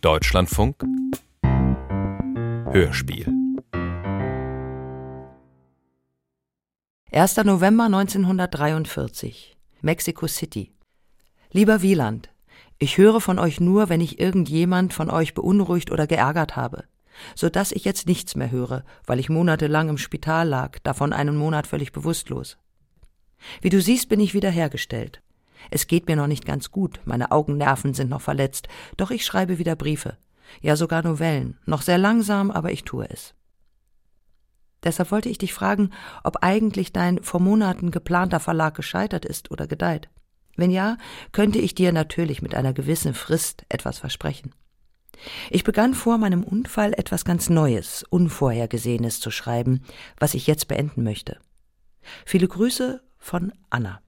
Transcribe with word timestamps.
Deutschlandfunk 0.00 0.82
Hörspiel 2.72 3.26
1. 7.12 7.36
November 7.44 7.84
1943 7.84 9.56
Mexico 9.82 10.26
City 10.26 10.72
Lieber 11.52 11.82
Wieland, 11.82 12.30
ich 12.78 12.98
höre 12.98 13.20
von 13.20 13.38
euch 13.38 13.60
nur, 13.60 13.88
wenn 13.88 14.00
ich 14.00 14.18
irgendjemand 14.18 14.92
von 14.92 15.10
euch 15.10 15.34
beunruhigt 15.34 15.90
oder 15.92 16.06
geärgert 16.06 16.56
habe, 16.56 16.84
so 17.34 17.48
dass 17.48 17.72
ich 17.72 17.84
jetzt 17.84 18.06
nichts 18.06 18.34
mehr 18.34 18.50
höre, 18.50 18.84
weil 19.06 19.20
ich 19.20 19.28
monatelang 19.28 19.88
im 19.88 19.98
Spital 19.98 20.48
lag, 20.48 20.78
davon 20.80 21.12
einen 21.12 21.36
Monat 21.36 21.66
völlig 21.66 21.92
bewusstlos. 21.92 22.58
Wie 23.60 23.70
du 23.70 23.80
siehst, 23.80 24.08
bin 24.08 24.20
ich 24.20 24.34
wiederhergestellt. 24.34 25.22
Es 25.70 25.86
geht 25.86 26.06
mir 26.08 26.16
noch 26.16 26.26
nicht 26.26 26.44
ganz 26.44 26.70
gut, 26.70 27.00
meine 27.04 27.30
Augennerven 27.30 27.94
sind 27.94 28.10
noch 28.10 28.20
verletzt, 28.20 28.68
doch 28.96 29.10
ich 29.10 29.24
schreibe 29.24 29.58
wieder 29.58 29.76
Briefe, 29.76 30.16
ja 30.60 30.76
sogar 30.76 31.02
Novellen, 31.02 31.58
noch 31.66 31.82
sehr 31.82 31.98
langsam, 31.98 32.50
aber 32.50 32.72
ich 32.72 32.84
tue 32.84 33.08
es. 33.08 33.34
Deshalb 34.84 35.10
wollte 35.10 35.30
ich 35.30 35.38
dich 35.38 35.54
fragen, 35.54 35.90
ob 36.22 36.42
eigentlich 36.42 36.92
dein 36.92 37.22
vor 37.22 37.40
Monaten 37.40 37.90
geplanter 37.90 38.38
Verlag 38.38 38.74
gescheitert 38.74 39.24
ist 39.24 39.50
oder 39.50 39.66
gedeiht. 39.66 40.10
Wenn 40.56 40.70
ja, 40.70 40.98
könnte 41.32 41.58
ich 41.58 41.74
dir 41.74 41.90
natürlich 41.90 42.42
mit 42.42 42.54
einer 42.54 42.72
gewissen 42.72 43.14
Frist 43.14 43.64
etwas 43.68 43.98
versprechen. 43.98 44.54
Ich 45.50 45.64
begann 45.64 45.94
vor 45.94 46.18
meinem 46.18 46.44
Unfall 46.44 46.92
etwas 46.92 47.24
ganz 47.24 47.48
Neues, 47.48 48.04
Unvorhergesehenes 48.10 49.20
zu 49.20 49.30
schreiben, 49.30 49.84
was 50.18 50.34
ich 50.34 50.46
jetzt 50.46 50.68
beenden 50.68 51.02
möchte. 51.02 51.38
Viele 52.26 52.48
Grüße 52.48 53.02
von 53.18 53.52
Anna. 53.70 54.03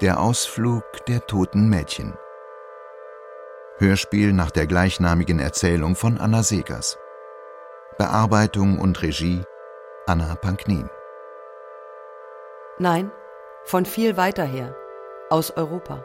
Der 0.00 0.18
Ausflug 0.18 0.84
der 1.06 1.24
toten 1.24 1.68
Mädchen. 1.68 2.18
Hörspiel 3.78 4.32
nach 4.32 4.50
der 4.50 4.66
gleichnamigen 4.66 5.38
Erzählung 5.38 5.94
von 5.94 6.18
Anna 6.18 6.42
Segers. 6.42 6.98
Bearbeitung 7.96 8.80
und 8.80 9.00
Regie 9.02 9.44
Anna 10.06 10.34
Panknin. 10.34 10.90
Nein, 12.78 13.12
von 13.62 13.86
viel 13.86 14.16
weiter 14.16 14.42
her, 14.42 14.74
aus 15.30 15.52
Europa. 15.56 16.04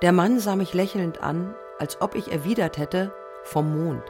Der 0.00 0.12
Mann 0.12 0.38
sah 0.38 0.54
mich 0.54 0.74
lächelnd 0.74 1.20
an, 1.20 1.56
als 1.80 2.00
ob 2.00 2.14
ich 2.14 2.30
erwidert 2.30 2.78
hätte, 2.78 3.12
vom 3.42 3.76
Mond. 3.76 4.04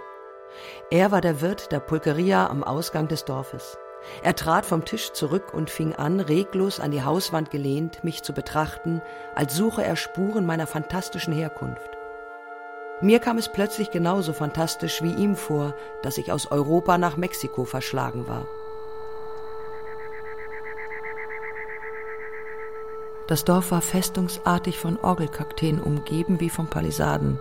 Er 0.91 1.11
war 1.11 1.23
der 1.23 1.41
Wirt 1.41 1.73
der 1.73 1.81
Pulkeria 1.81 2.49
am 2.49 2.63
Ausgang 2.63 3.09
des 3.09 3.25
Dorfes. 3.25 3.79
Er 4.23 4.35
trat 4.35 4.67
vom 4.67 4.85
Tisch 4.85 5.13
zurück 5.13 5.53
und 5.53 5.71
fing 5.71 5.95
an, 5.95 6.21
reglos 6.21 6.81
an 6.81 6.91
die 6.91 7.03
Hauswand 7.03 7.51
gelehnt, 7.51 8.05
mich 8.05 8.23
zu 8.23 8.33
betrachten, 8.33 9.03
als 9.35 9.55
suche 9.55 9.85
er 9.85 9.97
Spuren 9.97 10.47
meiner 10.47 10.67
fantastischen 10.67 11.33
Herkunft. 11.33 11.91
Mir 13.01 13.21
kam 13.21 13.39
es 13.39 13.49
plötzlich 13.49 13.91
genauso 13.91 14.33
fantastisch 14.33 15.03
wie 15.03 15.13
ihm 15.13 15.37
vor, 15.37 15.75
dass 16.03 16.19
ich 16.19 16.33
aus 16.33 16.51
Europa 16.51 16.99
nach 16.99 17.17
Mexiko 17.17 17.65
verschlagen 17.65 18.27
war. 18.27 18.49
Das 23.29 23.45
Dorf 23.45 23.71
war 23.71 23.83
festungsartig 23.83 24.79
von 24.79 24.99
Orgelkakteen 24.99 25.81
umgeben 25.81 26.41
wie 26.41 26.51
von 26.51 26.69
Palisaden. 26.69 27.39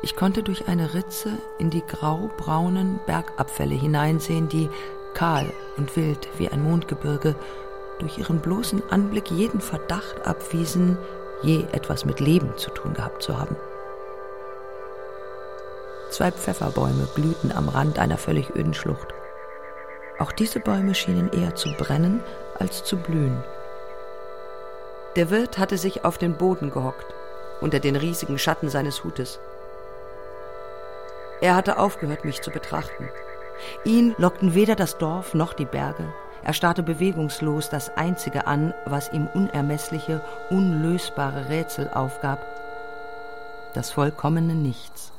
Ich 0.00 0.14
konnte 0.14 0.42
durch 0.42 0.68
eine 0.68 0.94
Ritze 0.94 1.30
in 1.58 1.70
die 1.70 1.84
graubraunen 1.84 3.00
Bergabfälle 3.06 3.74
hineinsehen, 3.74 4.48
die, 4.48 4.70
kahl 5.14 5.52
und 5.76 5.96
wild 5.96 6.28
wie 6.38 6.48
ein 6.48 6.62
Mondgebirge, 6.62 7.34
durch 7.98 8.18
ihren 8.18 8.38
bloßen 8.38 8.82
Anblick 8.90 9.30
jeden 9.30 9.60
Verdacht 9.60 10.24
abwiesen, 10.24 10.96
je 11.42 11.64
etwas 11.72 12.04
mit 12.04 12.20
Leben 12.20 12.56
zu 12.56 12.70
tun 12.70 12.94
gehabt 12.94 13.22
zu 13.22 13.38
haben. 13.38 13.56
Zwei 16.10 16.30
Pfefferbäume 16.30 17.08
glühten 17.14 17.52
am 17.52 17.68
Rand 17.68 17.98
einer 17.98 18.18
völlig 18.18 18.54
öden 18.54 18.74
Schlucht. 18.74 19.08
Auch 20.18 20.32
diese 20.32 20.60
Bäume 20.60 20.94
schienen 20.94 21.30
eher 21.32 21.54
zu 21.54 21.72
brennen 21.76 22.22
als 22.58 22.84
zu 22.84 22.96
blühen. 22.96 23.42
Der 25.16 25.30
Wirt 25.30 25.58
hatte 25.58 25.76
sich 25.76 26.04
auf 26.04 26.18
den 26.18 26.36
Boden 26.36 26.70
gehockt, 26.70 27.06
unter 27.60 27.80
den 27.80 27.96
riesigen 27.96 28.38
Schatten 28.38 28.68
seines 28.68 29.04
Hutes. 29.04 29.40
Er 31.40 31.54
hatte 31.54 31.78
aufgehört, 31.78 32.24
mich 32.24 32.42
zu 32.42 32.50
betrachten. 32.50 33.08
Ihn 33.84 34.14
lockten 34.18 34.54
weder 34.54 34.76
das 34.76 34.98
Dorf 34.98 35.34
noch 35.34 35.52
die 35.52 35.64
Berge. 35.64 36.12
Er 36.42 36.52
starrte 36.52 36.82
bewegungslos 36.82 37.68
das 37.68 37.96
Einzige 37.96 38.46
an, 38.46 38.72
was 38.86 39.12
ihm 39.12 39.26
unermessliche, 39.26 40.22
unlösbare 40.50 41.48
Rätsel 41.48 41.90
aufgab. 41.90 42.44
Das 43.74 43.90
vollkommene 43.90 44.54
Nichts. 44.54 45.12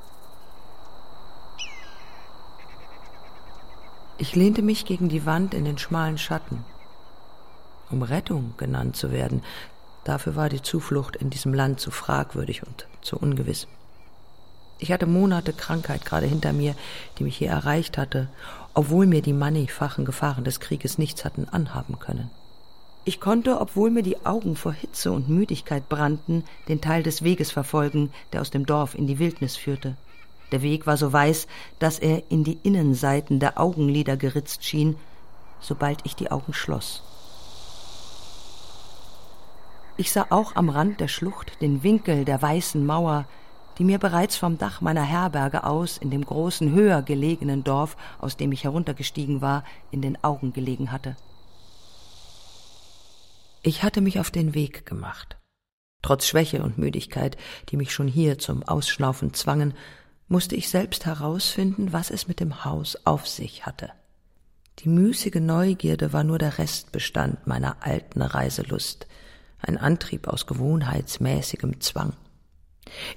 Ich 4.18 4.36
lehnte 4.36 4.62
mich 4.62 4.86
gegen 4.86 5.08
die 5.08 5.26
Wand 5.26 5.54
in 5.54 5.64
den 5.64 5.78
schmalen 5.78 6.18
Schatten. 6.18 6.66
Um 7.90 8.02
Rettung 8.02 8.54
genannt 8.58 8.98
zu 8.98 9.12
werden, 9.12 9.44
dafür 10.04 10.36
war 10.36 10.50
die 10.50 10.62
Zuflucht 10.62 11.16
in 11.16 11.30
diesem 11.30 11.54
Land 11.54 11.80
zu 11.80 11.90
fragwürdig 11.90 12.64
und 12.66 12.88
zu 13.02 13.18
ungewiss. 13.18 13.68
Ich 14.82 14.94
hatte 14.94 15.06
Monate 15.06 15.52
Krankheit 15.52 16.06
gerade 16.06 16.26
hinter 16.26 16.54
mir, 16.54 16.74
die 17.18 17.24
mich 17.26 17.38
hier 17.38 17.50
erreicht 17.50 17.98
hatte, 17.98 18.30
obwohl 18.74 19.06
mir 19.06 19.22
die 19.22 19.34
mannigfachen 19.34 20.06
Gefahren 20.06 20.46
des 20.46 20.62
Krieges 20.62 20.98
nichts 20.98 21.26
hatten 21.26 21.48
anhaben 21.50 22.00
können. 22.00 22.30
Ich 23.04 23.20
konnte, 23.20 23.60
obwohl 23.60 23.92
mir 23.92 24.04
die 24.04 24.26
Augen 24.26 24.56
vor 24.56 24.72
Hitze 24.72 25.12
und 25.12 25.28
Müdigkeit 25.28 25.90
brannten, 25.90 26.46
den 26.70 26.80
Teil 26.80 27.04
des 27.04 27.24
Weges 27.24 27.52
verfolgen, 27.52 28.12
der 28.32 28.40
aus 28.40 28.52
dem 28.52 28.66
Dorf 28.66 28.96
in 28.96 29.06
die 29.06 29.20
Wildnis 29.20 29.58
führte. 29.58 29.98
Der 30.52 30.62
Weg 30.62 30.88
war 30.88 30.96
so 30.96 31.12
weiß, 31.12 31.48
dass 31.80 32.00
er 32.00 32.24
in 32.32 32.44
die 32.44 32.60
Innenseiten 32.64 33.40
der 33.40 33.60
Augenlider 33.60 34.16
geritzt 34.16 34.64
schien, 34.64 34.96
sobald 35.60 36.06
ich 36.06 36.16
die 36.16 36.32
Augen 36.32 36.54
schloss. 36.54 37.04
Ich 39.98 40.14
sah 40.14 40.28
auch 40.30 40.56
am 40.56 40.70
Rand 40.70 41.02
der 41.02 41.10
Schlucht 41.10 41.62
den 41.62 41.84
Winkel 41.84 42.24
der 42.24 42.42
weißen 42.42 42.86
Mauer, 42.86 43.26
die 43.80 43.86
mir 43.86 43.98
bereits 43.98 44.36
vom 44.36 44.58
Dach 44.58 44.82
meiner 44.82 45.04
Herberge 45.04 45.64
aus 45.64 45.98
in 45.98 46.12
dem 46.12 46.26
großen, 46.26 46.72
höher 46.74 47.02
gelegenen 47.02 47.64
Dorf, 47.64 47.96
aus 48.20 48.36
dem 48.36 48.52
ich 48.52 48.66
heruntergestiegen 48.66 49.42
war, 49.42 49.64
in 49.90 50.02
den 50.02 50.22
Augen 50.22 50.52
gelegen 50.52 50.92
hatte. 50.92 51.16
Ich 53.64 53.82
hatte 53.82 54.02
mich 54.02 54.20
auf 54.20 54.32
den 54.32 54.54
Weg 54.54 54.86
gemacht. 54.86 55.38
Trotz 56.02 56.28
Schwäche 56.28 56.62
und 56.62 56.78
Müdigkeit, 56.78 57.38
die 57.70 57.78
mich 57.78 57.94
schon 57.94 58.08
hier 58.08 58.38
zum 58.38 58.64
Ausschnaufen 58.64 59.34
zwangen, 59.34 59.74
musste 60.28 60.56
ich 60.56 60.70
selbst 60.70 61.06
herausfinden, 61.06 61.92
was 61.92 62.12
es 62.12 62.28
mit 62.28 62.40
dem 62.40 62.64
Haus 62.66 62.98
auf 63.06 63.28
sich 63.28 63.66
hatte. 63.66 63.92
Die 64.80 64.90
müßige 64.90 65.42
Neugierde 65.42 66.14
war 66.14 66.24
nur 66.24 66.38
der 66.38 66.58
Restbestand 66.58 67.48
meiner 67.48 67.78
alten 67.82 68.22
Reiselust, 68.22 69.08
ein 69.62 69.78
Antrieb 69.78 70.28
aus 70.28 70.48
gewohnheitsmäßigem 70.48 71.82
Zwang. 71.82 72.14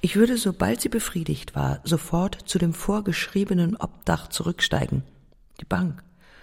Ich 0.00 0.16
würde, 0.16 0.36
sobald 0.36 0.80
sie 0.80 0.88
befriedigt 0.88 1.54
war, 1.54 1.80
sofort 1.84 2.38
zu 2.46 2.58
dem 2.58 2.74
vorgeschriebenen 2.74 3.76
Obdach 3.76 4.28
zurücksteigen. 4.28 5.02
Die 5.60 5.64
Bank, 5.64 6.02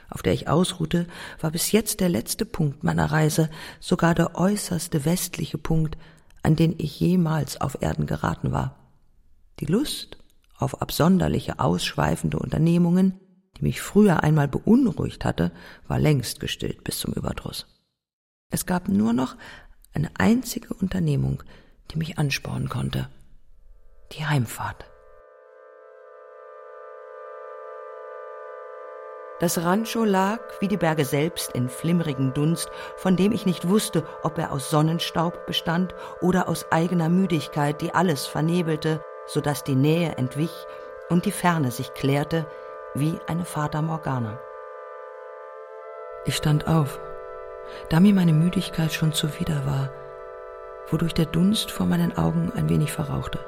auf 0.09 0.21
der 0.21 0.33
ich 0.33 0.47
ausruhte, 0.47 1.07
war 1.39 1.51
bis 1.51 1.71
jetzt 1.71 1.99
der 1.99 2.09
letzte 2.09 2.45
Punkt 2.45 2.83
meiner 2.83 3.11
Reise, 3.11 3.49
sogar 3.79 4.15
der 4.15 4.35
äußerste 4.35 5.05
westliche 5.05 5.57
Punkt, 5.57 5.97
an 6.43 6.55
den 6.55 6.75
ich 6.77 6.99
jemals 6.99 7.59
auf 7.61 7.81
Erden 7.81 8.05
geraten 8.05 8.51
war. 8.51 8.75
Die 9.59 9.65
Lust 9.65 10.17
auf 10.57 10.81
absonderliche, 10.81 11.59
ausschweifende 11.59 12.39
Unternehmungen, 12.39 13.19
die 13.57 13.63
mich 13.63 13.81
früher 13.81 14.23
einmal 14.23 14.47
beunruhigt 14.47 15.25
hatte, 15.25 15.51
war 15.87 15.99
längst 15.99 16.39
gestillt 16.39 16.83
bis 16.83 16.99
zum 16.99 17.13
Überdruss. 17.13 17.65
Es 18.51 18.65
gab 18.65 18.87
nur 18.87 19.13
noch 19.13 19.35
eine 19.93 20.11
einzige 20.17 20.73
Unternehmung, 20.73 21.43
die 21.91 21.97
mich 21.97 22.17
anspornen 22.17 22.69
konnte. 22.69 23.09
Die 24.13 24.25
Heimfahrt. 24.25 24.85
Das 29.39 29.63
Rancho 29.63 30.03
lag, 30.03 30.39
wie 30.59 30.67
die 30.67 30.77
Berge 30.77 31.05
selbst, 31.05 31.51
in 31.51 31.69
flimmerigen 31.69 32.33
Dunst, 32.33 32.69
von 32.97 33.15
dem 33.15 33.31
ich 33.31 33.45
nicht 33.45 33.69
wusste, 33.69 34.03
ob 34.23 34.37
er 34.39 34.51
aus 34.51 34.71
Sonnenstaub 34.71 35.45
bestand 35.45 35.93
oder 36.21 36.49
aus 36.49 36.71
eigener 36.71 37.07
Müdigkeit, 37.07 37.81
die 37.81 37.93
alles 37.93 38.25
vernebelte, 38.25 39.01
so 39.27 39.41
dass 39.41 39.63
die 39.63 39.75
Nähe 39.75 40.17
entwich 40.17 40.51
und 41.09 41.25
die 41.25 41.31
Ferne 41.31 41.69
sich 41.69 41.93
klärte 41.93 42.47
wie 42.95 43.19
eine 43.27 43.45
Fata 43.45 43.81
Morgana. 43.81 44.39
Ich 46.25 46.35
stand 46.35 46.67
auf, 46.67 46.99
da 47.89 47.99
mir 47.99 48.15
meine 48.15 48.33
Müdigkeit 48.33 48.91
schon 48.91 49.13
zuwider 49.13 49.65
war, 49.67 49.91
wodurch 50.89 51.13
der 51.13 51.27
Dunst 51.27 51.69
vor 51.69 51.85
meinen 51.85 52.17
Augen 52.17 52.51
ein 52.55 52.67
wenig 52.67 52.91
verrauchte. 52.91 53.39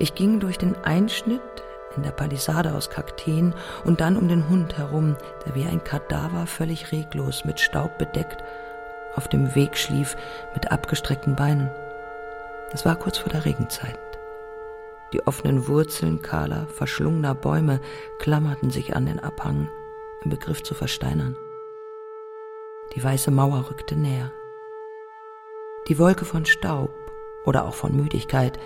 Ich 0.00 0.16
ging 0.16 0.40
durch 0.40 0.58
den 0.58 0.74
Einschnitt 0.82 1.40
in 1.96 2.02
der 2.02 2.10
Palisade 2.10 2.74
aus 2.74 2.90
Kakteen 2.90 3.54
und 3.84 4.00
dann 4.00 4.16
um 4.16 4.26
den 4.26 4.48
Hund 4.48 4.76
herum, 4.78 5.16
der 5.46 5.54
wie 5.54 5.66
ein 5.66 5.84
Kadaver 5.84 6.46
völlig 6.46 6.90
reglos 6.90 7.44
mit 7.44 7.60
Staub 7.60 7.98
bedeckt 7.98 8.42
auf 9.14 9.28
dem 9.28 9.54
Weg 9.54 9.76
schlief 9.76 10.16
mit 10.54 10.70
abgestreckten 10.70 11.36
Beinen. 11.36 11.70
Es 12.72 12.84
war 12.84 12.96
kurz 12.96 13.18
vor 13.18 13.30
der 13.30 13.44
Regenzeit. 13.44 13.98
Die 15.12 15.26
offenen 15.26 15.66
Wurzeln 15.66 16.22
kahler, 16.22 16.66
verschlungener 16.68 17.34
Bäume 17.34 17.80
klammerten 18.18 18.70
sich 18.70 18.94
an 18.94 19.06
den 19.06 19.18
Abhang, 19.18 19.68
im 20.22 20.30
Begriff 20.30 20.62
zu 20.62 20.74
versteinern. 20.74 21.36
Die 22.94 23.02
weiße 23.02 23.30
Mauer 23.30 23.66
rückte 23.70 23.96
näher. 23.96 24.30
Die 25.88 25.98
Wolke 25.98 26.24
von 26.24 26.46
Staub 26.46 26.94
oder 27.44 27.64
auch 27.64 27.74
von 27.74 27.96
Müdigkeit, 27.96 28.58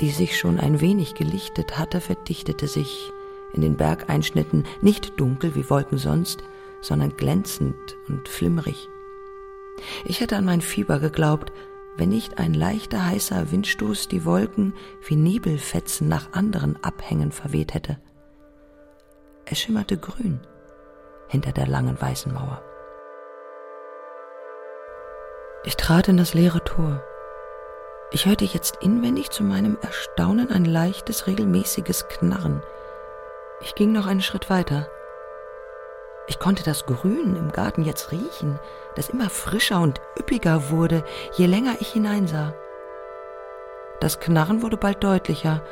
die 0.00 0.10
sich 0.10 0.38
schon 0.38 0.60
ein 0.60 0.80
wenig 0.80 1.14
gelichtet 1.14 1.78
hatte, 1.78 2.00
verdichtete 2.00 2.68
sich 2.68 3.12
in 3.52 3.62
den 3.62 3.76
Bergeinschnitten 3.76 4.64
nicht 4.82 5.18
dunkel 5.18 5.54
wie 5.54 5.68
Wolken 5.70 5.98
sonst, 5.98 6.42
sondern 6.80 7.16
glänzend 7.16 7.96
und 8.08 8.28
flimmerig. 8.28 8.88
Ich 10.04 10.20
hätte 10.20 10.36
an 10.36 10.44
mein 10.44 10.60
Fieber 10.60 10.98
geglaubt, 11.00 11.52
wenn 11.96 12.10
nicht 12.10 12.38
ein 12.38 12.54
leichter 12.54 13.06
heißer 13.06 13.50
Windstoß 13.50 14.08
die 14.08 14.24
Wolken 14.24 14.74
wie 15.06 15.16
Nebelfetzen 15.16 16.08
nach 16.08 16.32
anderen 16.32 16.82
Abhängen 16.82 17.32
verweht 17.32 17.74
hätte. 17.74 17.98
Es 19.46 19.58
schimmerte 19.58 19.96
grün 19.96 20.40
hinter 21.28 21.52
der 21.52 21.66
langen 21.66 22.00
weißen 22.00 22.32
Mauer. 22.32 22.62
Ich 25.64 25.76
trat 25.76 26.08
in 26.08 26.16
das 26.16 26.34
leere 26.34 26.62
Tor. 26.62 27.02
Ich 28.16 28.24
hörte 28.24 28.46
jetzt 28.46 28.76
inwendig 28.80 29.28
zu 29.28 29.44
meinem 29.44 29.76
Erstaunen 29.82 30.50
ein 30.50 30.64
leichtes, 30.64 31.26
regelmäßiges 31.26 32.08
Knarren. 32.08 32.62
Ich 33.60 33.74
ging 33.74 33.92
noch 33.92 34.06
einen 34.06 34.22
Schritt 34.22 34.48
weiter. 34.48 34.88
Ich 36.26 36.38
konnte 36.38 36.64
das 36.64 36.86
Grün 36.86 37.36
im 37.36 37.52
Garten 37.52 37.82
jetzt 37.82 38.12
riechen, 38.12 38.58
das 38.94 39.10
immer 39.10 39.28
frischer 39.28 39.82
und 39.82 40.00
üppiger 40.18 40.70
wurde, 40.70 41.04
je 41.34 41.44
länger 41.44 41.74
ich 41.78 41.88
hineinsah. 41.92 42.54
Das 44.00 44.18
Knarren 44.18 44.62
wurde 44.62 44.78
bald 44.78 45.04
deutlicher, 45.04 45.62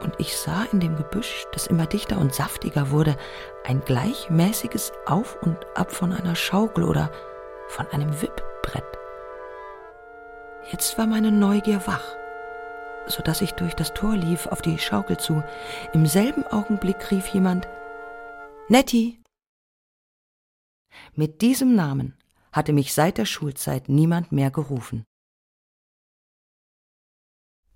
und 0.00 0.12
ich 0.18 0.36
sah 0.36 0.66
in 0.72 0.80
dem 0.80 0.96
Gebüsch, 0.96 1.46
das 1.52 1.68
immer 1.68 1.86
dichter 1.86 2.18
und 2.18 2.34
saftiger 2.34 2.90
wurde, 2.90 3.14
ein 3.62 3.80
gleichmäßiges 3.84 4.92
Auf 5.04 5.40
und 5.40 5.64
Ab 5.76 5.92
von 5.92 6.12
einer 6.12 6.34
Schaukel 6.34 6.82
oder 6.82 7.12
von 7.68 7.86
einem 7.92 8.20
Wippbrett. 8.20 9.05
Jetzt 10.72 10.98
war 10.98 11.06
meine 11.06 11.30
Neugier 11.30 11.86
wach, 11.86 12.04
so 13.06 13.22
dass 13.22 13.40
ich 13.40 13.52
durch 13.52 13.74
das 13.74 13.94
Tor 13.94 14.16
lief 14.16 14.46
auf 14.46 14.62
die 14.62 14.78
Schaukel 14.78 15.16
zu. 15.16 15.44
Im 15.92 16.06
selben 16.06 16.44
Augenblick 16.44 17.10
rief 17.12 17.28
jemand 17.28 17.68
Nettie. 18.68 19.20
Mit 21.14 21.40
diesem 21.40 21.76
Namen 21.76 22.16
hatte 22.52 22.72
mich 22.72 22.94
seit 22.94 23.18
der 23.18 23.26
Schulzeit 23.26 23.88
niemand 23.88 24.32
mehr 24.32 24.50
gerufen. 24.50 25.04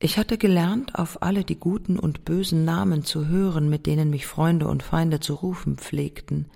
Ich 0.01 0.19
hatte 0.19 0.37
gelernt, 0.39 0.99
auf 0.99 1.23
alle 1.23 1.45
die 1.45 1.61
guten 1.61 1.99
und 1.99 2.25
bösen 2.25 2.65
Namen 2.65 3.05
zu 3.05 3.29
hören, 3.29 3.69
mit 3.69 3.87
denen 3.87 4.11
mich 4.11 4.27
Freunde 4.27 4.67
und 4.67 4.83
Feinde 4.83 5.21
zu 5.21 5.35
rufen 5.35 5.77
pflegten, 5.77 6.51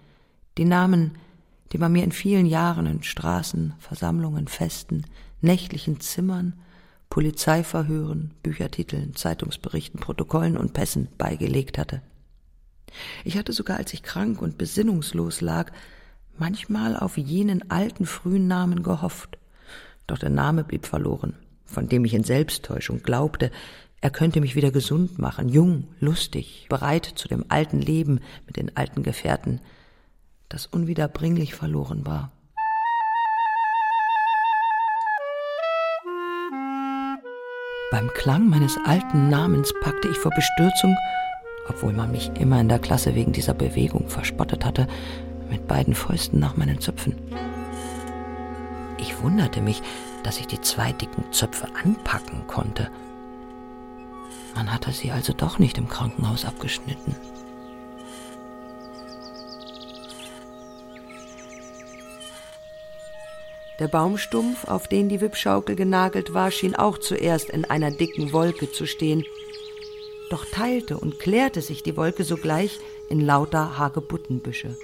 die 0.56 0.64
Namen, 0.64 1.18
die 1.72 1.78
man 1.78 1.92
mir 1.92 2.02
in 2.02 2.12
vielen 2.12 2.46
Jahren 2.46 2.86
in 2.86 3.02
Straßen, 3.02 3.74
Versammlungen, 3.78 4.48
Festen, 4.48 5.04
nächtlichen 5.44 6.00
Zimmern, 6.00 6.54
Polizeiverhören, 7.10 8.32
Büchertiteln, 8.42 9.14
Zeitungsberichten, 9.14 10.00
Protokollen 10.00 10.56
und 10.56 10.72
Pässen 10.72 11.08
beigelegt 11.16 11.78
hatte. 11.78 12.02
Ich 13.24 13.38
hatte 13.38 13.52
sogar, 13.52 13.76
als 13.76 13.92
ich 13.92 14.02
krank 14.02 14.42
und 14.42 14.58
besinnungslos 14.58 15.40
lag, 15.40 15.70
manchmal 16.36 16.96
auf 16.96 17.16
jenen 17.16 17.70
alten 17.70 18.06
frühen 18.06 18.48
Namen 18.48 18.82
gehofft, 18.82 19.38
doch 20.06 20.18
der 20.18 20.30
Name 20.30 20.64
blieb 20.64 20.86
verloren, 20.86 21.34
von 21.64 21.88
dem 21.88 22.04
ich 22.04 22.14
in 22.14 22.24
Selbsttäuschung 22.24 23.02
glaubte, 23.02 23.50
er 24.00 24.10
könnte 24.10 24.40
mich 24.40 24.54
wieder 24.54 24.70
gesund 24.70 25.18
machen, 25.18 25.48
jung, 25.48 25.88
lustig, 25.98 26.66
bereit 26.68 27.06
zu 27.06 27.26
dem 27.26 27.46
alten 27.48 27.80
Leben 27.80 28.20
mit 28.46 28.56
den 28.56 28.76
alten 28.76 29.02
Gefährten, 29.02 29.60
das 30.48 30.66
unwiederbringlich 30.66 31.54
verloren 31.54 32.04
war. 32.04 32.33
Beim 37.94 38.12
Klang 38.12 38.48
meines 38.48 38.76
alten 38.84 39.28
Namens 39.28 39.72
packte 39.80 40.08
ich 40.08 40.16
vor 40.16 40.32
Bestürzung, 40.32 40.96
obwohl 41.68 41.92
man 41.92 42.10
mich 42.10 42.28
immer 42.40 42.60
in 42.60 42.68
der 42.68 42.80
Klasse 42.80 43.14
wegen 43.14 43.30
dieser 43.30 43.54
Bewegung 43.54 44.08
verspottet 44.08 44.64
hatte, 44.64 44.88
mit 45.48 45.68
beiden 45.68 45.94
Fäusten 45.94 46.40
nach 46.40 46.56
meinen 46.56 46.80
Zöpfen. 46.80 47.14
Ich 48.98 49.22
wunderte 49.22 49.60
mich, 49.60 49.80
dass 50.24 50.40
ich 50.40 50.48
die 50.48 50.60
zwei 50.60 50.90
dicken 50.90 51.22
Zöpfe 51.30 51.68
anpacken 51.84 52.44
konnte. 52.48 52.90
Man 54.56 54.72
hatte 54.72 54.90
sie 54.90 55.12
also 55.12 55.32
doch 55.32 55.60
nicht 55.60 55.78
im 55.78 55.88
Krankenhaus 55.88 56.44
abgeschnitten. 56.44 57.14
Der 63.80 63.88
Baumstumpf, 63.88 64.68
auf 64.68 64.86
den 64.86 65.08
die 65.08 65.20
Wippschaukel 65.20 65.74
genagelt 65.74 66.32
war, 66.32 66.52
schien 66.52 66.76
auch 66.76 66.98
zuerst 66.98 67.50
in 67.50 67.64
einer 67.64 67.90
dicken 67.90 68.32
Wolke 68.32 68.70
zu 68.70 68.86
stehen. 68.86 69.24
Doch 70.30 70.44
teilte 70.44 70.96
und 70.96 71.18
klärte 71.18 71.60
sich 71.60 71.82
die 71.82 71.96
Wolke 71.96 72.22
sogleich 72.22 72.78
in 73.08 73.20
lauter 73.20 73.76
Hagebuttenbüsche. 73.76 74.76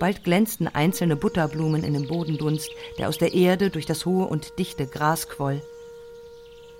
Bald 0.00 0.24
glänzten 0.24 0.68
einzelne 0.68 1.16
Butterblumen 1.16 1.84
in 1.84 1.92
dem 1.92 2.06
Bodendunst, 2.06 2.70
der 2.98 3.08
aus 3.08 3.18
der 3.18 3.34
Erde 3.34 3.70
durch 3.70 3.86
das 3.86 4.06
hohe 4.06 4.26
und 4.26 4.58
dichte 4.58 4.86
Gras 4.86 5.28
quoll. 5.28 5.62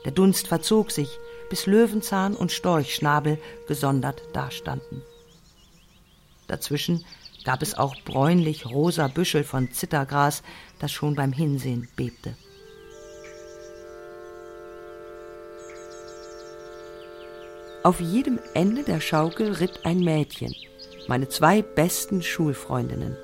Der 0.04 0.12
Dunst 0.12 0.48
verzog 0.48 0.90
sich, 0.90 1.18
bis 1.50 1.66
Löwenzahn 1.66 2.34
und 2.34 2.52
Storchschnabel 2.52 3.38
gesondert 3.68 4.22
dastanden. 4.32 5.02
Dazwischen 6.46 7.04
gab 7.44 7.62
es 7.62 7.76
auch 7.76 7.94
bräunlich-rosa 8.04 9.08
Büschel 9.08 9.44
von 9.44 9.70
Zittergras, 9.70 10.42
das 10.78 10.92
schon 10.92 11.14
beim 11.14 11.32
Hinsehen 11.32 11.88
bebte. 11.96 12.36
Auf 17.82 18.00
jedem 18.00 18.38
Ende 18.54 18.82
der 18.82 19.00
Schaukel 19.00 19.52
ritt 19.52 19.84
ein 19.84 20.00
Mädchen, 20.00 20.54
meine 21.06 21.28
zwei 21.28 21.60
besten 21.60 22.22
Schulfreundinnen. 22.22 23.16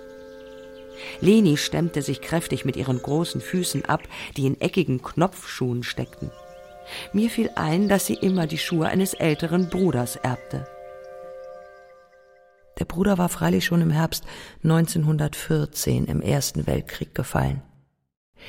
Leni 1.22 1.56
stemmte 1.56 2.02
sich 2.02 2.20
kräftig 2.20 2.66
mit 2.66 2.76
ihren 2.76 3.00
großen 3.00 3.40
Füßen 3.40 3.86
ab, 3.86 4.02
die 4.36 4.46
in 4.46 4.60
eckigen 4.60 5.00
Knopfschuhen 5.02 5.82
steckten. 5.82 6.30
Mir 7.14 7.30
fiel 7.30 7.50
ein, 7.54 7.88
dass 7.88 8.04
sie 8.04 8.14
immer 8.14 8.46
die 8.46 8.58
Schuhe 8.58 8.88
eines 8.88 9.14
älteren 9.14 9.70
Bruders 9.70 10.16
erbte. 10.16 10.66
Der 12.80 12.86
Bruder 12.86 13.18
war 13.18 13.28
freilich 13.28 13.66
schon 13.66 13.82
im 13.82 13.90
Herbst 13.90 14.24
1914 14.64 16.06
im 16.06 16.22
Ersten 16.22 16.66
Weltkrieg 16.66 17.14
gefallen. 17.14 17.62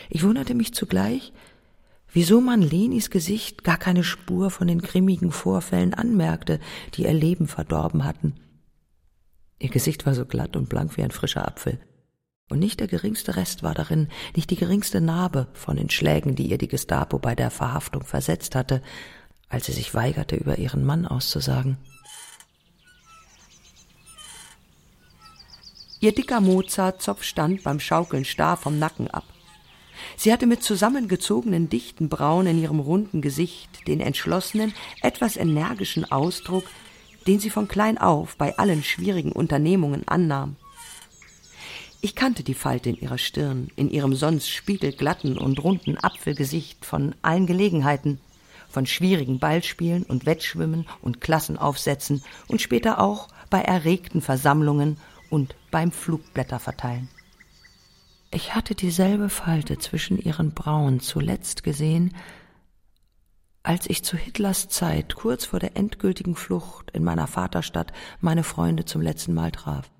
Ich 0.09 0.23
wunderte 0.23 0.55
mich 0.55 0.73
zugleich, 0.73 1.33
wieso 2.13 2.39
man 2.39 2.61
Lenis 2.61 3.09
Gesicht 3.09 3.65
gar 3.65 3.77
keine 3.77 4.05
Spur 4.05 4.49
von 4.49 4.67
den 4.67 4.81
grimmigen 4.81 5.33
Vorfällen 5.33 5.93
anmerkte, 5.93 6.61
die 6.93 7.03
ihr 7.03 7.13
Leben 7.13 7.47
verdorben 7.47 8.05
hatten. 8.05 8.35
Ihr 9.59 9.69
Gesicht 9.69 10.05
war 10.05 10.15
so 10.15 10.25
glatt 10.25 10.55
und 10.55 10.69
blank 10.69 10.95
wie 10.95 11.03
ein 11.03 11.11
frischer 11.11 11.45
Apfel. 11.45 11.79
Und 12.49 12.59
nicht 12.59 12.79
der 12.79 12.87
geringste 12.87 13.35
Rest 13.35 13.63
war 13.63 13.73
darin, 13.73 14.07
nicht 14.35 14.49
die 14.49 14.55
geringste 14.55 15.01
Narbe 15.01 15.47
von 15.53 15.75
den 15.75 15.89
Schlägen, 15.89 16.35
die 16.35 16.49
ihr 16.49 16.57
die 16.57 16.67
Gestapo 16.69 17.19
bei 17.19 17.35
der 17.35 17.51
Verhaftung 17.51 18.03
versetzt 18.03 18.55
hatte, 18.55 18.81
als 19.49 19.65
sie 19.65 19.73
sich 19.73 19.93
weigerte, 19.93 20.37
über 20.37 20.57
ihren 20.57 20.85
Mann 20.85 21.05
auszusagen. 21.05 21.77
Ihr 26.01 26.13
dicker 26.13 26.41
Mozartzopf 26.41 27.21
stand 27.21 27.61
beim 27.61 27.79
Schaukeln 27.79 28.25
starr 28.25 28.57
vom 28.57 28.79
Nacken 28.79 29.07
ab. 29.11 29.23
Sie 30.17 30.33
hatte 30.33 30.47
mit 30.47 30.63
zusammengezogenen 30.63 31.69
dichten 31.69 32.09
Brauen 32.09 32.47
in 32.47 32.59
ihrem 32.59 32.79
runden 32.79 33.21
Gesicht 33.21 33.87
den 33.87 33.99
entschlossenen, 33.99 34.73
etwas 35.03 35.37
energischen 35.37 36.11
Ausdruck, 36.11 36.63
den 37.27 37.39
sie 37.39 37.51
von 37.51 37.67
klein 37.67 37.99
auf 37.99 38.35
bei 38.35 38.57
allen 38.57 38.83
schwierigen 38.83 39.31
Unternehmungen 39.31 40.07
annahm. 40.07 40.55
Ich 42.01 42.15
kannte 42.15 42.41
die 42.41 42.55
Falte 42.55 42.89
in 42.89 42.99
ihrer 42.99 43.19
Stirn, 43.19 43.69
in 43.75 43.87
ihrem 43.91 44.15
sonst 44.15 44.49
spiegelglatten 44.49 45.37
und 45.37 45.63
runden 45.63 45.99
Apfelgesicht 45.99 46.83
von 46.83 47.13
allen 47.21 47.45
Gelegenheiten, 47.45 48.19
von 48.69 48.87
schwierigen 48.87 49.37
Ballspielen 49.37 50.01
und 50.01 50.25
Wettschwimmen 50.25 50.87
und 51.03 51.21
Klassenaufsätzen 51.21 52.23
und 52.47 52.59
später 52.59 52.99
auch 52.99 53.27
bei 53.51 53.61
erregten 53.61 54.21
Versammlungen 54.21 54.97
und 55.29 55.53
beim 55.71 55.91
Flugblätterverteilen. 55.91 57.09
Ich 58.33 58.55
hatte 58.55 58.75
dieselbe 58.75 59.29
Falte 59.29 59.77
zwischen 59.77 60.17
ihren 60.17 60.53
Brauen 60.53 60.99
zuletzt 60.99 61.63
gesehen, 61.63 62.13
Als 63.63 63.87
ich 63.87 64.03
zu 64.03 64.17
Hitlers 64.17 64.69
Zeit, 64.69 65.15
kurz 65.15 65.45
vor 65.45 65.59
der 65.59 65.77
endgültigen 65.77 66.35
Flucht 66.35 66.89
in 66.91 67.03
meiner 67.03 67.27
Vaterstadt, 67.27 67.93
meine 68.19 68.43
Freunde 68.43 68.85
zum 68.85 69.01
letzten 69.01 69.35
Mal 69.35 69.51
traf. 69.51 69.91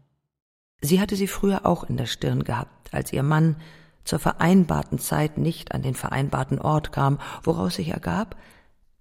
Sie 0.81 0.99
hatte 0.99 1.15
sie 1.15 1.27
früher 1.27 1.65
auch 1.65 1.83
in 1.83 1.95
der 1.95 2.07
Stirn 2.07 2.43
gehabt, 2.43 2.91
als 2.91 3.13
ihr 3.13 3.21
Mann 3.21 3.55
zur 4.03 4.17
vereinbarten 4.17 4.97
Zeit 4.97 5.37
nicht 5.37 5.73
an 5.75 5.83
den 5.83 5.93
vereinbarten 5.93 6.57
Ort 6.57 6.91
kam, 6.91 7.19
woraus 7.43 7.75
sich 7.75 7.89
ergab, 7.89 8.35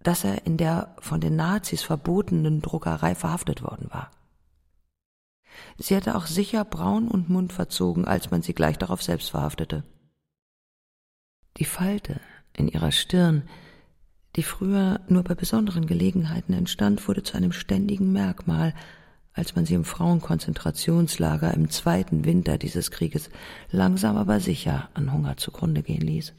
dass 0.03 0.25
er 0.25 0.47
in 0.47 0.59
der 0.59 0.95
von 0.99 1.23
den 1.23 1.37
Nazis 1.37 1.83
verbotenen 1.83 2.61
Druckerei 2.61 3.15
verhaftet 3.15 3.63
worden 3.63 3.89
war. 3.91 4.11
Sie 5.79 5.97
hatte 5.97 6.15
auch 6.17 6.27
sicher 6.27 6.65
Braun 6.65 7.09
und 7.09 7.29
Mund 7.29 7.53
verzogen, 7.53 8.05
als 8.05 8.31
man 8.31 8.43
sie 8.43 8.55
gleich 8.55 8.79
darauf 8.79 9.03
selbst 9.03 9.31
verhaftete. 9.31 9.85
Die 11.57 11.65
Falte 11.65 12.21
in 12.57 12.69
ihrer 12.69 12.93
Stirn, 12.93 13.43
die 14.37 14.43
früher 14.43 15.01
nur 15.09 15.25
bei 15.25 15.35
besonderen 15.35 15.87
Gelegenheiten 15.87 16.53
entstand, 16.53 17.07
wurde 17.09 17.23
zu 17.23 17.37
einem 17.37 17.53
ständigen 17.53 18.13
Merkmal, 18.13 18.75
als 19.33 19.57
man 19.57 19.65
sie 19.65 19.75
im 19.75 19.85
Frauenkonzentrationslager 19.85 21.55
im 21.55 21.71
zweiten 21.71 22.25
Winter 22.25 22.59
dieses 22.59 22.91
Krieges 22.91 23.31
langsam 23.71 24.17
aber 24.17 24.41
sicher 24.41 24.89
an 24.95 25.13
Hunger 25.13 25.37
zugrunde 25.37 25.83
gehen 25.83 26.03
ließ. 26.03 26.35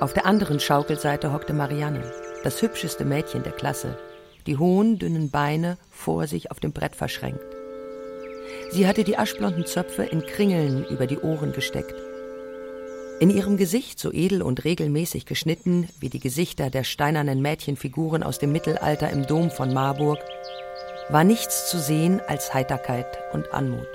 Auf 0.00 0.14
der 0.14 0.24
anderen 0.24 0.60
Schaukelseite 0.60 1.32
hockte 1.32 1.52
Marianne, 1.52 2.10
das 2.42 2.62
hübscheste 2.62 3.04
Mädchen 3.04 3.42
der 3.42 3.52
Klasse, 3.52 3.98
die 4.50 4.58
hohen, 4.58 4.98
dünnen 4.98 5.30
Beine 5.30 5.78
vor 5.90 6.26
sich 6.26 6.50
auf 6.50 6.60
dem 6.60 6.72
Brett 6.72 6.94
verschränkt. 6.94 7.40
Sie 8.70 8.86
hatte 8.86 9.04
die 9.04 9.16
aschblonden 9.16 9.64
Zöpfe 9.64 10.02
in 10.02 10.20
Kringeln 10.20 10.84
über 10.90 11.06
die 11.06 11.18
Ohren 11.18 11.52
gesteckt 11.52 11.94
in 13.20 13.28
ihrem 13.28 13.58
Gesicht 13.58 14.00
so 14.00 14.10
edel 14.12 14.40
und 14.40 14.64
regelmäßig 14.64 15.26
geschnitten 15.26 15.86
wie 16.00 16.08
die 16.08 16.20
Gesichter 16.20 16.70
der 16.70 16.84
steinernen 16.84 17.42
Mädchenfiguren 17.42 18.22
aus 18.22 18.38
dem 18.38 18.50
Mittelalter 18.50 19.10
im 19.10 19.26
Dom 19.26 19.50
von 19.50 19.74
Marburg, 19.74 20.18
war 21.10 21.22
nichts 21.22 21.70
zu 21.70 21.78
sehen 21.78 22.20
als 22.26 22.54
Heiterkeit 22.54 23.18
und 23.34 23.52
Anmut. 23.52 23.86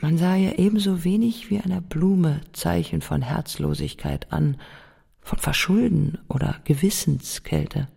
Man 0.00 0.16
sah 0.16 0.34
ihr 0.34 0.58
ebenso 0.58 1.04
wenig 1.04 1.50
wie 1.50 1.60
einer 1.60 1.82
Blume 1.82 2.40
Zeichen 2.54 3.02
von 3.02 3.20
Herzlosigkeit 3.20 4.32
an, 4.32 4.56
von 5.20 5.38
Verschulden 5.38 6.18
oder 6.28 6.56
Gewissenskälte. 6.64 7.88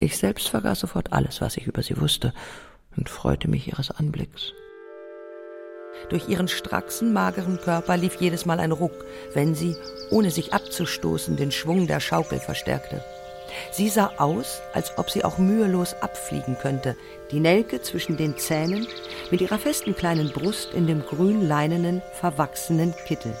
Ich 0.00 0.16
selbst 0.16 0.48
vergaß 0.48 0.78
sofort 0.78 1.12
alles, 1.12 1.40
was 1.40 1.56
ich 1.56 1.66
über 1.66 1.82
sie 1.82 2.00
wusste, 2.00 2.32
und 2.96 3.08
freute 3.08 3.48
mich 3.48 3.66
ihres 3.66 3.90
Anblicks. 3.90 4.52
Durch 6.08 6.28
ihren 6.28 6.46
straxen, 6.46 7.12
mageren 7.12 7.58
Körper 7.60 7.96
lief 7.96 8.14
jedes 8.20 8.46
Mal 8.46 8.60
ein 8.60 8.70
Ruck, 8.70 9.04
wenn 9.34 9.56
sie, 9.56 9.74
ohne 10.10 10.30
sich 10.30 10.54
abzustoßen, 10.54 11.36
den 11.36 11.50
Schwung 11.50 11.88
der 11.88 11.98
Schaukel 11.98 12.38
verstärkte. 12.38 13.02
Sie 13.72 13.88
sah 13.88 14.12
aus, 14.18 14.60
als 14.72 14.96
ob 14.98 15.10
sie 15.10 15.24
auch 15.24 15.38
mühelos 15.38 15.94
abfliegen 15.94 16.56
könnte, 16.56 16.96
die 17.32 17.40
Nelke 17.40 17.82
zwischen 17.82 18.16
den 18.16 18.36
Zähnen, 18.36 18.86
mit 19.32 19.40
ihrer 19.40 19.58
festen 19.58 19.96
kleinen 19.96 20.30
Brust 20.30 20.74
in 20.74 20.86
dem 20.86 21.02
grün-leinenen, 21.02 22.02
verwachsenen 22.12 22.94
Kittel. 23.06 23.34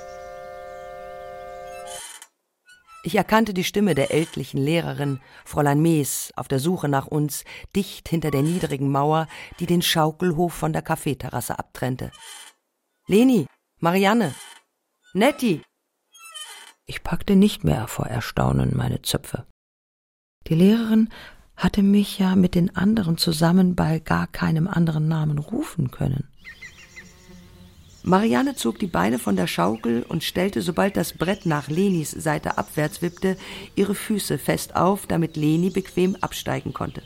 Ich 3.08 3.14
erkannte 3.14 3.54
die 3.54 3.64
Stimme 3.64 3.94
der 3.94 4.12
ältlichen 4.12 4.60
Lehrerin, 4.60 5.18
Fräulein 5.46 5.80
Mees, 5.80 6.30
auf 6.36 6.46
der 6.46 6.58
Suche 6.58 6.90
nach 6.90 7.06
uns, 7.06 7.46
dicht 7.74 8.06
hinter 8.06 8.30
der 8.30 8.42
niedrigen 8.42 8.90
Mauer, 8.90 9.28
die 9.60 9.64
den 9.64 9.80
Schaukelhof 9.80 10.52
von 10.52 10.74
der 10.74 10.82
Kaffeeterrasse 10.82 11.58
abtrennte. 11.58 12.10
Leni, 13.06 13.46
Marianne, 13.80 14.34
Netti. 15.14 15.62
Ich 16.84 17.02
packte 17.02 17.34
nicht 17.34 17.64
mehr 17.64 17.88
vor 17.88 18.04
Erstaunen 18.08 18.76
meine 18.76 19.00
Zöpfe. 19.00 19.46
Die 20.46 20.54
Lehrerin 20.54 21.08
hatte 21.56 21.82
mich 21.82 22.18
ja 22.18 22.36
mit 22.36 22.54
den 22.54 22.76
anderen 22.76 23.16
zusammen 23.16 23.74
bei 23.74 24.00
gar 24.00 24.26
keinem 24.26 24.68
anderen 24.68 25.08
Namen 25.08 25.38
rufen 25.38 25.90
können. 25.90 26.28
Marianne 28.08 28.56
zog 28.56 28.78
die 28.78 28.86
Beine 28.86 29.18
von 29.18 29.36
der 29.36 29.46
Schaukel 29.46 30.02
und 30.02 30.24
stellte, 30.24 30.62
sobald 30.62 30.96
das 30.96 31.12
Brett 31.12 31.44
nach 31.44 31.68
Lenis 31.68 32.10
Seite 32.10 32.56
abwärts 32.56 33.02
wippte, 33.02 33.36
ihre 33.76 33.94
Füße 33.94 34.38
fest 34.38 34.76
auf, 34.76 35.06
damit 35.06 35.36
Leni 35.36 35.68
bequem 35.68 36.16
absteigen 36.22 36.72
konnte. 36.72 37.02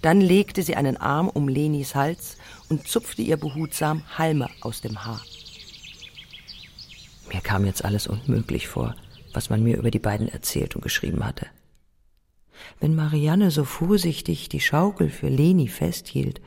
Dann 0.00 0.22
legte 0.22 0.62
sie 0.62 0.74
einen 0.74 0.96
Arm 0.96 1.28
um 1.28 1.48
Lenis 1.48 1.94
Hals 1.94 2.38
und 2.70 2.88
zupfte 2.88 3.20
ihr 3.20 3.36
behutsam 3.36 4.02
Halme 4.16 4.48
aus 4.62 4.80
dem 4.80 5.04
Haar. 5.04 5.20
Mir 7.30 7.42
kam 7.42 7.66
jetzt 7.66 7.84
alles 7.84 8.06
unmöglich 8.06 8.68
vor, 8.68 8.96
was 9.34 9.50
man 9.50 9.62
mir 9.62 9.76
über 9.76 9.90
die 9.90 9.98
beiden 9.98 10.28
erzählt 10.30 10.76
und 10.76 10.80
geschrieben 10.80 11.26
hatte. 11.26 11.46
Wenn 12.80 12.94
Marianne 12.94 13.50
so 13.50 13.64
vorsichtig 13.64 14.48
die 14.48 14.60
Schaukel 14.60 15.10
für 15.10 15.28
Leni 15.28 15.68
festhielt 15.68 16.40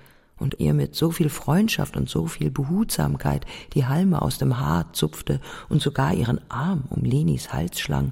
und 0.44 0.60
ihr 0.60 0.74
mit 0.74 0.94
so 0.94 1.10
viel 1.10 1.30
Freundschaft 1.30 1.98
und 1.98 2.08
so 2.08 2.28
viel 2.28 2.52
Behutsamkeit 2.52 3.46
die 3.74 3.88
Halme 3.88 4.22
aus 4.22 4.38
dem 4.38 4.60
Haar 4.60 4.94
zupfte 4.94 5.40
und 5.70 5.82
sogar 5.82 6.14
ihren 6.14 6.40
Arm 6.52 6.84
um 6.90 7.04
Lenis 7.04 7.52
Hals 7.52 7.80
schlang, 7.80 8.12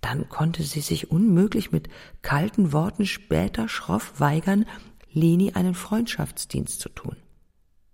dann 0.00 0.28
konnte 0.28 0.64
sie 0.64 0.80
sich 0.80 1.10
unmöglich 1.12 1.70
mit 1.70 1.88
kalten 2.22 2.72
Worten 2.72 3.06
später 3.06 3.68
schroff 3.68 4.18
weigern, 4.18 4.66
Leni 5.12 5.52
einen 5.52 5.74
Freundschaftsdienst 5.74 6.80
zu 6.80 6.88
tun. 6.88 7.16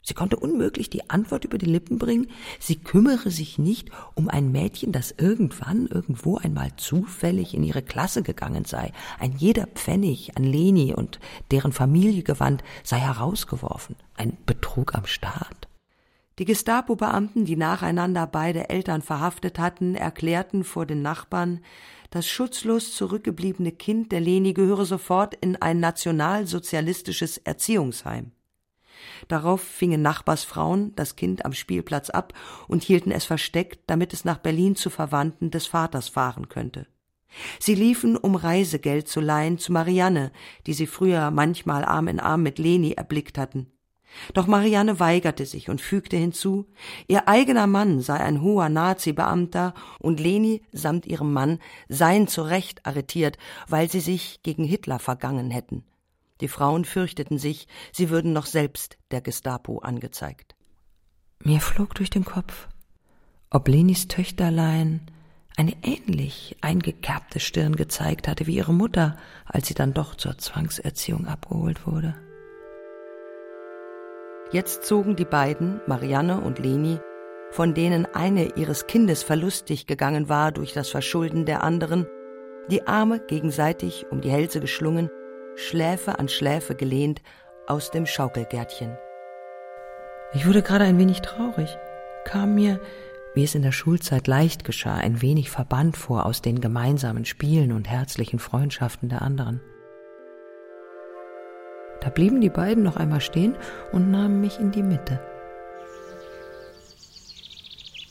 Sie 0.09 0.15
konnte 0.15 0.39
unmöglich 0.39 0.89
die 0.89 1.11
Antwort 1.11 1.45
über 1.45 1.59
die 1.59 1.67
Lippen 1.67 1.99
bringen, 1.99 2.29
sie 2.59 2.77
kümmere 2.77 3.31
sich 3.31 3.59
nicht 3.59 3.91
um 4.15 4.31
ein 4.31 4.51
Mädchen, 4.51 4.91
das 4.91 5.15
irgendwann 5.19 5.87
irgendwo 5.87 6.39
einmal 6.39 6.71
zufällig 6.79 7.53
in 7.53 7.63
ihre 7.63 7.83
Klasse 7.83 8.23
gegangen 8.23 8.65
sei. 8.65 8.93
Ein 9.19 9.35
jeder 9.37 9.67
Pfennig 9.67 10.35
an 10.35 10.45
Leni 10.45 10.95
und 10.95 11.21
deren 11.51 11.73
Familie 11.73 12.23
gewandt 12.23 12.65
sei 12.85 12.97
herausgeworfen. 13.01 13.97
Ein 14.17 14.39
Betrug 14.47 14.95
am 14.95 15.05
Staat. 15.05 15.69
Die 16.39 16.47
Gestapo-Beamten, 16.47 17.45
die 17.45 17.57
nacheinander 17.57 18.27
beide 18.27 18.71
Eltern 18.71 19.03
verhaftet 19.03 19.59
hatten, 19.59 19.95
erklärten 19.95 20.65
vor 20.65 20.87
den 20.87 21.03
Nachbarn, 21.03 21.61
das 22.09 22.27
schutzlos 22.27 22.95
zurückgebliebene 22.95 23.73
Kind 23.73 24.11
der 24.13 24.21
Leni 24.21 24.55
gehöre 24.55 24.87
sofort 24.87 25.35
in 25.35 25.57
ein 25.57 25.81
nationalsozialistisches 25.81 27.37
Erziehungsheim. 27.37 28.33
Darauf 29.29 29.61
fingen 29.61 30.03
Nachbarsfrauen 30.03 30.95
das 30.97 31.17
Kind 31.17 31.45
am 31.45 31.53
Spielplatz 31.53 32.11
ab 32.11 32.33
und 32.67 32.83
hielten 32.83 33.11
es 33.11 33.25
versteckt, 33.25 33.81
damit 33.87 34.13
es 34.13 34.25
nach 34.25 34.39
Berlin 34.39 34.77
zu 34.77 34.91
Verwandten 34.91 35.51
des 35.51 35.67
Vaters 35.67 36.09
fahren 36.09 36.49
könnte. 36.49 36.87
Sie 37.59 37.75
liefen, 37.75 38.17
um 38.17 38.35
Reisegeld 38.35 39.09
zu 39.09 39.21
leihen, 39.21 39.59
zu 39.59 39.73
Marianne, 39.73 40.33
die 40.67 40.73
sie 40.73 40.87
früher 40.87 41.31
manchmal 41.31 41.85
Arm 41.85 42.09
in 42.09 42.21
Arm 42.21 42.43
mit 42.43 42.59
Leni 42.59 42.93
erblickt 42.93 43.39
hatten. 43.39 43.71
Doch 44.33 44.47
Marianne 44.47 45.01
weigerte 45.01 45.45
sich 45.45 45.69
und 45.69 45.81
fügte 45.81 46.17
hinzu, 46.17 46.67
ihr 47.09 47.29
eigener 47.29 47.67
Mann 47.67 48.01
sei 48.01 48.19
ein 48.19 48.41
hoher 48.41 48.69
Nazi-Beamter 48.69 49.75
und 49.99 50.19
Leni 50.19 50.63
samt 50.73 51.07
ihrem 51.07 51.33
Mann 51.33 51.59
seien 51.89 52.27
zu 52.27 52.43
Recht 52.43 52.87
arretiert, 52.87 53.37
weil 53.69 53.91
sie 53.91 54.01
sich 54.01 54.43
gegen 54.43 54.65
Hitler 54.65 54.99
vergangen 54.99 55.51
hätten. 55.51 55.85
Die 56.41 56.49
Frauen 56.49 56.85
fürchteten 56.85 57.39
sich, 57.39 57.67
sie 57.93 58.11
würden 58.11 58.33
noch 58.33 58.47
selbst 58.47 58.97
der 59.11 59.21
Gestapo 59.21 59.79
angezeigt. 59.79 60.55
Mir 61.43 61.61
flog 61.61 61.95
durch 61.95 62.11
den 62.11 62.25
Kopf, 62.25 62.69
ob 63.51 63.69
Lenis 63.69 64.09
Töchterlein 64.09 65.01
eine 65.57 65.75
ähnlich 65.83 66.57
eingekerbte 66.61 67.41
Stirn 67.41 67.75
gezeigt 67.75 68.29
hatte 68.29 68.47
wie 68.47 68.57
ihre 68.57 68.73
Mutter, 68.73 69.17
als 69.45 69.67
sie 69.67 69.75
dann 69.75 69.93
doch 69.93 70.15
zur 70.15 70.39
Zwangserziehung 70.39 71.27
abgeholt 71.27 71.87
wurde. 71.87 72.15
Jetzt 74.53 74.85
zogen 74.85 75.17
die 75.17 75.25
beiden, 75.25 75.81
Marianne 75.87 76.41
und 76.41 76.59
Leni, 76.59 77.01
von 77.51 77.75
denen 77.75 78.07
eine 78.07 78.57
ihres 78.57 78.87
Kindes 78.87 79.23
verlustig 79.23 79.87
gegangen 79.87 80.29
war 80.29 80.53
durch 80.53 80.73
das 80.73 80.89
Verschulden 80.89 81.45
der 81.45 81.63
anderen, 81.63 82.07
die 82.71 82.87
Arme 82.87 83.21
gegenseitig 83.21 84.07
um 84.11 84.21
die 84.21 84.31
Hälse 84.31 84.61
geschlungen, 84.61 85.11
Schläfe 85.59 86.21
an 86.21 86.29
Schläfe 86.29 86.77
gelehnt, 86.77 87.21
aus 87.67 87.91
dem 87.91 88.07
Schaukelgärtchen. 88.07 88.97
Ich 90.33 90.47
wurde 90.47 90.63
gerade 90.63 90.85
ein 90.85 90.99
wenig 90.99 91.21
traurig, 91.21 91.77
kam 92.25 92.55
mir, 92.55 92.81
wie 93.35 93.43
es 93.43 93.57
in 93.57 93.63
der 93.63 93.73
Schulzeit 93.73 94.29
leicht 94.29 94.63
geschah, 94.63 94.95
ein 94.95 95.21
wenig 95.21 95.51
verbannt 95.51 95.97
vor 95.97 96.27
aus 96.27 96.43
den 96.43 96.61
gemeinsamen 96.61 97.25
Spielen 97.25 97.73
und 97.73 97.89
herzlichen 97.89 98.39
Freundschaften 98.39 99.09
der 99.09 99.21
anderen. 99.21 99.61
Da 102.01 102.11
blieben 102.11 102.41
die 102.41 102.51
beiden 102.51 102.85
noch 102.85 102.97
einmal 102.97 103.21
stehen 103.21 103.57
und 103.91 104.13
nahmen 104.13 104.41
mich 104.41 104.61
in 104.61 104.71
die 104.71 104.85
Mitte. 104.85 105.21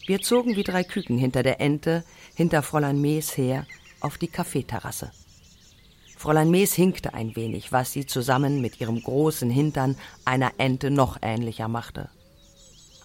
Wir 0.06 0.20
zogen 0.20 0.58
wie 0.58 0.64
drei 0.64 0.84
Küken 0.84 1.18
hinter 1.18 1.44
der 1.44 1.62
Ente, 1.62 2.04
hinter 2.36 2.62
Fräulein 2.62 3.00
Mees 3.00 3.38
her, 3.38 3.66
auf 4.02 4.18
die 4.18 4.28
Kaffeeterrasse. 4.28 5.12
Fräulein 6.18 6.50
Mees 6.50 6.74
hinkte 6.74 7.14
ein 7.14 7.36
wenig, 7.36 7.72
was 7.72 7.92
sie 7.92 8.08
zusammen 8.08 8.60
mit 8.60 8.82
ihrem 8.82 9.02
großen 9.02 9.52
Hintern 9.52 9.96
einer 10.26 10.54
Ente 10.58 10.90
noch 10.90 11.18
ähnlicher 11.22 11.68
machte. 11.68 12.10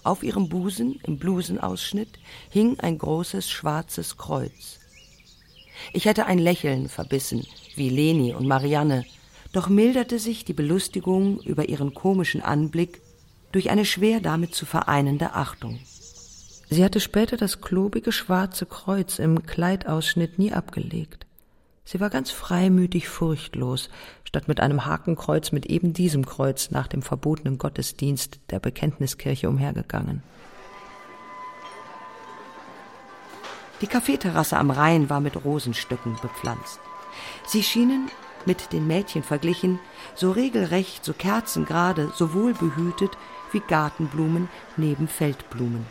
Auf 0.02 0.22
ihrem 0.22 0.48
Busen, 0.48 0.98
im 1.06 1.18
Blusenausschnitt, 1.18 2.18
hing 2.48 2.80
ein 2.80 2.96
großes 2.96 3.48
schwarzes 3.50 4.16
Kreuz, 4.16 4.80
Ich 5.92 6.06
hätte 6.06 6.26
ein 6.26 6.38
Lächeln 6.38 6.88
verbissen, 6.88 7.46
wie 7.76 7.90
Leni 7.90 8.34
und 8.34 8.46
Marianne, 8.46 9.04
doch 9.52 9.68
milderte 9.68 10.18
sich 10.18 10.44
die 10.44 10.54
Belustigung 10.54 11.38
über 11.40 11.68
ihren 11.68 11.92
komischen 11.92 12.40
Anblick 12.40 13.02
durch 13.52 13.68
eine 13.70 13.84
schwer 13.84 14.20
damit 14.20 14.54
zu 14.54 14.64
vereinende 14.64 15.34
Achtung. 15.34 15.78
Sie 16.70 16.82
hatte 16.82 17.00
später 17.00 17.36
das 17.36 17.60
klobige 17.60 18.12
schwarze 18.12 18.64
Kreuz 18.64 19.18
im 19.18 19.44
Kleidausschnitt 19.44 20.38
nie 20.38 20.52
abgelegt. 20.52 21.26
Sie 21.84 22.00
war 22.00 22.10
ganz 22.10 22.30
freimütig 22.30 23.08
furchtlos, 23.08 23.90
statt 24.24 24.48
mit 24.48 24.60
einem 24.60 24.86
Hakenkreuz 24.86 25.52
mit 25.52 25.66
eben 25.66 25.92
diesem 25.92 26.24
Kreuz 26.24 26.70
nach 26.70 26.86
dem 26.86 27.02
verbotenen 27.02 27.58
Gottesdienst 27.58 28.40
der 28.50 28.60
Bekenntniskirche 28.60 29.48
umhergegangen. 29.48 30.22
Die 33.80 33.88
Kaffeeterrasse 33.88 34.56
am 34.56 34.70
Rhein 34.70 35.10
war 35.10 35.20
mit 35.20 35.44
Rosenstöcken 35.44 36.16
bepflanzt. 36.22 36.78
Sie 37.46 37.64
schienen, 37.64 38.08
mit 38.46 38.72
den 38.72 38.86
Mädchen 38.86 39.24
verglichen, 39.24 39.80
so 40.14 40.30
regelrecht, 40.30 41.04
so 41.04 41.12
kerzengerade, 41.12 42.12
so 42.14 42.32
wohlbehütet 42.32 43.10
wie 43.50 43.60
Gartenblumen 43.60 44.48
neben 44.76 45.08
Feldblumen. 45.08 45.84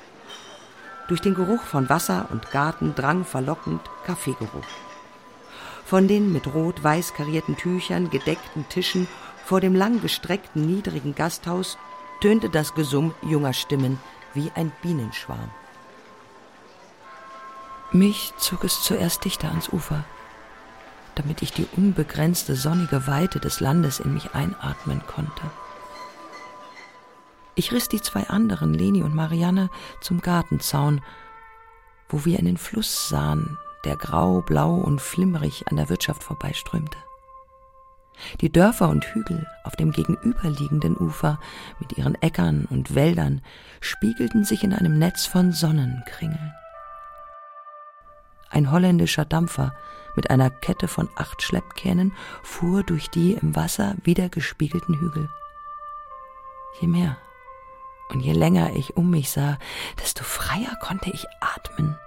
Durch 1.09 1.21
den 1.21 1.35
Geruch 1.35 1.63
von 1.63 1.89
Wasser 1.89 2.29
und 2.31 2.49
Garten 2.51 2.95
drang 2.95 3.25
verlockend 3.25 3.81
Kaffeegeruch. 4.05 4.65
Von 5.91 6.07
den 6.07 6.31
mit 6.31 6.47
rot-weiß 6.47 7.15
karierten 7.15 7.57
Tüchern 7.57 8.09
gedeckten 8.09 8.65
Tischen 8.69 9.09
vor 9.43 9.59
dem 9.59 9.75
langgestreckten 9.75 10.65
niedrigen 10.65 11.15
Gasthaus 11.15 11.77
tönte 12.21 12.49
das 12.49 12.73
Gesumm 12.75 13.13
junger 13.21 13.51
Stimmen 13.51 13.99
wie 14.33 14.49
ein 14.55 14.71
Bienenschwarm. 14.81 15.51
Mich 17.91 18.31
zog 18.37 18.63
es 18.63 18.81
zuerst 18.83 19.25
dichter 19.25 19.49
ans 19.49 19.67
Ufer, 19.67 20.05
damit 21.15 21.41
ich 21.41 21.51
die 21.51 21.67
unbegrenzte 21.75 22.55
sonnige 22.55 23.05
Weite 23.05 23.41
des 23.41 23.59
Landes 23.59 23.99
in 23.99 24.13
mich 24.13 24.33
einatmen 24.33 25.01
konnte. 25.07 25.51
Ich 27.55 27.73
riss 27.73 27.89
die 27.89 28.01
zwei 28.01 28.29
anderen, 28.29 28.73
Leni 28.73 29.03
und 29.03 29.13
Marianne, 29.13 29.69
zum 29.99 30.21
Gartenzaun, 30.21 31.01
wo 32.07 32.23
wir 32.23 32.39
in 32.39 32.45
den 32.45 32.57
Fluss 32.57 33.09
sahen, 33.09 33.57
der 33.85 33.95
grau, 33.95 34.41
blau 34.41 34.75
und 34.75 35.01
flimmerig 35.01 35.65
an 35.69 35.77
der 35.77 35.89
Wirtschaft 35.89 36.23
vorbeiströmte. 36.23 36.97
Die 38.39 38.51
Dörfer 38.51 38.89
und 38.89 39.05
Hügel 39.05 39.47
auf 39.63 39.75
dem 39.75 39.91
gegenüberliegenden 39.91 40.95
Ufer 40.97 41.39
mit 41.79 41.97
ihren 41.97 42.15
Äckern 42.21 42.65
und 42.69 42.93
Wäldern 42.93 43.41
spiegelten 43.79 44.43
sich 44.43 44.63
in 44.63 44.73
einem 44.73 44.99
Netz 44.99 45.25
von 45.25 45.51
Sonnenkringeln. 45.51 46.53
Ein 48.49 48.69
holländischer 48.69 49.25
Dampfer 49.25 49.73
mit 50.15 50.29
einer 50.29 50.49
Kette 50.49 50.87
von 50.87 51.09
acht 51.15 51.41
Schleppkähnen 51.41 52.13
fuhr 52.43 52.83
durch 52.83 53.09
die 53.09 53.33
im 53.33 53.55
Wasser 53.55 53.95
wieder 54.03 54.29
gespiegelten 54.29 54.99
Hügel. 54.99 55.29
Je 56.79 56.87
mehr 56.87 57.17
und 58.09 58.19
je 58.19 58.33
länger 58.33 58.75
ich 58.75 58.97
um 58.97 59.09
mich 59.09 59.31
sah, 59.31 59.57
desto 60.01 60.23
freier 60.23 60.75
konnte 60.81 61.09
ich 61.11 61.25
atmen, 61.39 61.97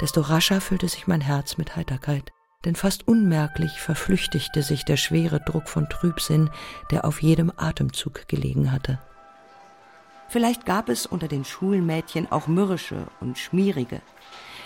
desto 0.00 0.20
rascher 0.20 0.60
füllte 0.60 0.88
sich 0.88 1.06
mein 1.06 1.20
Herz 1.20 1.56
mit 1.56 1.76
Heiterkeit, 1.76 2.30
denn 2.64 2.76
fast 2.76 3.06
unmerklich 3.06 3.80
verflüchtigte 3.80 4.62
sich 4.62 4.84
der 4.84 4.96
schwere 4.96 5.40
Druck 5.40 5.68
von 5.68 5.88
Trübsinn, 5.88 6.50
der 6.90 7.04
auf 7.04 7.22
jedem 7.22 7.52
Atemzug 7.56 8.26
gelegen 8.28 8.72
hatte. 8.72 8.98
Vielleicht 10.28 10.66
gab 10.66 10.88
es 10.88 11.06
unter 11.06 11.28
den 11.28 11.44
Schulmädchen 11.44 12.32
auch 12.32 12.48
mürrische 12.48 13.06
und 13.20 13.38
schmierige, 13.38 14.00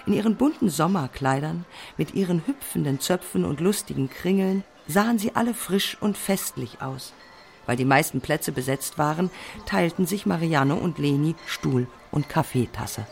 in 0.07 0.15
ihren 0.15 0.37
bunten 0.37 0.71
Sommerkleidern, 0.71 1.67
mit 1.99 2.15
ihren 2.15 2.47
hüpfenden 2.47 3.01
Zöpfen 3.01 3.45
und 3.45 3.61
lustigen 3.61 4.09
Kringeln, 4.09 4.65
sahen 4.87 5.19
sie 5.19 5.37
alle 5.37 5.53
frisch 5.53 5.99
und 6.01 6.17
festlich 6.17 6.81
aus. 6.81 7.13
Weil 7.67 7.77
die 7.77 7.85
meisten 7.85 8.23
Plätze 8.23 8.53
besetzt 8.53 8.97
waren, 8.97 9.31
teilten 9.67 10.07
sich 10.07 10.25
Marianne 10.25 10.77
und 10.77 10.99
Leni 10.99 11.35
Stuhl 11.47 11.87
und 12.11 12.31
Kaffeetasse. 12.31 13.07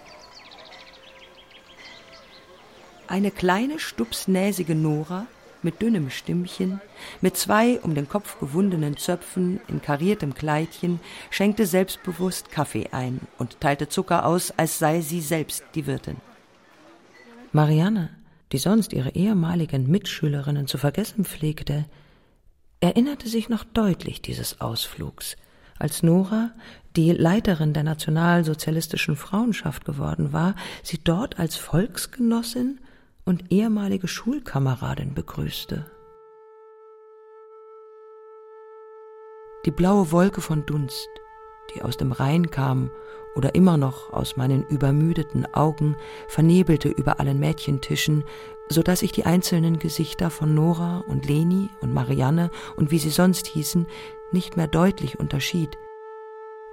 Eine 3.09 3.31
kleine, 3.31 3.79
stupsnäsige 3.79 4.75
Nora 4.75 5.27
mit 5.63 5.81
dünnem 5.81 6.11
Stimmchen, 6.11 6.81
mit 7.21 7.37
zwei 7.37 7.81
um 7.81 7.95
den 7.95 8.09
Kopf 8.09 8.39
gewundenen 8.41 8.97
Zöpfen 8.97 9.61
in 9.69 9.81
kariertem 9.81 10.35
Kleidchen, 10.35 11.01
schenkte 11.31 11.67
selbstbewusst 11.67 12.51
Kaffee 12.51 12.89
ein 12.91 13.21
und 13.39 13.61
teilte 13.61 13.89
Zucker 13.89 14.27
aus, 14.27 14.53
als 14.57 14.79
sei 14.79 15.01
sie 15.01 15.21
selbst 15.21 15.65
die 15.75 15.87
Wirtin. 15.87 16.17
Marianne, 17.53 18.11
die 18.53 18.59
sonst 18.59 18.93
ihre 18.93 19.11
ehemaligen 19.11 19.89
Mitschülerinnen 19.89 20.67
zu 20.67 20.79
vergessen 20.79 21.25
pflegte, 21.25 21.85
erinnerte 22.81 23.29
sich 23.29 23.49
noch 23.49 23.65
deutlich 23.65 24.21
dieses 24.21 24.61
Ausflugs, 24.61 25.37
als 25.79 26.03
Nora, 26.03 26.53
die 26.97 27.13
Leiterin 27.13 27.73
der 27.73 27.83
nationalsozialistischen 27.83 29.17
Frauenschaft 29.17 29.85
geworden 29.85 30.33
war, 30.33 30.55
sie 30.83 30.99
dort 30.99 31.39
als 31.39 31.57
Volksgenossin 31.57 32.81
und 33.27 33.51
ehemalige 33.51 34.09
Schulkameradin 34.09 35.13
begrüßte. 35.13 35.85
Die 39.67 39.73
blaue 39.73 40.13
Wolke 40.13 40.41
von 40.41 40.65
Dunst, 40.65 41.09
die 41.75 41.83
aus 41.83 41.97
dem 41.97 42.13
Rhein 42.13 42.51
kam 42.51 42.91
oder 43.35 43.55
immer 43.57 43.77
noch 43.77 44.13
aus 44.13 44.37
meinen 44.37 44.65
übermüdeten 44.69 45.45
Augen 45.53 45.97
vernebelte 46.29 46.89
über 46.89 47.19
allen 47.21 47.41
Mädchentischen, 47.41 48.25
so 48.69 48.83
dass 48.83 49.03
ich 49.03 49.11
die 49.11 49.27
einzelnen 49.27 49.79
Gesichter 49.81 50.31
von 50.31 50.55
Nora 50.55 51.05
und 51.09 51.27
Leni 51.27 51.69
und 51.81 51.93
Marianne 51.93 52.51
und 52.77 52.93
wie 52.93 52.99
sie 52.99 53.11
sonst 53.11 53.49
hießen, 53.49 53.87
nicht 54.31 54.57
mehr 54.57 54.69
deutlich 54.69 55.19
unterschied, 55.19 55.77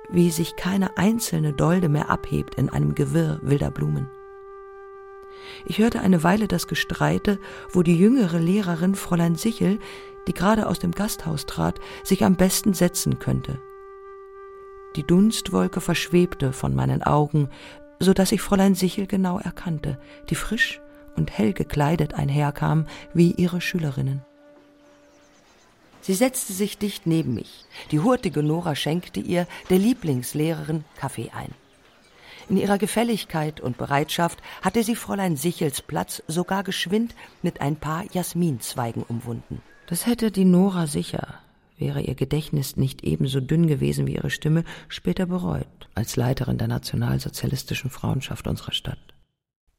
wie 0.09 0.29
sich 0.29 0.55
keine 0.55 0.97
einzelne 0.97 1.51
Dolde 1.53 1.89
mehr 1.89 2.09
abhebt 2.11 2.55
in 2.55 2.69
einem 2.69 2.93
Gewirr 2.93 3.39
wilder 3.41 3.71
Blumen. 3.71 4.09
Ich 5.65 5.77
hörte 5.77 6.01
eine 6.01 6.23
Weile 6.23 6.47
das 6.47 6.67
Gestreite, 6.67 7.39
wo 7.71 7.83
die 7.83 7.97
jüngere 7.97 8.39
Lehrerin 8.39 8.95
Fräulein 8.95 9.35
Sichel, 9.35 9.79
die 10.27 10.33
gerade 10.33 10.67
aus 10.67 10.79
dem 10.79 10.91
Gasthaus 10.91 11.45
trat, 11.45 11.79
sich 12.03 12.23
am 12.23 12.35
besten 12.35 12.73
setzen 12.73 13.19
könnte, 13.19 13.59
die 14.95 15.03
Dunstwolke 15.03 15.81
verschwebte 15.81 16.53
von 16.53 16.75
meinen 16.75 17.01
Augen, 17.01 17.49
so 17.99 18.13
dass 18.13 18.31
ich 18.31 18.41
Fräulein 18.41 18.75
Sichel 18.75 19.07
genau 19.07 19.39
erkannte, 19.39 19.99
die 20.29 20.35
frisch 20.35 20.81
und 21.15 21.31
hell 21.31 21.53
gekleidet 21.53 22.13
einherkam 22.13 22.85
wie 23.13 23.31
ihre 23.31 23.61
Schülerinnen. 23.61 24.21
Sie 26.01 26.13
setzte 26.13 26.53
sich 26.53 26.77
dicht 26.77 27.07
neben 27.07 27.33
mich. 27.33 27.65
Die 27.91 28.01
hurtige 28.01 28.43
Nora 28.43 28.75
schenkte 28.75 29.19
ihr, 29.19 29.47
der 29.69 29.79
Lieblingslehrerin, 29.79 30.83
Kaffee 30.97 31.31
ein. 31.33 31.53
In 32.49 32.57
ihrer 32.57 32.77
Gefälligkeit 32.77 33.61
und 33.61 33.77
Bereitschaft 33.77 34.41
hatte 34.61 34.83
sie 34.83 34.95
Fräulein 34.95 35.37
Sichels 35.37 35.81
Platz 35.81 36.21
sogar 36.27 36.63
geschwind 36.63 37.15
mit 37.41 37.61
ein 37.61 37.75
paar 37.77 38.03
Jasminzweigen 38.11 39.03
umwunden. 39.03 39.61
Das 39.87 40.05
hätte 40.05 40.31
die 40.31 40.45
Nora 40.45 40.87
sicher, 40.87 41.39
wäre 41.77 42.01
ihr 42.01 42.15
Gedächtnis 42.15 42.77
nicht 42.77 43.03
ebenso 43.03 43.39
dünn 43.39 43.67
gewesen 43.67 44.07
wie 44.07 44.15
ihre 44.15 44.29
Stimme, 44.29 44.63
später 44.87 45.25
bereut, 45.25 45.67
als 45.95 46.15
Leiterin 46.15 46.57
der 46.57 46.67
nationalsozialistischen 46.67 47.89
Frauenschaft 47.89 48.47
unserer 48.47 48.73
Stadt. 48.73 48.99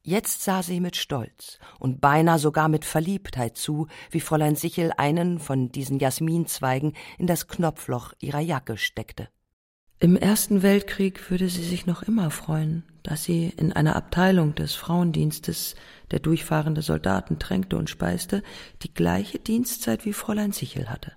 Jetzt 0.07 0.43
sah 0.43 0.63
sie 0.63 0.81
mit 0.81 0.97
Stolz 0.97 1.59
und 1.79 2.03
beinahe 2.03 2.39
sogar 2.39 2.69
mit 2.69 2.85
Verliebtheit 2.85 3.57
zu, 3.57 3.89
wie 4.11 4.21
Fräulein 4.21 4.55
Sichel 4.55 4.93
einen 4.99 5.39
von 5.39 5.73
diesen 5.73 5.99
Jasminzweigen 5.99 6.93
in 7.17 7.27
das 7.27 7.49
Knopfloch 7.49 8.13
ihrer 8.21 8.41
Jacke 8.41 8.77
steckte. 8.77 9.29
Im 10.05 10.17
Ersten 10.17 10.63
Weltkrieg 10.63 11.31
würde 11.31 11.49
sie 11.49 11.65
sich 11.65 11.87
noch 11.87 12.03
immer 12.03 12.31
freuen, 12.31 12.83
dass 13.03 13.25
sie 13.25 13.55
in 13.57 13.73
einer 13.73 13.97
Abteilung 13.97 14.55
des 14.55 14.75
Frauendienstes, 14.75 15.77
der 16.11 16.19
durchfahrende 16.19 16.83
Soldaten 16.83 17.39
tränkte 17.39 17.79
und 17.79 17.89
speiste, 17.89 18.43
die 18.83 18.93
gleiche 18.93 19.39
Dienstzeit 19.39 20.05
wie 20.05 20.13
Fräulein 20.13 20.53
Sichel 20.53 20.91
hatte. 20.91 21.13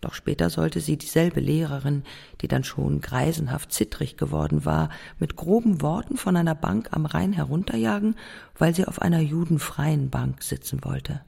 Doch 0.00 0.14
später 0.14 0.48
sollte 0.48 0.78
sie 0.78 0.96
dieselbe 0.96 1.40
Lehrerin, 1.40 2.04
die 2.40 2.46
dann 2.46 2.62
schon 2.62 3.00
greisenhaft 3.00 3.72
zittrig 3.72 4.16
geworden 4.16 4.64
war, 4.64 4.90
mit 5.18 5.34
groben 5.34 5.82
Worten 5.82 6.16
von 6.16 6.36
einer 6.36 6.54
Bank 6.54 6.90
am 6.92 7.06
Rhein 7.06 7.32
herunterjagen, 7.32 8.14
weil 8.56 8.76
sie 8.76 8.84
auf 8.84 9.02
einer 9.02 9.18
judenfreien 9.18 10.10
Bank 10.10 10.44
sitzen 10.44 10.84
wollte. 10.84 11.24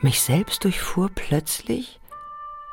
Mich 0.00 0.22
selbst 0.22 0.64
durchfuhr 0.64 1.10
plötzlich, 1.14 2.00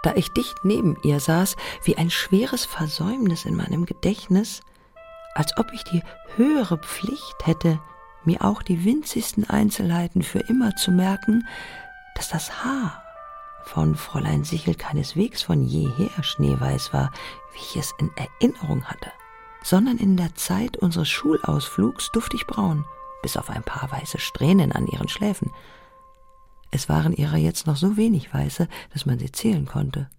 da 0.07 0.15
ich 0.15 0.31
dicht 0.31 0.63
neben 0.63 0.95
ihr 1.03 1.19
saß, 1.19 1.57
wie 1.83 1.97
ein 1.97 2.09
schweres 2.09 2.63
Versäumnis 2.63 3.43
in 3.43 3.57
meinem 3.57 3.85
Gedächtnis, 3.85 4.61
als 5.35 5.57
ob 5.57 5.73
ich 5.73 5.83
die 5.83 6.01
höhere 6.37 6.77
Pflicht 6.77 7.35
hätte, 7.43 7.81
mir 8.23 8.41
auch 8.45 8.63
die 8.63 8.85
winzigsten 8.85 9.49
Einzelheiten 9.49 10.23
für 10.23 10.39
immer 10.39 10.73
zu 10.77 10.91
merken, 10.91 11.45
dass 12.15 12.29
das 12.29 12.63
Haar 12.63 13.03
von 13.65 13.95
Fräulein 13.95 14.45
Sichel 14.45 14.75
keineswegs 14.75 15.41
von 15.41 15.61
jeher 15.61 16.23
schneeweiß 16.23 16.93
war, 16.93 17.11
wie 17.51 17.59
ich 17.59 17.75
es 17.75 17.93
in 17.99 18.09
Erinnerung 18.15 18.85
hatte, 18.85 19.11
sondern 19.61 19.97
in 19.97 20.15
der 20.15 20.33
Zeit 20.35 20.77
unseres 20.77 21.09
Schulausflugs 21.09 22.13
duftig 22.13 22.47
braun 22.47 22.85
bis 23.21 23.35
auf 23.35 23.49
ein 23.49 23.63
paar 23.63 23.91
weiße 23.91 24.19
Strähnen 24.19 24.71
an 24.71 24.87
ihren 24.87 25.09
Schläfen. 25.09 25.51
Es 26.71 26.89
waren 26.89 27.13
ihrer 27.13 27.37
jetzt 27.37 27.67
noch 27.67 27.77
so 27.77 27.97
wenig 27.97 28.33
weiße, 28.33 28.67
dass 28.93 29.05
man 29.05 29.19
sie 29.19 29.31
zählen 29.31 29.65
konnte. 29.65 30.09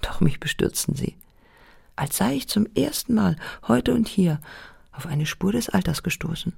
Doch 0.00 0.20
mich 0.20 0.40
bestürzten 0.40 0.94
sie. 0.94 1.16
Als 1.96 2.16
sei 2.16 2.34
ich 2.34 2.48
zum 2.48 2.66
ersten 2.74 3.14
Mal 3.14 3.36
heute 3.66 3.94
und 3.94 4.08
hier 4.08 4.40
auf 4.92 5.06
eine 5.06 5.26
Spur 5.26 5.52
des 5.52 5.68
Alters 5.68 6.02
gestoßen. 6.02 6.52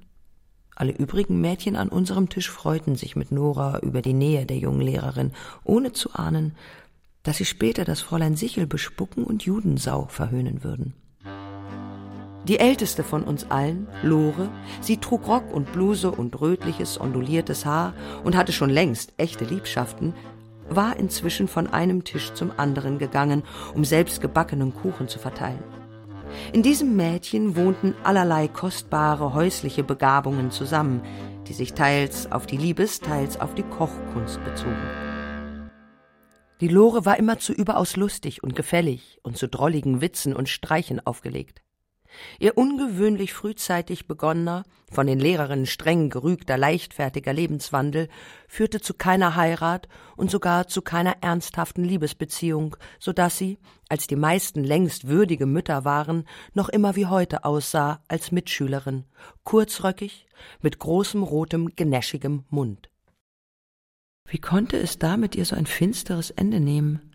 Alle 0.75 0.91
übrigen 0.91 1.39
Mädchen 1.39 1.77
an 1.77 1.87
unserem 1.87 2.27
Tisch 2.27 2.49
freuten 2.49 2.95
sich 2.95 3.15
mit 3.15 3.31
Nora 3.31 3.79
über 3.79 4.01
die 4.01 4.13
Nähe 4.13 4.45
der 4.45 4.57
jungen 4.57 4.81
Lehrerin, 4.81 5.31
ohne 5.63 5.93
zu 5.93 6.13
ahnen, 6.13 6.55
dass 7.23 7.37
sie 7.37 7.45
später 7.45 7.85
das 7.85 8.01
Fräulein 8.01 8.35
Sichel 8.35 8.67
bespucken 8.67 9.23
und 9.23 9.43
Judensau 9.43 10.07
verhöhnen 10.07 10.63
würden. 10.63 10.93
Die 12.47 12.59
älteste 12.59 13.03
von 13.03 13.23
uns 13.23 13.49
allen, 13.49 13.87
Lore, 14.03 14.49
sie 14.79 14.97
trug 14.97 15.27
Rock 15.27 15.51
und 15.51 15.71
Bluse 15.71 16.11
und 16.11 16.39
rötliches, 16.39 17.01
onduliertes 17.01 17.65
Haar 17.65 17.93
und 18.23 18.35
hatte 18.35 18.53
schon 18.53 18.69
längst 18.69 19.13
echte 19.17 19.45
Liebschaften, 19.45 20.13
war 20.69 20.97
inzwischen 20.97 21.47
von 21.47 21.67
einem 21.67 22.03
Tisch 22.03 22.33
zum 22.33 22.51
anderen 22.55 22.99
gegangen, 22.99 23.43
um 23.73 23.83
selbst 23.83 24.21
gebackenen 24.21 24.75
Kuchen 24.75 25.07
zu 25.07 25.17
verteilen. 25.17 25.63
In 26.53 26.61
diesem 26.61 26.95
Mädchen 26.95 27.55
wohnten 27.55 27.95
allerlei 28.03 28.47
kostbare 28.47 29.33
häusliche 29.33 29.83
Begabungen 29.83 30.51
zusammen, 30.51 31.01
die 31.47 31.53
sich 31.53 31.73
teils 31.73 32.31
auf 32.31 32.45
die 32.45 32.57
Liebes, 32.57 32.99
teils 32.99 33.39
auf 33.39 33.55
die 33.55 33.63
Kochkunst 33.63 34.43
bezogen. 34.43 34.75
Die 36.61 36.67
Lore 36.67 37.05
war 37.05 37.17
immer 37.17 37.39
zu 37.39 37.53
überaus 37.53 37.95
lustig 37.95 38.43
und 38.43 38.55
gefällig 38.55 39.19
und 39.23 39.37
zu 39.37 39.47
drolligen 39.47 40.01
Witzen 40.01 40.35
und 40.35 40.47
Streichen 40.47 41.05
aufgelegt. 41.05 41.64
Ihr 42.39 42.57
ungewöhnlich 42.57 43.33
frühzeitig 43.33 44.07
begonnener, 44.07 44.63
von 44.91 45.07
den 45.07 45.19
Lehrerinnen 45.19 45.65
streng 45.65 46.09
gerügter, 46.09 46.57
leichtfertiger 46.57 47.33
Lebenswandel 47.33 48.07
führte 48.47 48.81
zu 48.81 48.93
keiner 48.93 49.35
Heirat 49.35 49.87
und 50.15 50.31
sogar 50.31 50.67
zu 50.67 50.81
keiner 50.81 51.17
ernsthaften 51.21 51.83
Liebesbeziehung, 51.83 52.77
so 52.99 53.11
dass 53.11 53.37
sie, 53.37 53.57
als 53.89 54.07
die 54.07 54.15
meisten 54.15 54.63
längst 54.63 55.07
würdige 55.07 55.45
Mütter 55.45 55.85
waren, 55.85 56.25
noch 56.53 56.69
immer 56.69 56.95
wie 56.95 57.07
heute 57.07 57.45
aussah 57.45 58.01
als 58.07 58.31
Mitschülerin, 58.31 59.05
kurzröckig, 59.43 60.27
mit 60.61 60.79
großem 60.79 61.23
rotem, 61.23 61.75
genäschigem 61.75 62.45
Mund. 62.49 62.89
Wie 64.27 64.39
konnte 64.39 64.77
es 64.77 64.97
da 64.97 65.17
mit 65.17 65.35
ihr 65.35 65.45
so 65.45 65.55
ein 65.55 65.67
finsteres 65.67 66.31
Ende 66.31 66.59
nehmen? 66.59 67.11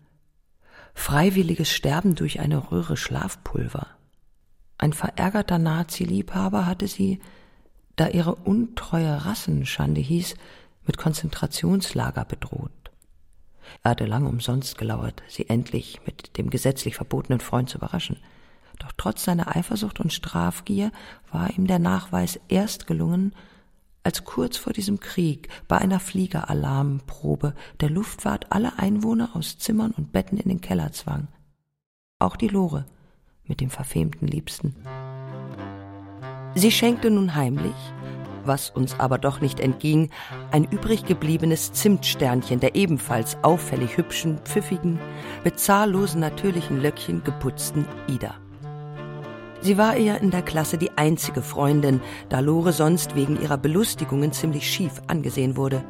Freiwilliges 0.93 1.71
Sterben 1.71 2.15
durch 2.15 2.39
eine 2.39 2.71
Röhre 2.71 2.97
Schlafpulver. 2.97 3.87
Ein 4.81 4.93
verärgerter 4.93 5.59
Nazi-Liebhaber 5.59 6.65
hatte 6.65 6.87
sie, 6.87 7.19
da 7.97 8.07
ihre 8.07 8.33
untreue 8.33 9.25
Rassenschande 9.25 10.01
hieß, 10.01 10.33
mit 10.87 10.97
Konzentrationslager 10.97 12.25
bedroht. 12.25 12.71
Er 13.83 13.91
hatte 13.91 14.07
lange 14.07 14.27
umsonst 14.27 14.79
gelauert, 14.79 15.21
sie 15.27 15.47
endlich 15.47 16.01
mit 16.07 16.35
dem 16.39 16.49
gesetzlich 16.49 16.95
verbotenen 16.95 17.41
Freund 17.41 17.69
zu 17.69 17.77
überraschen. 17.77 18.17
Doch 18.79 18.91
trotz 18.97 19.23
seiner 19.23 19.55
Eifersucht 19.55 19.99
und 19.99 20.11
Strafgier 20.11 20.91
war 21.31 21.51
ihm 21.51 21.67
der 21.67 21.77
Nachweis 21.77 22.39
erst 22.47 22.87
gelungen, 22.87 23.35
als 24.01 24.23
kurz 24.23 24.57
vor 24.57 24.73
diesem 24.73 24.99
Krieg 24.99 25.49
bei 25.67 25.77
einer 25.77 25.99
Fliegeralarmprobe 25.99 27.53
der 27.81 27.91
Luftwart 27.91 28.47
alle 28.49 28.79
Einwohner 28.79 29.35
aus 29.35 29.59
Zimmern 29.59 29.91
und 29.91 30.11
Betten 30.11 30.39
in 30.39 30.49
den 30.49 30.61
Keller 30.61 30.91
zwang. 30.91 31.27
Auch 32.17 32.35
die 32.35 32.47
Lore, 32.47 32.87
mit 33.45 33.61
dem 33.61 33.69
verfemten 33.69 34.27
Liebsten. 34.27 34.75
Sie 36.55 36.71
schenkte 36.71 37.09
nun 37.09 37.35
heimlich, 37.35 37.75
was 38.45 38.69
uns 38.69 38.99
aber 38.99 39.17
doch 39.17 39.41
nicht 39.41 39.59
entging, 39.59 40.09
ein 40.51 40.65
übrig 40.65 41.05
gebliebenes 41.05 41.73
Zimtsternchen 41.73 42.59
der 42.59 42.75
ebenfalls 42.75 43.37
auffällig 43.43 43.97
hübschen, 43.97 44.39
pfiffigen, 44.39 44.99
mit 45.43 45.59
zahllosen 45.59 46.19
natürlichen 46.19 46.81
Löckchen 46.81 47.23
geputzten 47.23 47.85
Ida. 48.07 48.35
Sie 49.61 49.77
war 49.77 49.95
ihr 49.95 50.19
in 50.19 50.31
der 50.31 50.41
Klasse 50.41 50.77
die 50.77 50.97
einzige 50.97 51.43
Freundin, 51.43 52.01
da 52.29 52.39
Lore 52.39 52.73
sonst 52.73 53.15
wegen 53.15 53.39
ihrer 53.39 53.57
Belustigungen 53.57 54.31
ziemlich 54.31 54.67
schief 54.67 55.01
angesehen 55.07 55.55
wurde. 55.55 55.83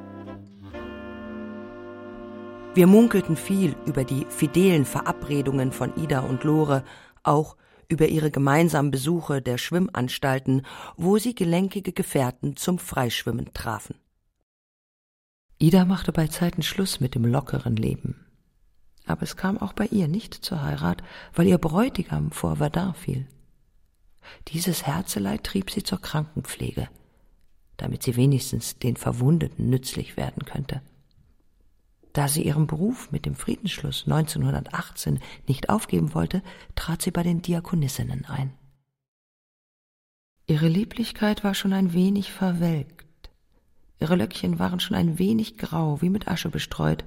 Wir 2.74 2.88
munkelten 2.88 3.36
viel 3.36 3.76
über 3.86 4.04
die 4.04 4.26
fidelen 4.30 4.86
Verabredungen 4.86 5.72
von 5.72 5.94
Ida 5.98 6.20
und 6.20 6.44
Lore 6.44 6.84
auch 7.24 7.58
über 7.88 8.08
ihre 8.08 8.32
gemeinsamen 8.32 8.90
Besuche 8.90 9.42
der 9.42 9.58
Schwimmanstalten, 9.58 10.66
wo 10.96 11.18
sie 11.18 11.36
gelenkige 11.36 11.92
Gefährten 11.92 12.56
zum 12.56 12.80
Freischwimmen 12.80 13.54
trafen. 13.54 13.96
Ida 15.60 15.86
machte 15.86 16.12
bei 16.12 16.28
Zeiten 16.28 16.64
Schluss 16.64 17.00
mit 17.00 17.14
dem 17.14 17.26
lockeren 17.26 17.76
Leben. 17.76 18.26
Aber 19.06 19.24
es 19.24 19.36
kam 19.36 19.58
auch 19.58 19.74
bei 19.74 19.86
ihr 19.88 20.08
nicht 20.08 20.34
zur 20.34 20.64
Heirat, 20.64 21.04
weil 21.34 21.48
ihr 21.48 21.58
Bräutigam 21.58 22.32
vor 22.32 22.56
Verdun 22.56 22.96
fiel. 22.96 23.28
Dieses 24.48 24.88
Herzeleid 24.88 25.44
trieb 25.44 25.70
sie 25.70 25.84
zur 25.84 26.00
Krankenpflege, 26.00 26.88
damit 27.78 28.04
sie 28.04 28.16
wenigstens 28.16 28.80
den 28.80 28.96
Verwundeten 28.96 29.70
nützlich 29.70 30.18
werden 30.18 30.46
könnte. 30.46 30.82
Da 32.14 32.28
sie 32.28 32.44
ihren 32.44 32.68
Beruf 32.68 33.12
mit 33.12 33.26
dem 33.26 33.36
Friedensschluss 33.36 34.04
1918 34.06 35.20
nicht 35.48 35.70
aufgeben 35.70 36.14
wollte, 36.14 36.42
trat 36.76 37.02
sie 37.02 37.12
bei 37.12 37.24
den 37.24 37.42
Diakonissinnen 37.42 38.26
ein. 38.26 38.54
Ihre 40.48 40.68
Lieblichkeit 40.68 41.44
war 41.44 41.54
schon 41.54 41.72
ein 41.72 41.94
wenig 41.94 42.32
verwelkt. 42.32 43.30
Ihre 44.00 44.16
Löckchen 44.16 44.60
waren 44.60 44.80
schon 44.80 44.98
ein 44.98 45.20
wenig 45.20 45.58
grau, 45.58 46.02
wie 46.02 46.10
mit 46.10 46.28
Asche 46.28 46.50
bestreut, 46.50 47.06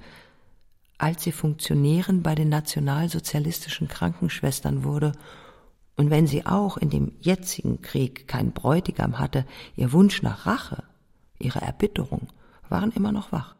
als 0.97 1.23
sie 1.23 1.31
Funktionärin 1.31 2.23
bei 2.23 2.35
den 2.35 2.49
nationalsozialistischen 2.49 3.87
Krankenschwestern 3.87 4.83
wurde, 4.83 5.11
und 5.97 6.09
wenn 6.09 6.27
sie 6.27 6.45
auch 6.45 6.77
in 6.77 6.89
dem 6.89 7.13
jetzigen 7.21 7.81
Krieg 7.81 8.27
kein 8.27 8.51
Bräutigam 8.51 9.17
hatte, 9.17 9.45
ihr 9.75 9.93
Wunsch 9.93 10.21
nach 10.21 10.45
Rache, 10.45 10.83
ihre 11.39 11.61
Erbitterung 11.61 12.27
waren 12.67 12.91
immer 12.91 13.11
noch 13.11 13.31
wach. 13.31 13.54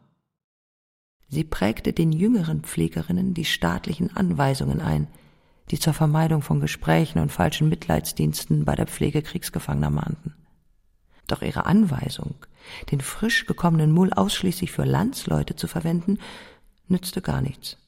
Sie 1.28 1.44
prägte 1.44 1.92
den 1.92 2.12
jüngeren 2.12 2.62
Pflegerinnen 2.62 3.34
die 3.34 3.44
staatlichen 3.44 4.16
Anweisungen 4.16 4.80
ein, 4.80 5.08
die 5.70 5.78
zur 5.78 5.92
Vermeidung 5.92 6.42
von 6.42 6.60
Gesprächen 6.60 7.18
und 7.18 7.32
falschen 7.32 7.68
Mitleidsdiensten 7.68 8.64
bei 8.64 8.76
der 8.76 8.86
Pflege 8.86 9.22
Kriegsgefangener 9.22 9.90
mahnten. 9.90 10.34
Doch 11.26 11.42
ihre 11.42 11.66
Anweisung, 11.66 12.36
den 12.92 13.00
frisch 13.00 13.46
gekommenen 13.46 13.90
Mull 13.90 14.12
ausschließlich 14.12 14.70
für 14.70 14.84
Landsleute 14.84 15.56
zu 15.56 15.66
verwenden, 15.66 16.18
nützte 16.86 17.20
gar 17.20 17.42
nichts. 17.42 17.78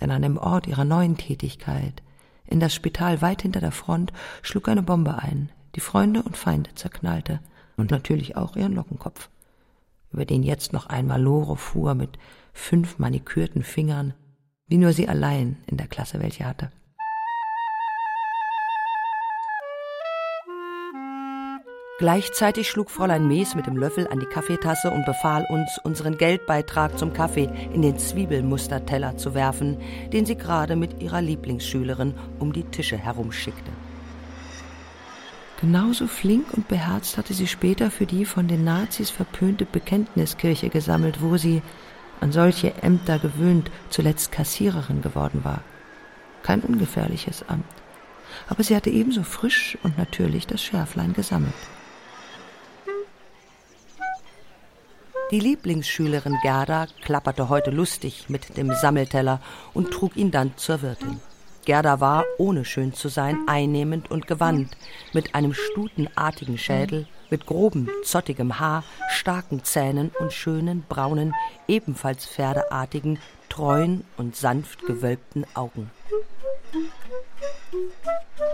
Denn 0.00 0.10
an 0.10 0.22
dem 0.22 0.38
Ort 0.38 0.66
ihrer 0.66 0.84
neuen 0.84 1.18
Tätigkeit, 1.18 2.02
in 2.46 2.60
das 2.60 2.74
Spital 2.74 3.20
weit 3.20 3.42
hinter 3.42 3.60
der 3.60 3.72
Front, 3.72 4.12
schlug 4.42 4.68
eine 4.68 4.82
Bombe 4.82 5.18
ein, 5.18 5.50
die 5.74 5.80
Freunde 5.80 6.22
und 6.22 6.36
Feinde 6.36 6.74
zerknallte 6.74 7.40
und 7.76 7.90
natürlich 7.90 8.36
auch 8.36 8.56
ihren 8.56 8.74
Lockenkopf 8.74 9.28
über 10.14 10.24
den 10.24 10.42
jetzt 10.42 10.72
noch 10.72 10.86
einmal 10.86 11.20
Lore 11.20 11.56
fuhr 11.56 11.94
mit 11.94 12.18
fünf 12.52 12.98
manikürten 12.98 13.62
Fingern, 13.62 14.14
wie 14.68 14.78
nur 14.78 14.92
sie 14.92 15.08
allein 15.08 15.58
in 15.66 15.76
der 15.76 15.88
Klasse 15.88 16.20
welche 16.20 16.46
hatte. 16.46 16.70
Gleichzeitig 21.98 22.68
schlug 22.68 22.90
Fräulein 22.90 23.28
Mees 23.28 23.54
mit 23.54 23.66
dem 23.68 23.76
Löffel 23.76 24.08
an 24.08 24.18
die 24.18 24.26
Kaffeetasse 24.26 24.90
und 24.90 25.06
befahl 25.06 25.46
uns, 25.48 25.78
unseren 25.84 26.18
Geldbeitrag 26.18 26.98
zum 26.98 27.12
Kaffee 27.12 27.48
in 27.72 27.82
den 27.82 27.98
Zwiebelmusterteller 27.98 29.16
zu 29.16 29.34
werfen, 29.34 29.78
den 30.12 30.26
sie 30.26 30.36
gerade 30.36 30.74
mit 30.74 31.00
ihrer 31.00 31.22
Lieblingsschülerin 31.22 32.14
um 32.40 32.52
die 32.52 32.64
Tische 32.64 32.96
herumschickte. 32.96 33.70
Genauso 35.64 36.06
flink 36.08 36.52
und 36.52 36.68
beherzt 36.68 37.16
hatte 37.16 37.32
sie 37.32 37.46
später 37.46 37.90
für 37.90 38.04
die 38.04 38.26
von 38.26 38.48
den 38.48 38.64
Nazis 38.64 39.08
verpönte 39.08 39.64
Bekenntniskirche 39.64 40.68
gesammelt, 40.68 41.22
wo 41.22 41.38
sie, 41.38 41.62
an 42.20 42.32
solche 42.32 42.74
Ämter 42.82 43.18
gewöhnt, 43.18 43.70
zuletzt 43.88 44.30
Kassiererin 44.30 45.00
geworden 45.00 45.42
war. 45.42 45.62
Kein 46.42 46.60
ungefährliches 46.60 47.48
Amt. 47.48 47.64
Aber 48.46 48.62
sie 48.62 48.76
hatte 48.76 48.90
ebenso 48.90 49.22
frisch 49.22 49.78
und 49.82 49.96
natürlich 49.96 50.46
das 50.46 50.62
Schärflein 50.62 51.14
gesammelt. 51.14 51.54
Die 55.30 55.40
Lieblingsschülerin 55.40 56.36
Gerda 56.42 56.88
klapperte 57.00 57.48
heute 57.48 57.70
lustig 57.70 58.26
mit 58.28 58.58
dem 58.58 58.70
Sammelteller 58.74 59.40
und 59.72 59.92
trug 59.92 60.14
ihn 60.14 60.30
dann 60.30 60.58
zur 60.58 60.82
Wirtin. 60.82 61.20
Gerda 61.64 62.00
war, 62.00 62.24
ohne 62.38 62.64
schön 62.64 62.92
zu 62.92 63.08
sein, 63.08 63.38
einnehmend 63.46 64.10
und 64.10 64.26
gewandt, 64.26 64.76
mit 65.12 65.34
einem 65.34 65.54
stutenartigen 65.54 66.58
Schädel, 66.58 67.06
mit 67.30 67.46
grobem, 67.46 67.88
zottigem 68.04 68.58
Haar, 68.60 68.84
starken 69.08 69.64
Zähnen 69.64 70.10
und 70.18 70.32
schönen, 70.32 70.84
braunen, 70.88 71.34
ebenfalls 71.66 72.26
pferdeartigen, 72.26 73.18
treuen 73.48 74.04
und 74.16 74.36
sanft 74.36 74.84
gewölbten 74.86 75.46
Augen. 75.54 75.90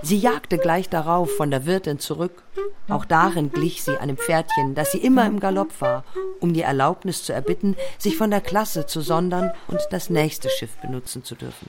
Sie 0.02 0.18
jagte 0.18 0.58
gleich 0.58 0.88
darauf 0.88 1.30
von 1.36 1.50
der 1.50 1.66
Wirtin 1.66 1.98
zurück. 1.98 2.42
Auch 2.88 3.04
darin 3.04 3.50
glich 3.50 3.82
sie 3.82 3.98
einem 3.98 4.16
Pferdchen, 4.16 4.74
das 4.74 4.92
sie 4.92 4.98
immer 4.98 5.26
im 5.26 5.40
Galopp 5.40 5.80
war, 5.80 6.04
um 6.40 6.52
die 6.52 6.62
Erlaubnis 6.62 7.22
zu 7.22 7.32
erbitten, 7.32 7.76
sich 7.98 8.16
von 8.16 8.30
der 8.30 8.40
Klasse 8.40 8.86
zu 8.86 9.00
sondern 9.00 9.52
und 9.68 9.80
das 9.90 10.10
nächste 10.10 10.48
Schiff 10.48 10.76
benutzen 10.78 11.24
zu 11.24 11.34
dürfen. 11.34 11.68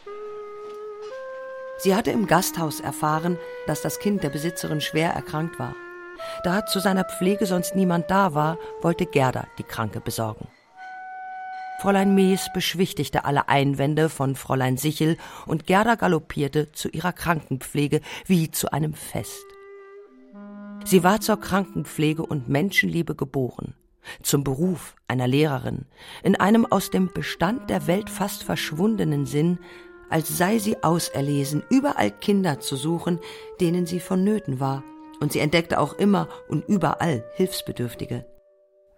Sie 1.83 1.95
hatte 1.95 2.11
im 2.11 2.27
Gasthaus 2.27 2.79
erfahren, 2.79 3.39
dass 3.65 3.81
das 3.81 3.97
Kind 3.97 4.21
der 4.21 4.29
Besitzerin 4.29 4.81
schwer 4.81 5.13
erkrankt 5.13 5.57
war. 5.57 5.75
Da 6.43 6.67
zu 6.67 6.79
seiner 6.79 7.05
Pflege 7.05 7.47
sonst 7.47 7.75
niemand 7.75 8.11
da 8.11 8.35
war, 8.35 8.59
wollte 8.81 9.07
Gerda 9.07 9.47
die 9.57 9.63
Kranke 9.63 9.99
besorgen. 9.99 10.47
Fräulein 11.81 12.13
Mees 12.13 12.51
beschwichtigte 12.53 13.25
alle 13.25 13.49
Einwände 13.49 14.09
von 14.09 14.35
Fräulein 14.35 14.77
Sichel 14.77 15.17
und 15.47 15.65
Gerda 15.65 15.95
galoppierte 15.95 16.71
zu 16.71 16.89
ihrer 16.89 17.13
Krankenpflege 17.13 18.01
wie 18.27 18.51
zu 18.51 18.71
einem 18.71 18.93
Fest. 18.93 19.43
Sie 20.85 21.03
war 21.03 21.19
zur 21.19 21.39
Krankenpflege 21.39 22.23
und 22.23 22.47
Menschenliebe 22.47 23.15
geboren, 23.15 23.73
zum 24.21 24.43
Beruf 24.43 24.95
einer 25.07 25.27
Lehrerin, 25.27 25.85
in 26.21 26.35
einem 26.35 26.67
aus 26.67 26.91
dem 26.91 27.11
Bestand 27.11 27.71
der 27.71 27.87
Welt 27.87 28.11
fast 28.11 28.43
verschwundenen 28.43 29.25
Sinn, 29.25 29.57
als 30.11 30.37
sei 30.37 30.59
sie 30.59 30.83
auserlesen, 30.83 31.63
überall 31.69 32.11
Kinder 32.11 32.59
zu 32.59 32.75
suchen, 32.75 33.19
denen 33.59 33.85
sie 33.85 33.99
vonnöten 33.99 34.59
war, 34.59 34.83
und 35.19 35.31
sie 35.31 35.39
entdeckte 35.39 35.79
auch 35.79 35.93
immer 35.93 36.27
und 36.49 36.67
überall 36.67 37.23
Hilfsbedürftige. 37.35 38.25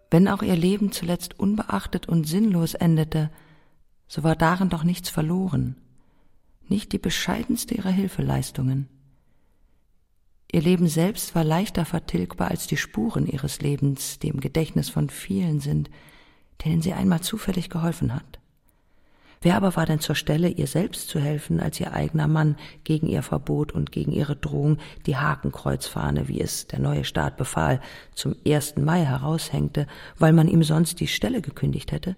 Wenn 0.10 0.28
auch 0.28 0.42
ihr 0.42 0.56
Leben 0.56 0.92
zuletzt 0.92 1.40
unbeachtet 1.40 2.08
und 2.08 2.26
sinnlos 2.28 2.74
endete, 2.74 3.32
so 4.08 4.24
war 4.24 4.36
darin 4.36 4.70
doch 4.70 4.84
nichts 4.84 5.10
verloren, 5.10 5.76
nicht 6.68 6.92
die 6.92 7.00
bescheidenste 7.00 7.76
ihrer 7.76 7.90
Hilfeleistungen. 7.90 8.90
Ihr 10.52 10.62
Leben 10.62 10.88
selbst 10.88 11.34
war 11.34 11.44
leichter 11.44 11.84
vertilgbar 11.84 12.50
als 12.52 12.68
die 12.68 12.78
Spuren 12.78 13.26
ihres 13.26 13.60
Lebens, 13.62 14.20
die 14.20 14.28
im 14.28 14.40
Gedächtnis 14.40 14.90
von 14.90 15.10
vielen 15.10 15.60
sind, 15.60 15.90
denen 16.64 16.82
sie 16.82 16.94
einmal 16.94 17.22
zufällig 17.22 17.70
geholfen 17.70 18.14
hat. 18.14 18.40
Wer 19.44 19.58
aber 19.58 19.76
war 19.76 19.86
denn 19.86 20.00
zur 20.00 20.16
Stelle, 20.16 20.48
ihr 20.48 20.68
selbst 20.68 21.10
zu 21.10 21.20
helfen, 21.20 21.60
als 21.60 21.78
ihr 21.78 21.92
eigener 21.92 22.30
Mann 22.30 22.56
gegen 22.86 23.08
ihr 23.08 23.22
Verbot 23.22 23.74
und 23.74 23.92
gegen 23.92 24.14
ihre 24.14 24.38
Drohung 24.38 24.78
die 25.06 25.18
Hakenkreuzfahne, 25.18 26.30
wie 26.30 26.40
es 26.40 26.68
der 26.68 26.80
neue 26.80 27.04
Staat 27.04 27.36
befahl, 27.36 27.82
zum 28.16 28.38
ersten 28.46 28.86
Mai 28.86 29.04
heraushängte, 29.04 29.86
weil 30.18 30.32
man 30.32 30.48
ihm 30.48 30.64
sonst 30.64 31.02
die 31.02 31.08
Stelle 31.08 31.42
gekündigt 31.42 31.92
hätte? 31.92 32.16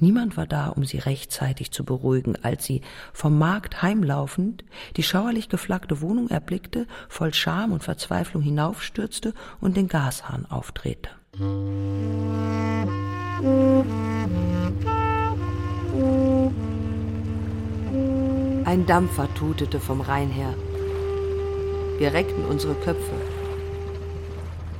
Niemand 0.00 0.36
war 0.36 0.46
da, 0.46 0.68
um 0.68 0.84
sie 0.84 0.98
rechtzeitig 0.98 1.70
zu 1.70 1.84
beruhigen, 1.84 2.34
als 2.42 2.64
sie, 2.64 2.80
vom 3.12 3.38
Markt 3.38 3.82
heimlaufend, 3.82 4.64
die 4.96 5.04
schauerlich 5.04 5.50
geflaggte 5.50 6.00
Wohnung 6.00 6.30
erblickte, 6.30 6.88
voll 7.08 7.32
Scham 7.32 7.70
und 7.70 7.84
Verzweiflung 7.84 8.42
hinaufstürzte 8.42 9.34
und 9.60 9.76
den 9.76 9.86
Gashahn 9.86 10.46
aufdrehte. 10.46 11.10
Ein 18.64 18.86
Dampfer 18.86 19.32
tutete 19.34 19.80
vom 19.80 20.00
Rhein 20.00 20.30
her. 20.30 20.54
Wir 21.98 22.12
reckten 22.12 22.44
unsere 22.44 22.74
Köpfe. 22.74 23.14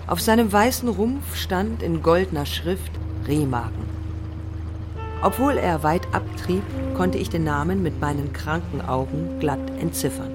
Auf 0.06 0.20
seinem 0.20 0.52
weißen 0.52 0.88
Rumpf 0.88 1.36
stand 1.36 1.82
in 1.82 2.02
goldener 2.02 2.46
Schrift 2.46 2.92
Rehmagen. 3.26 3.84
Obwohl 5.22 5.58
er 5.58 5.82
weit 5.82 6.06
abtrieb, 6.14 6.62
konnte 6.96 7.18
ich 7.18 7.28
den 7.28 7.44
Namen 7.44 7.82
mit 7.82 8.00
meinen 8.00 8.32
kranken 8.32 8.80
Augen 8.80 9.38
glatt 9.38 9.70
entziffern. 9.78 10.32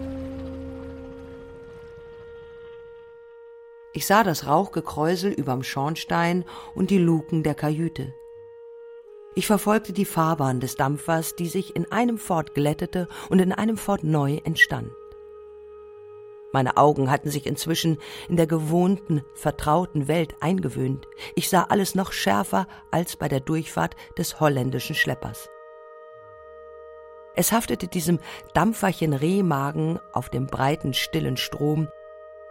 Ich 3.93 4.05
sah 4.05 4.23
das 4.23 4.45
Rauchgekräusel 4.45 5.31
überm 5.31 5.63
Schornstein 5.63 6.43
und 6.75 6.89
die 6.89 6.97
Luken 6.97 7.43
der 7.43 7.55
Kajüte. 7.55 8.13
Ich 9.37 9.47
verfolgte 9.47 9.91
die 9.91 10.05
Fahrbahn 10.05 10.61
des 10.61 10.77
Dampfers, 10.77 11.35
die 11.35 11.47
sich 11.47 11.75
in 11.75 11.91
einem 11.91 12.17
Fort 12.17 12.55
glättete 12.55 13.09
und 13.29 13.39
in 13.39 13.51
einem 13.51 13.75
Fort 13.77 14.05
neu 14.05 14.39
entstand. 14.45 14.91
Meine 16.53 16.77
Augen 16.77 17.11
hatten 17.11 17.29
sich 17.29 17.45
inzwischen 17.45 17.97
in 18.29 18.37
der 18.37 18.47
gewohnten, 18.47 19.23
vertrauten 19.33 20.07
Welt 20.07 20.35
eingewöhnt. 20.39 21.05
Ich 21.35 21.49
sah 21.49 21.63
alles 21.63 21.95
noch 21.95 22.13
schärfer 22.13 22.65
als 22.91 23.17
bei 23.17 23.27
der 23.27 23.41
Durchfahrt 23.41 23.97
des 24.17 24.39
holländischen 24.39 24.95
Schleppers. 24.95 25.49
Es 27.35 27.51
haftete 27.51 27.89
diesem 27.89 28.19
Dampferchen 28.53 29.11
Rehmagen 29.11 29.99
auf 30.13 30.29
dem 30.29 30.47
breiten, 30.47 30.93
stillen 30.93 31.35
Strom, 31.35 31.89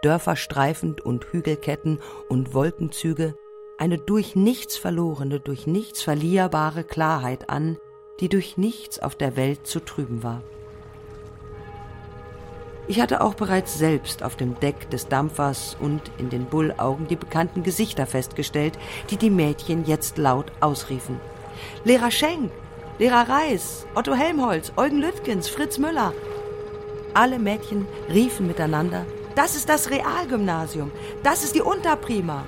Dörfer 0.03 0.35
streifend 0.35 1.01
und 1.01 1.25
Hügelketten 1.31 1.99
und 2.29 2.53
Wolkenzüge, 2.53 3.33
eine 3.77 3.97
durch 3.97 4.35
nichts 4.35 4.77
verlorene, 4.77 5.39
durch 5.39 5.67
nichts 5.67 6.01
verlierbare 6.01 6.83
Klarheit 6.83 7.49
an, 7.49 7.77
die 8.19 8.29
durch 8.29 8.57
nichts 8.57 8.99
auf 8.99 9.15
der 9.15 9.35
Welt 9.35 9.67
zu 9.67 9.79
trüben 9.79 10.23
war. 10.23 10.41
Ich 12.87 13.01
hatte 13.01 13.21
auch 13.21 13.33
bereits 13.33 13.77
selbst 13.77 14.21
auf 14.21 14.35
dem 14.35 14.59
Deck 14.59 14.89
des 14.91 15.07
Dampfers 15.07 15.75
und 15.79 16.01
in 16.19 16.29
den 16.29 16.45
Bullaugen 16.45 17.07
die 17.07 17.15
bekannten 17.15 17.63
Gesichter 17.63 18.05
festgestellt, 18.05 18.77
die 19.09 19.17
die 19.17 19.31
Mädchen 19.31 19.85
jetzt 19.85 20.17
laut 20.17 20.51
ausriefen. 20.59 21.19
Lehrer 21.83 22.11
Schenk, 22.11 22.51
Lehrer 22.99 23.27
Reis, 23.27 23.87
Otto 23.95 24.13
Helmholtz, 24.13 24.71
Eugen 24.77 24.99
Lüttgens, 24.99 25.49
Fritz 25.49 25.79
Müller. 25.79 26.13
Alle 27.15 27.39
Mädchen 27.39 27.87
riefen 28.13 28.45
miteinander, 28.45 29.05
das 29.35 29.55
ist 29.55 29.67
das 29.67 29.89
Realgymnasium, 29.89 30.91
das 31.23 31.43
ist 31.43 31.55
die 31.55 31.61
Unterprima. 31.61 32.45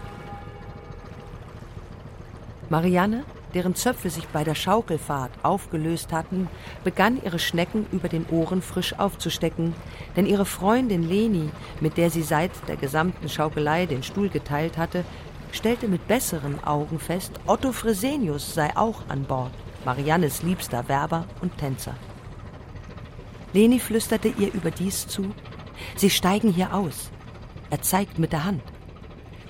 Marianne, 2.69 3.23
deren 3.53 3.75
Zöpfe 3.75 4.09
sich 4.09 4.27
bei 4.27 4.43
der 4.43 4.55
Schaukelfahrt 4.55 5.31
aufgelöst 5.43 6.11
hatten, 6.11 6.49
begann 6.83 7.21
ihre 7.23 7.39
Schnecken 7.39 7.85
über 7.91 8.09
den 8.09 8.25
Ohren 8.29 8.61
frisch 8.61 8.97
aufzustecken, 8.99 9.73
denn 10.15 10.25
ihre 10.25 10.45
Freundin 10.45 11.07
Leni, 11.07 11.49
mit 11.79 11.97
der 11.97 12.09
sie 12.09 12.23
seit 12.23 12.51
der 12.67 12.75
gesamten 12.75 13.29
Schaukelei 13.29 13.85
den 13.85 14.03
Stuhl 14.03 14.29
geteilt 14.29 14.77
hatte, 14.77 15.05
stellte 15.51 15.87
mit 15.87 16.07
besseren 16.07 16.61
Augen 16.63 16.99
fest, 16.99 17.39
Otto 17.45 17.71
Fresenius 17.71 18.53
sei 18.53 18.75
auch 18.75 19.07
an 19.07 19.23
Bord, 19.23 19.53
Mariannes 19.85 20.43
liebster 20.43 20.87
Werber 20.89 21.25
und 21.41 21.57
Tänzer. 21.57 21.95
Leni 23.53 23.79
flüsterte 23.79 24.27
ihr 24.37 24.53
überdies 24.53 25.07
zu, 25.07 25.33
Sie 25.95 26.09
steigen 26.09 26.51
hier 26.51 26.73
aus. 26.73 27.11
Er 27.69 27.81
zeigt 27.81 28.19
mit 28.19 28.31
der 28.31 28.43
Hand. 28.43 28.61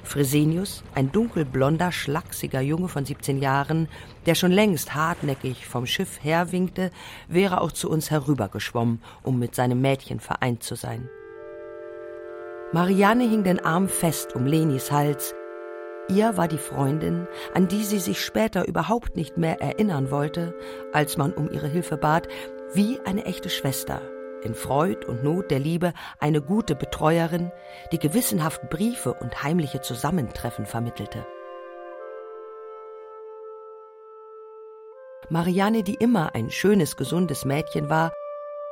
Fresenius, 0.08 0.84
ein 0.96 1.12
dunkelblonder, 1.12 1.92
schlachsiger 1.92 2.62
Junge 2.62 2.88
von 2.88 3.06
17 3.06 3.38
Jahren, 3.40 3.88
der 4.26 4.34
schon 4.34 4.52
längst 4.52 4.96
hartnäckig 4.96 5.68
vom 5.68 5.86
Schiff 5.86 6.20
herwinkte, 6.24 6.92
wäre 7.28 7.62
auch 7.62 7.72
zu 7.72 7.90
uns 7.90 8.10
herübergeschwommen, 8.10 9.02
um 9.24 9.38
mit 9.38 9.54
seinem 9.54 9.82
Mädchen 9.82 10.20
vereint 10.20 10.64
zu 10.64 10.76
sein. 10.76 11.10
Marianne 12.74 13.26
hing 13.26 13.44
den 13.44 13.64
Arm 13.64 13.88
fest 13.88 14.36
um 14.36 14.46
Lenis 14.46 14.92
Hals. 14.92 15.36
Ihr 16.10 16.38
war 16.38 16.48
die 16.48 16.58
Freundin, 16.58 17.28
an 17.54 17.68
die 17.68 17.84
sie 17.84 18.00
sich 18.00 18.24
später 18.24 18.68
überhaupt 18.68 19.16
nicht 19.16 19.38
mehr 19.38 19.62
erinnern 19.62 20.10
wollte, 20.10 20.56
als 20.94 21.18
man 21.18 21.34
um 21.34 21.52
ihre 21.52 21.68
Hilfe 21.68 21.98
bat, 21.98 22.28
wie 22.74 23.00
eine 23.06 23.26
echte 23.26 23.50
Schwester, 23.50 24.02
in 24.44 24.56
Freud 24.56 25.06
und 25.08 25.24
Not 25.24 25.52
der 25.52 25.60
Liebe 25.60 25.94
eine 26.20 26.42
gute 26.42 26.76
Betreuerin, 26.76 27.52
die 27.92 28.00
gewissenhaft 28.00 28.70
Briefe 28.70 29.14
und 29.14 29.44
heimliche 29.44 29.82
Zusammentreffen 29.82 30.66
vermittelte. 30.66 31.26
Marianne, 35.30 35.84
die 35.84 35.96
immer 35.96 36.36
ein 36.36 36.50
schönes, 36.50 36.96
gesundes 36.96 37.44
Mädchen 37.44 37.90
war, 37.90 38.14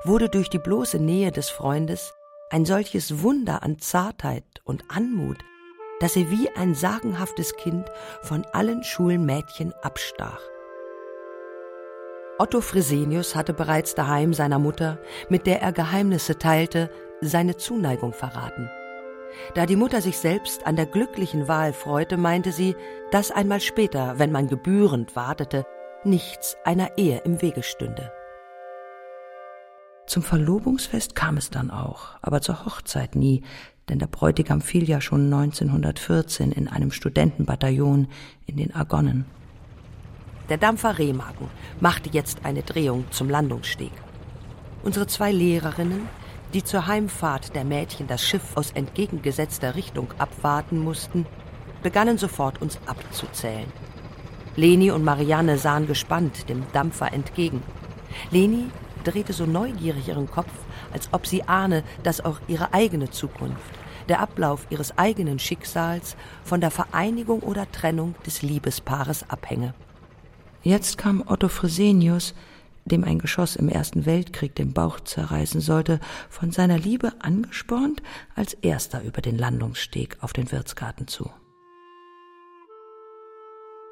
wurde 0.04 0.30
durch 0.30 0.50
die 0.50 0.60
bloße 0.60 1.00
Nähe 1.00 1.32
des 1.32 1.50
Freundes 1.50 2.14
ein 2.50 2.64
solches 2.64 3.22
Wunder 3.22 3.64
an 3.64 3.80
Zartheit 3.80 4.46
und 4.64 4.86
Anmut, 4.88 5.38
dass 6.00 6.14
sie 6.14 6.30
wie 6.30 6.50
ein 6.56 6.76
sagenhaftes 6.76 7.56
Kind 7.56 7.90
von 8.22 8.46
allen 8.54 8.84
Schulmädchen 8.84 9.74
abstach. 9.82 10.40
Otto 12.38 12.60
Fresenius 12.60 13.34
hatte 13.34 13.54
bereits 13.54 13.96
daheim 13.96 14.34
seiner 14.34 14.60
Mutter, 14.60 15.00
mit 15.30 15.48
der 15.48 15.62
er 15.62 15.72
Geheimnisse 15.72 16.38
teilte, 16.38 16.90
seine 17.22 17.56
Zuneigung 17.56 18.12
verraten. 18.12 18.70
Da 19.54 19.66
die 19.66 19.78
Mutter 19.78 20.02
sich 20.02 20.18
selbst 20.18 20.68
an 20.68 20.76
der 20.76 20.86
glücklichen 20.86 21.48
Wahl 21.48 21.72
freute, 21.72 22.18
meinte 22.18 22.52
sie, 22.52 22.76
dass 23.12 23.32
einmal 23.32 23.62
später, 23.62 24.20
wenn 24.20 24.34
man 24.34 24.50
gebührend 24.50 25.16
wartete, 25.16 25.66
nichts 26.04 26.58
einer 26.66 26.98
Ehe 26.98 27.22
im 27.24 27.42
Wege 27.42 27.64
stünde. 27.64 28.12
Zum 30.06 30.22
Verlobungsfest 30.22 31.16
kam 31.16 31.38
es 31.38 31.50
dann 31.50 31.72
auch, 31.72 32.18
aber 32.22 32.42
zur 32.42 32.66
Hochzeit 32.66 33.16
nie, 33.16 33.44
denn 33.88 34.00
der 34.00 34.08
Bräutigam 34.08 34.60
fiel 34.60 34.90
ja 34.90 35.00
schon 35.00 35.34
1914 35.34 36.52
in 36.52 36.68
einem 36.68 36.92
Studentenbataillon 36.92 38.10
in 38.46 38.58
den 38.58 38.76
Argonnen. 38.76 39.26
Der 40.50 40.58
Dampfer 40.58 41.00
Rehmagen 41.00 41.50
machte 41.80 42.12
jetzt 42.12 42.46
eine 42.46 42.62
Drehung 42.62 43.06
zum 43.10 43.30
Landungssteg. 43.30 43.92
Unsere 44.84 45.08
zwei 45.08 45.32
Lehrerinnen, 45.32 46.08
die 46.54 46.64
zur 46.64 46.86
Heimfahrt 46.86 47.56
der 47.56 47.66
Mädchen 47.66 48.06
das 48.06 48.24
Schiff 48.24 48.56
aus 48.56 48.70
entgegengesetzter 48.72 49.74
Richtung 49.74 50.14
abwarten 50.20 50.78
mussten, 50.78 51.26
begannen 51.82 52.20
sofort 52.20 52.62
uns 52.62 52.78
abzuzählen. 52.86 53.72
Leni 54.56 54.92
und 54.92 55.04
Marianne 55.04 55.58
sahen 55.58 55.88
gespannt 55.88 56.48
dem 56.48 56.64
Dampfer 56.74 57.12
entgegen. 57.12 57.64
Leni 58.30 58.68
drehte 59.04 59.34
so 59.34 59.48
neugierig 59.48 60.10
ihren 60.10 60.30
Kopf, 60.30 60.52
als 60.94 61.10
ob 61.12 61.26
sie 61.26 61.48
ahne, 61.48 61.84
dass 62.04 62.24
auch 62.24 62.40
ihre 62.48 62.72
eigene 62.72 63.10
Zukunft, 63.10 63.72
der 64.10 64.20
Ablauf 64.20 64.68
ihres 64.70 64.96
eigenen 64.98 65.40
Schicksals 65.40 66.16
von 66.44 66.62
der 66.62 66.70
Vereinigung 66.70 67.40
oder 67.40 67.70
Trennung 67.72 68.14
des 68.26 68.44
Liebespaares 68.44 69.28
abhänge. 69.28 69.74
Jetzt 70.66 70.98
kam 70.98 71.24
Otto 71.28 71.48
Fresenius, 71.48 72.34
dem 72.86 73.04
ein 73.04 73.20
Geschoss 73.20 73.56
im 73.56 73.70
Ersten 73.70 74.08
Weltkrieg 74.08 74.56
den 74.56 74.74
Bauch 74.74 75.00
zerreißen 75.00 75.62
sollte, 75.62 76.00
von 76.28 76.50
seiner 76.50 76.80
Liebe 76.80 77.14
angespornt, 77.20 78.02
als 78.34 78.56
erster 78.56 79.04
über 79.04 79.22
den 79.22 79.38
Landungssteg 79.38 80.18
auf 80.22 80.34
den 80.34 80.52
Wirtsgarten 80.52 81.08
zu. 81.08 81.30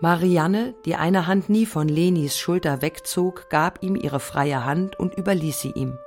Marianne, 0.01 0.73
die 0.85 0.95
eine 0.95 1.27
Hand 1.27 1.47
nie 1.47 1.67
von 1.67 1.87
Lenis 1.87 2.39
Schulter 2.39 2.81
wegzog, 2.81 3.51
gab 3.51 3.83
ihm 3.83 3.95
ihre 3.95 4.19
freie 4.19 4.65
Hand 4.65 4.99
und 4.99 5.13
überließ 5.13 5.61
sie 5.61 5.73
ihm. 5.75 5.99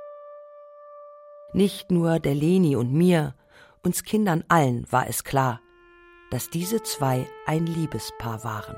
Nicht 1.53 1.91
nur 1.91 2.19
der 2.19 2.35
Leni 2.35 2.75
und 2.75 2.91
mir, 2.91 3.35
uns 3.83 4.03
Kindern 4.03 4.43
allen 4.49 4.85
war 4.91 5.07
es 5.07 5.23
klar, 5.23 5.61
dass 6.29 6.49
diese 6.49 6.83
zwei 6.83 7.25
ein 7.45 7.65
Liebespaar 7.65 8.43
waren. 8.43 8.75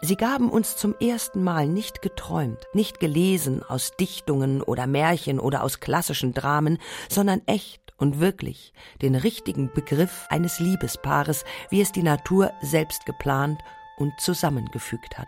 Sie 0.00 0.16
gaben 0.16 0.48
uns 0.48 0.76
zum 0.76 0.94
ersten 1.00 1.42
Mal 1.42 1.66
nicht 1.66 2.02
geträumt, 2.02 2.64
nicht 2.72 3.00
gelesen 3.00 3.64
aus 3.64 3.96
Dichtungen 3.98 4.62
oder 4.62 4.86
Märchen 4.86 5.40
oder 5.40 5.64
aus 5.64 5.80
klassischen 5.80 6.32
Dramen, 6.34 6.78
sondern 7.08 7.42
echt 7.46 7.82
und 7.96 8.20
wirklich 8.20 8.72
den 9.02 9.16
richtigen 9.16 9.72
Begriff 9.72 10.26
eines 10.30 10.60
Liebespaares, 10.60 11.44
wie 11.68 11.80
es 11.80 11.90
die 11.90 12.04
Natur 12.04 12.52
selbst 12.62 13.06
geplant 13.06 13.60
und 13.96 14.12
zusammengefügt 14.20 15.18
hat. 15.18 15.26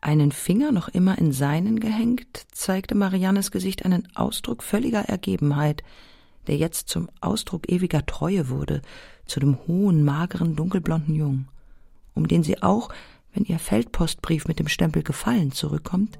Einen 0.00 0.32
Finger 0.32 0.72
noch 0.72 0.88
immer 0.88 1.18
in 1.18 1.32
seinen 1.32 1.78
gehängt, 1.78 2.46
zeigte 2.52 2.94
Mariannes 2.94 3.50
Gesicht 3.50 3.84
einen 3.84 4.08
Ausdruck 4.14 4.62
völliger 4.62 5.00
Ergebenheit, 5.00 5.82
der 6.46 6.56
jetzt 6.56 6.88
zum 6.88 7.10
Ausdruck 7.20 7.70
ewiger 7.70 8.06
Treue 8.06 8.48
wurde, 8.48 8.80
zu 9.26 9.40
dem 9.40 9.58
hohen, 9.66 10.04
mageren, 10.04 10.56
dunkelblonden 10.56 11.14
Jungen, 11.14 11.48
um 12.16 12.26
den 12.26 12.42
sie 12.42 12.62
auch, 12.62 12.88
wenn 13.32 13.44
ihr 13.44 13.60
Feldpostbrief 13.60 14.48
mit 14.48 14.58
dem 14.58 14.66
Stempel 14.66 15.04
gefallen 15.04 15.52
zurückkommt, 15.52 16.18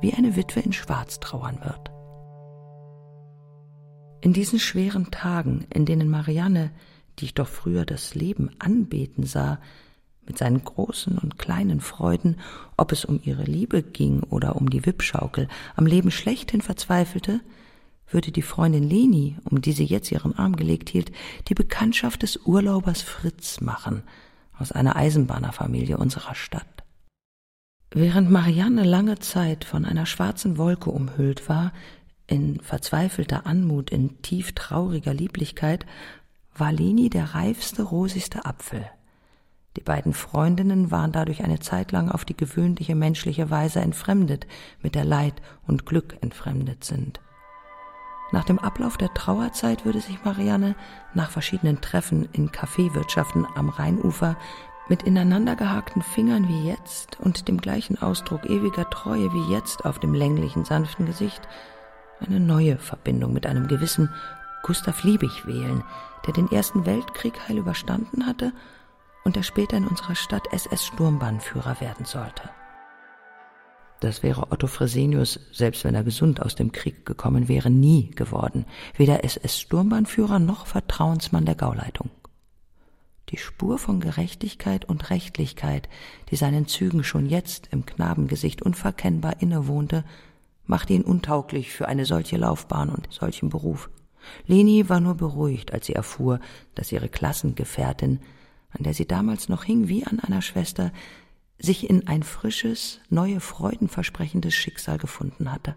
wie 0.00 0.12
eine 0.12 0.36
Witwe 0.36 0.60
in 0.60 0.72
Schwarz 0.72 1.18
trauern 1.18 1.58
wird. 1.64 1.90
In 4.20 4.32
diesen 4.32 4.58
schweren 4.58 5.10
Tagen, 5.10 5.66
in 5.72 5.86
denen 5.86 6.10
Marianne, 6.10 6.70
die 7.18 7.26
ich 7.26 7.34
doch 7.34 7.48
früher 7.48 7.84
das 7.84 8.14
Leben 8.14 8.50
anbeten 8.58 9.24
sah, 9.24 9.58
mit 10.26 10.38
seinen 10.38 10.62
großen 10.62 11.18
und 11.18 11.38
kleinen 11.38 11.80
Freuden, 11.80 12.36
ob 12.76 12.92
es 12.92 13.04
um 13.04 13.20
ihre 13.22 13.44
Liebe 13.44 13.82
ging 13.82 14.22
oder 14.24 14.56
um 14.56 14.68
die 14.68 14.84
Wippschaukel, 14.84 15.48
am 15.76 15.86
Leben 15.86 16.10
schlechthin 16.10 16.60
verzweifelte, 16.60 17.40
würde 18.08 18.32
die 18.32 18.42
Freundin 18.42 18.88
Leni, 18.88 19.36
um 19.44 19.60
die 19.60 19.72
sie 19.72 19.84
jetzt 19.84 20.10
ihren 20.12 20.36
Arm 20.36 20.56
gelegt 20.56 20.90
hielt, 20.90 21.12
die 21.48 21.54
Bekanntschaft 21.54 22.22
des 22.22 22.38
Urlaubers 22.44 23.02
Fritz 23.02 23.60
machen, 23.60 24.02
aus 24.58 24.72
einer 24.72 24.96
Eisenbahnerfamilie 24.96 25.96
unserer 25.96 26.34
Stadt. 26.34 26.66
Während 27.90 28.30
Marianne 28.30 28.84
lange 28.84 29.18
Zeit 29.18 29.64
von 29.64 29.84
einer 29.84 30.06
schwarzen 30.06 30.58
Wolke 30.58 30.90
umhüllt 30.90 31.48
war, 31.48 31.72
in 32.26 32.60
verzweifelter 32.60 33.46
Anmut, 33.46 33.90
in 33.90 34.20
tief 34.22 34.52
trauriger 34.52 35.14
Lieblichkeit, 35.14 35.86
war 36.54 36.72
Leni 36.72 37.10
der 37.10 37.34
reifste, 37.34 37.82
rosigste 37.82 38.44
Apfel. 38.44 38.84
Die 39.76 39.82
beiden 39.82 40.14
Freundinnen 40.14 40.90
waren 40.90 41.12
dadurch 41.12 41.44
eine 41.44 41.60
Zeit 41.60 41.92
lang 41.92 42.10
auf 42.10 42.24
die 42.24 42.36
gewöhnliche 42.36 42.94
menschliche 42.94 43.50
Weise 43.50 43.80
entfremdet, 43.80 44.46
mit 44.82 44.94
der 44.94 45.04
Leid 45.04 45.34
und 45.66 45.86
Glück 45.86 46.16
entfremdet 46.22 46.82
sind. 46.82 47.20
Nach 48.32 48.44
dem 48.44 48.58
Ablauf 48.58 48.96
der 48.96 49.14
Trauerzeit 49.14 49.84
würde 49.84 50.00
sich 50.00 50.24
Marianne 50.24 50.74
nach 51.14 51.30
verschiedenen 51.30 51.80
Treffen 51.80 52.28
in 52.32 52.50
Kaffeewirtschaften 52.50 53.46
am 53.54 53.68
Rheinufer 53.68 54.36
mit 54.88 55.02
ineinandergehakten 55.02 56.02
Fingern 56.02 56.48
wie 56.48 56.68
jetzt 56.68 57.18
und 57.20 57.48
dem 57.48 57.60
gleichen 57.60 58.00
Ausdruck 58.00 58.46
ewiger 58.46 58.88
Treue 58.90 59.32
wie 59.32 59.52
jetzt 59.52 59.84
auf 59.84 59.98
dem 59.98 60.14
länglichen, 60.14 60.64
sanften 60.64 61.06
Gesicht 61.06 61.42
eine 62.20 62.40
neue 62.40 62.78
Verbindung 62.78 63.32
mit 63.32 63.46
einem 63.46 63.68
gewissen 63.68 64.12
Gustav 64.62 65.04
Liebig 65.04 65.46
wählen, 65.46 65.84
der 66.26 66.32
den 66.32 66.50
Ersten 66.50 66.86
Weltkrieg 66.86 67.48
heil 67.48 67.58
überstanden 67.58 68.26
hatte 68.26 68.52
und 69.24 69.36
der 69.36 69.42
später 69.42 69.76
in 69.76 69.86
unserer 69.86 70.14
Stadt 70.14 70.52
SS-Sturmbahnführer 70.52 71.80
werden 71.80 72.04
sollte. 72.04 72.50
Das 74.06 74.22
wäre 74.22 74.52
Otto 74.52 74.68
Fresenius, 74.68 75.40
selbst 75.50 75.82
wenn 75.82 75.96
er 75.96 76.04
gesund 76.04 76.40
aus 76.40 76.54
dem 76.54 76.70
Krieg 76.70 77.04
gekommen 77.04 77.48
wäre, 77.48 77.70
nie 77.70 78.12
geworden, 78.12 78.64
weder 78.96 79.24
SS-Sturmbahnführer 79.24 80.38
noch 80.38 80.68
Vertrauensmann 80.68 81.44
der 81.44 81.56
Gauleitung. 81.56 82.10
Die 83.30 83.36
Spur 83.36 83.78
von 83.78 83.98
Gerechtigkeit 83.98 84.84
und 84.84 85.10
Rechtlichkeit, 85.10 85.88
die 86.30 86.36
seinen 86.36 86.68
Zügen 86.68 87.02
schon 87.02 87.26
jetzt 87.26 87.70
im 87.72 87.84
Knabengesicht 87.84 88.62
unverkennbar 88.62 89.42
innewohnte, 89.42 90.04
machte 90.66 90.92
ihn 90.92 91.02
untauglich 91.02 91.72
für 91.72 91.88
eine 91.88 92.04
solche 92.04 92.36
Laufbahn 92.36 92.90
und 92.90 93.08
solchen 93.10 93.48
Beruf. 93.48 93.90
Leni 94.46 94.88
war 94.88 95.00
nur 95.00 95.16
beruhigt, 95.16 95.72
als 95.72 95.86
sie 95.86 95.94
erfuhr, 95.94 96.38
dass 96.76 96.92
ihre 96.92 97.08
Klassengefährtin, 97.08 98.20
an 98.70 98.84
der 98.84 98.94
sie 98.94 99.08
damals 99.08 99.48
noch 99.48 99.64
hing 99.64 99.88
wie 99.88 100.06
an 100.06 100.20
einer 100.20 100.42
Schwester, 100.42 100.92
sich 101.58 101.88
in 101.88 102.06
ein 102.06 102.22
frisches, 102.22 103.00
neue 103.08 103.40
freudenversprechendes 103.40 104.54
Schicksal 104.54 104.98
gefunden 104.98 105.52
hatte. 105.52 105.74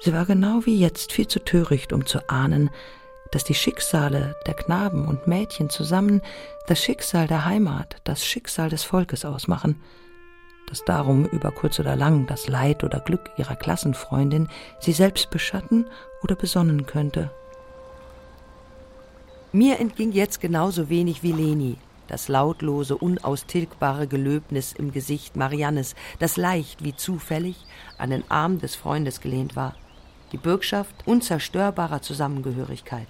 Sie 0.00 0.12
war 0.12 0.26
genau 0.26 0.66
wie 0.66 0.78
jetzt 0.78 1.12
viel 1.12 1.26
zu 1.26 1.40
töricht, 1.40 1.92
um 1.92 2.06
zu 2.06 2.28
ahnen, 2.28 2.70
dass 3.32 3.44
die 3.44 3.54
Schicksale 3.54 4.36
der 4.46 4.54
Knaben 4.54 5.08
und 5.08 5.26
Mädchen 5.26 5.70
zusammen 5.70 6.22
das 6.66 6.80
Schicksal 6.80 7.26
der 7.26 7.44
Heimat, 7.44 7.96
das 8.04 8.24
Schicksal 8.24 8.68
des 8.68 8.84
Volkes 8.84 9.24
ausmachen, 9.24 9.82
dass 10.68 10.84
darum 10.84 11.24
über 11.26 11.50
kurz 11.50 11.78
oder 11.78 11.96
lang 11.96 12.26
das 12.26 12.48
Leid 12.48 12.84
oder 12.84 13.00
Glück 13.00 13.30
ihrer 13.36 13.56
Klassenfreundin 13.56 14.48
sie 14.80 14.92
selbst 14.92 15.30
beschatten 15.30 15.88
oder 16.22 16.34
besonnen 16.34 16.86
könnte. 16.86 17.30
Mir 19.52 19.80
entging 19.80 20.12
jetzt 20.12 20.40
genauso 20.40 20.88
wenig 20.88 21.22
wie 21.22 21.32
Leni, 21.32 21.78
das 22.08 22.28
lautlose, 22.28 22.96
unaustilgbare 22.96 24.06
Gelöbnis 24.06 24.72
im 24.72 24.92
Gesicht 24.92 25.36
Mariannes, 25.36 25.94
das 26.18 26.36
leicht 26.36 26.84
wie 26.84 26.94
zufällig 26.94 27.56
an 27.98 28.10
den 28.10 28.28
Arm 28.30 28.58
des 28.58 28.74
Freundes 28.74 29.20
gelehnt 29.20 29.56
war, 29.56 29.74
die 30.32 30.38
Bürgschaft 30.38 30.94
unzerstörbarer 31.06 32.02
Zusammengehörigkeit. 32.02 33.08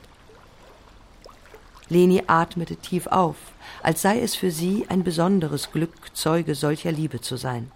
Leni 1.89 2.23
atmete 2.27 2.77
tief 2.77 3.07
auf, 3.07 3.37
als 3.83 4.03
sei 4.03 4.21
es 4.21 4.35
für 4.35 4.51
sie 4.51 4.87
ein 4.89 5.05
besonderes 5.05 5.71
Glück, 5.71 6.15
Zeuge 6.15 6.55
solcher 6.55 6.91
Liebe 6.91 7.21
zu 7.21 7.37
sein. 7.37 7.71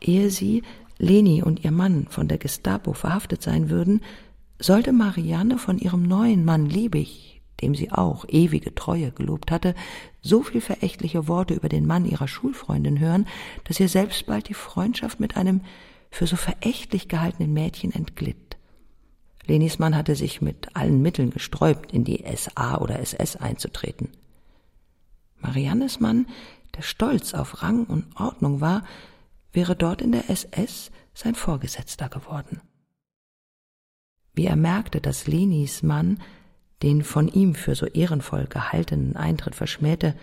Ehe 0.00 0.30
sie, 0.30 0.62
Leni 0.98 1.42
und 1.42 1.64
ihr 1.64 1.72
Mann 1.72 2.06
von 2.08 2.28
der 2.28 2.38
Gestapo 2.38 2.92
verhaftet 2.92 3.42
sein 3.42 3.70
würden, 3.70 4.02
sollte 4.60 4.92
Marianne 4.92 5.58
von 5.58 5.78
ihrem 5.78 6.02
neuen 6.02 6.44
Mann 6.44 6.66
Liebig, 6.66 7.27
dem 7.60 7.74
sie 7.74 7.90
auch 7.90 8.24
ewige 8.28 8.74
Treue 8.74 9.10
gelobt 9.10 9.50
hatte, 9.50 9.74
so 10.22 10.42
viel 10.42 10.60
verächtliche 10.60 11.28
Worte 11.28 11.54
über 11.54 11.68
den 11.68 11.86
Mann 11.86 12.04
ihrer 12.04 12.28
Schulfreundin 12.28 13.00
hören, 13.00 13.26
dass 13.64 13.80
ihr 13.80 13.88
selbst 13.88 14.26
bald 14.26 14.48
die 14.48 14.54
Freundschaft 14.54 15.20
mit 15.20 15.36
einem 15.36 15.62
für 16.10 16.26
so 16.26 16.36
verächtlich 16.36 17.08
gehaltenen 17.08 17.52
Mädchen 17.52 17.92
entglitt. 17.92 18.56
Lenis 19.46 19.78
Mann 19.78 19.96
hatte 19.96 20.14
sich 20.14 20.42
mit 20.42 20.76
allen 20.76 21.00
Mitteln 21.00 21.30
gesträubt, 21.30 21.92
in 21.92 22.04
die 22.04 22.24
SA 22.36 22.78
oder 22.78 23.00
SS 23.00 23.36
einzutreten. 23.36 24.10
Mariannes 25.40 26.00
Mann, 26.00 26.26
der 26.76 26.82
stolz 26.82 27.34
auf 27.34 27.62
Rang 27.62 27.84
und 27.84 28.20
Ordnung 28.20 28.60
war, 28.60 28.84
wäre 29.52 29.74
dort 29.74 30.02
in 30.02 30.12
der 30.12 30.28
SS 30.28 30.90
sein 31.14 31.34
Vorgesetzter 31.34 32.08
geworden. 32.08 32.60
Wie 34.34 34.46
er 34.46 34.56
merkte, 34.56 35.00
dass 35.00 35.26
Lenis 35.26 35.82
Mann 35.82 36.20
den 36.82 37.02
von 37.02 37.28
ihm 37.28 37.54
für 37.54 37.74
so 37.74 37.86
ehrenvoll 37.86 38.46
gehaltenen 38.46 39.16
Eintritt 39.16 39.54
verschmähte, 39.54 40.14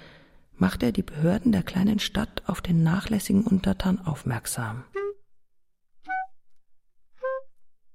machte 0.58 0.88
er 0.88 0.92
die 0.92 1.04
Behörden 1.04 1.52
der 1.52 1.64
kleinen 1.64 2.00
Stadt 2.00 2.44
auf 2.46 2.62
den 2.62 2.84
nachlässigen 2.84 3.44
Untertan 3.44 4.00
aufmerksam. 4.06 4.84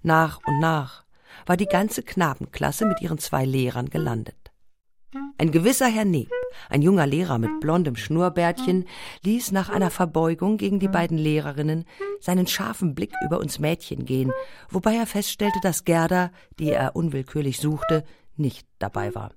Nach 0.02 0.40
und 0.46 0.60
nach 0.60 1.04
war 1.46 1.56
die 1.56 1.66
ganze 1.66 2.02
Knabenklasse 2.02 2.86
mit 2.86 3.00
ihren 3.00 3.18
zwei 3.18 3.44
Lehrern 3.44 3.90
gelandet. 3.90 4.36
Ein 5.38 5.50
gewisser 5.50 5.88
Herr 5.88 6.04
Neb, 6.04 6.30
ein 6.68 6.82
junger 6.82 7.06
Lehrer 7.06 7.38
mit 7.38 7.60
blondem 7.60 7.96
Schnurrbärtchen, 7.96 8.86
ließ 9.24 9.52
nach 9.52 9.68
einer 9.68 9.90
Verbeugung 9.90 10.56
gegen 10.56 10.78
die 10.78 10.88
beiden 10.88 11.18
Lehrerinnen 11.18 11.84
seinen 12.20 12.46
scharfen 12.46 12.94
Blick 12.94 13.12
über 13.24 13.38
uns 13.38 13.58
Mädchen 13.58 14.04
gehen, 14.04 14.32
wobei 14.68 14.94
er 14.94 15.06
feststellte, 15.06 15.58
dass 15.62 15.84
Gerda, 15.84 16.30
die 16.58 16.70
er 16.70 16.94
unwillkürlich 16.94 17.58
suchte, 17.58 18.04
nicht 18.40 18.66
dabei 18.78 19.14
war. 19.14 19.34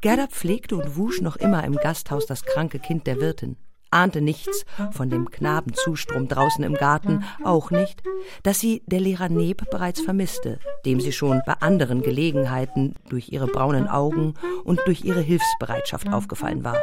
Gerda 0.00 0.26
pflegte 0.26 0.76
und 0.76 0.96
wusch 0.96 1.20
noch 1.20 1.36
immer 1.36 1.62
im 1.64 1.76
Gasthaus 1.76 2.26
das 2.26 2.44
kranke 2.44 2.80
Kind 2.80 3.06
der 3.06 3.20
Wirtin 3.20 3.56
ahnte 3.90 4.20
nichts 4.20 4.64
von 4.92 5.10
dem 5.10 5.30
Knabenzustrom 5.30 6.28
draußen 6.28 6.64
im 6.64 6.74
Garten, 6.74 7.24
auch 7.44 7.70
nicht, 7.70 8.02
dass 8.42 8.60
sie 8.60 8.82
der 8.86 9.00
Lehrer 9.00 9.28
Neb 9.28 9.70
bereits 9.70 10.00
vermisste, 10.00 10.58
dem 10.84 11.00
sie 11.00 11.12
schon 11.12 11.42
bei 11.46 11.54
anderen 11.54 12.02
Gelegenheiten 12.02 12.94
durch 13.08 13.30
ihre 13.30 13.46
braunen 13.46 13.88
Augen 13.88 14.34
und 14.64 14.80
durch 14.86 15.04
ihre 15.04 15.20
Hilfsbereitschaft 15.20 16.12
aufgefallen 16.12 16.64
war. 16.64 16.78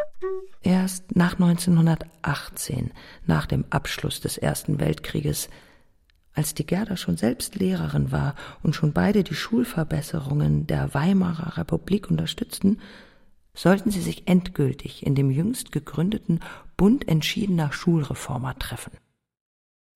Erst 0.62 1.16
nach 1.16 1.34
1918, 1.34 2.92
nach 3.26 3.46
dem 3.46 3.66
Abschluss 3.70 4.22
des 4.22 4.38
Ersten 4.38 4.80
Weltkrieges, 4.80 5.50
als 6.34 6.54
die 6.54 6.66
Gerda 6.66 6.98
schon 6.98 7.18
selbst 7.18 7.56
Lehrerin 7.56 8.12
war 8.12 8.36
und 8.62 8.76
schon 8.76 8.94
beide 8.94 9.24
die 9.24 9.36
Schulverbesserungen 9.36 10.68
der 10.68 10.94
Weimarer 10.94 11.58
Republik 11.58 12.10
unterstützten, 12.10 12.80
sollten 13.54 13.92
sie 13.92 14.02
sich 14.02 14.28
endgültig 14.28 15.06
in 15.06 15.16
dem 15.16 15.30
jüngst 15.30 15.72
gegründeten 15.72 16.40
Bund 16.76 17.08
entschiedener 17.08 17.72
Schulreformer 17.72 18.58
treffen. 18.58 18.98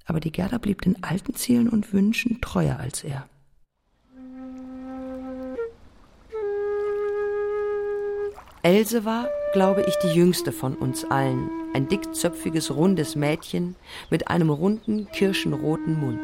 Aber 0.06 0.20
die 0.20 0.32
Gerda 0.32 0.58
blieb 0.58 0.82
den 0.84 1.04
alten 1.04 1.34
Zielen 1.34 1.68
und 1.68 1.92
Wünschen 1.92 2.40
treuer 2.40 2.78
als 2.78 3.04
er. 3.04 3.28
Else 8.68 9.05
war, 9.05 9.30
glaube 9.53 9.86
ich, 9.88 9.95
die 9.99 10.09
jüngste 10.09 10.51
von 10.51 10.76
uns 10.76 11.05
allen, 11.09 11.49
ein 11.74 11.88
dickzöpfiges, 11.88 12.76
rundes 12.76 13.15
Mädchen 13.15 13.78
mit 14.09 14.28
einem 14.28 14.49
runden, 14.49 15.07
kirschenroten 15.13 15.97
Mund. 15.97 16.20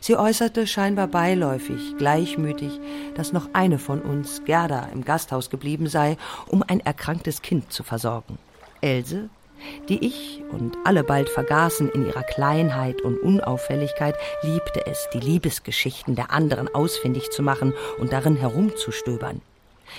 Sie 0.00 0.16
äußerte 0.16 0.66
scheinbar 0.66 1.08
beiläufig, 1.08 1.98
gleichmütig, 1.98 2.80
dass 3.16 3.34
noch 3.34 3.50
eine 3.52 3.78
von 3.78 4.00
uns, 4.00 4.42
Gerda, 4.46 4.88
im 4.94 5.04
Gasthaus 5.04 5.50
geblieben 5.50 5.88
sei, 5.88 6.16
um 6.48 6.64
ein 6.66 6.80
erkranktes 6.80 7.42
Kind 7.42 7.70
zu 7.70 7.82
versorgen. 7.82 8.38
Else, 8.80 9.28
die 9.90 10.06
ich 10.06 10.42
und 10.52 10.78
alle 10.84 11.04
bald 11.04 11.28
vergaßen 11.28 11.90
in 11.90 12.06
ihrer 12.06 12.22
Kleinheit 12.22 13.02
und 13.02 13.18
Unauffälligkeit, 13.18 14.14
liebte 14.40 14.86
es, 14.86 15.06
die 15.12 15.20
Liebesgeschichten 15.20 16.14
der 16.14 16.30
anderen 16.30 16.74
ausfindig 16.74 17.30
zu 17.30 17.42
machen 17.42 17.74
und 17.98 18.10
darin 18.10 18.36
herumzustöbern. 18.36 19.42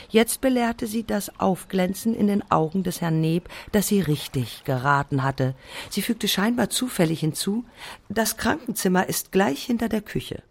Jetzt 0.09 0.41
belehrte 0.41 0.87
sie 0.87 1.03
das 1.03 1.39
Aufglänzen 1.39 2.13
in 2.15 2.27
den 2.27 2.49
Augen 2.51 2.83
des 2.83 3.01
Herrn 3.01 3.21
Neb, 3.21 3.49
dass 3.71 3.87
sie 3.87 4.01
richtig 4.01 4.63
geraten 4.63 5.23
hatte. 5.23 5.55
Sie 5.89 6.01
fügte 6.01 6.27
scheinbar 6.27 6.69
zufällig 6.69 7.19
hinzu, 7.19 7.65
das 8.09 8.37
Krankenzimmer 8.37 9.07
ist 9.07 9.31
gleich 9.31 9.63
hinter 9.63 9.89
der 9.89 10.01
Küche. 10.01 10.43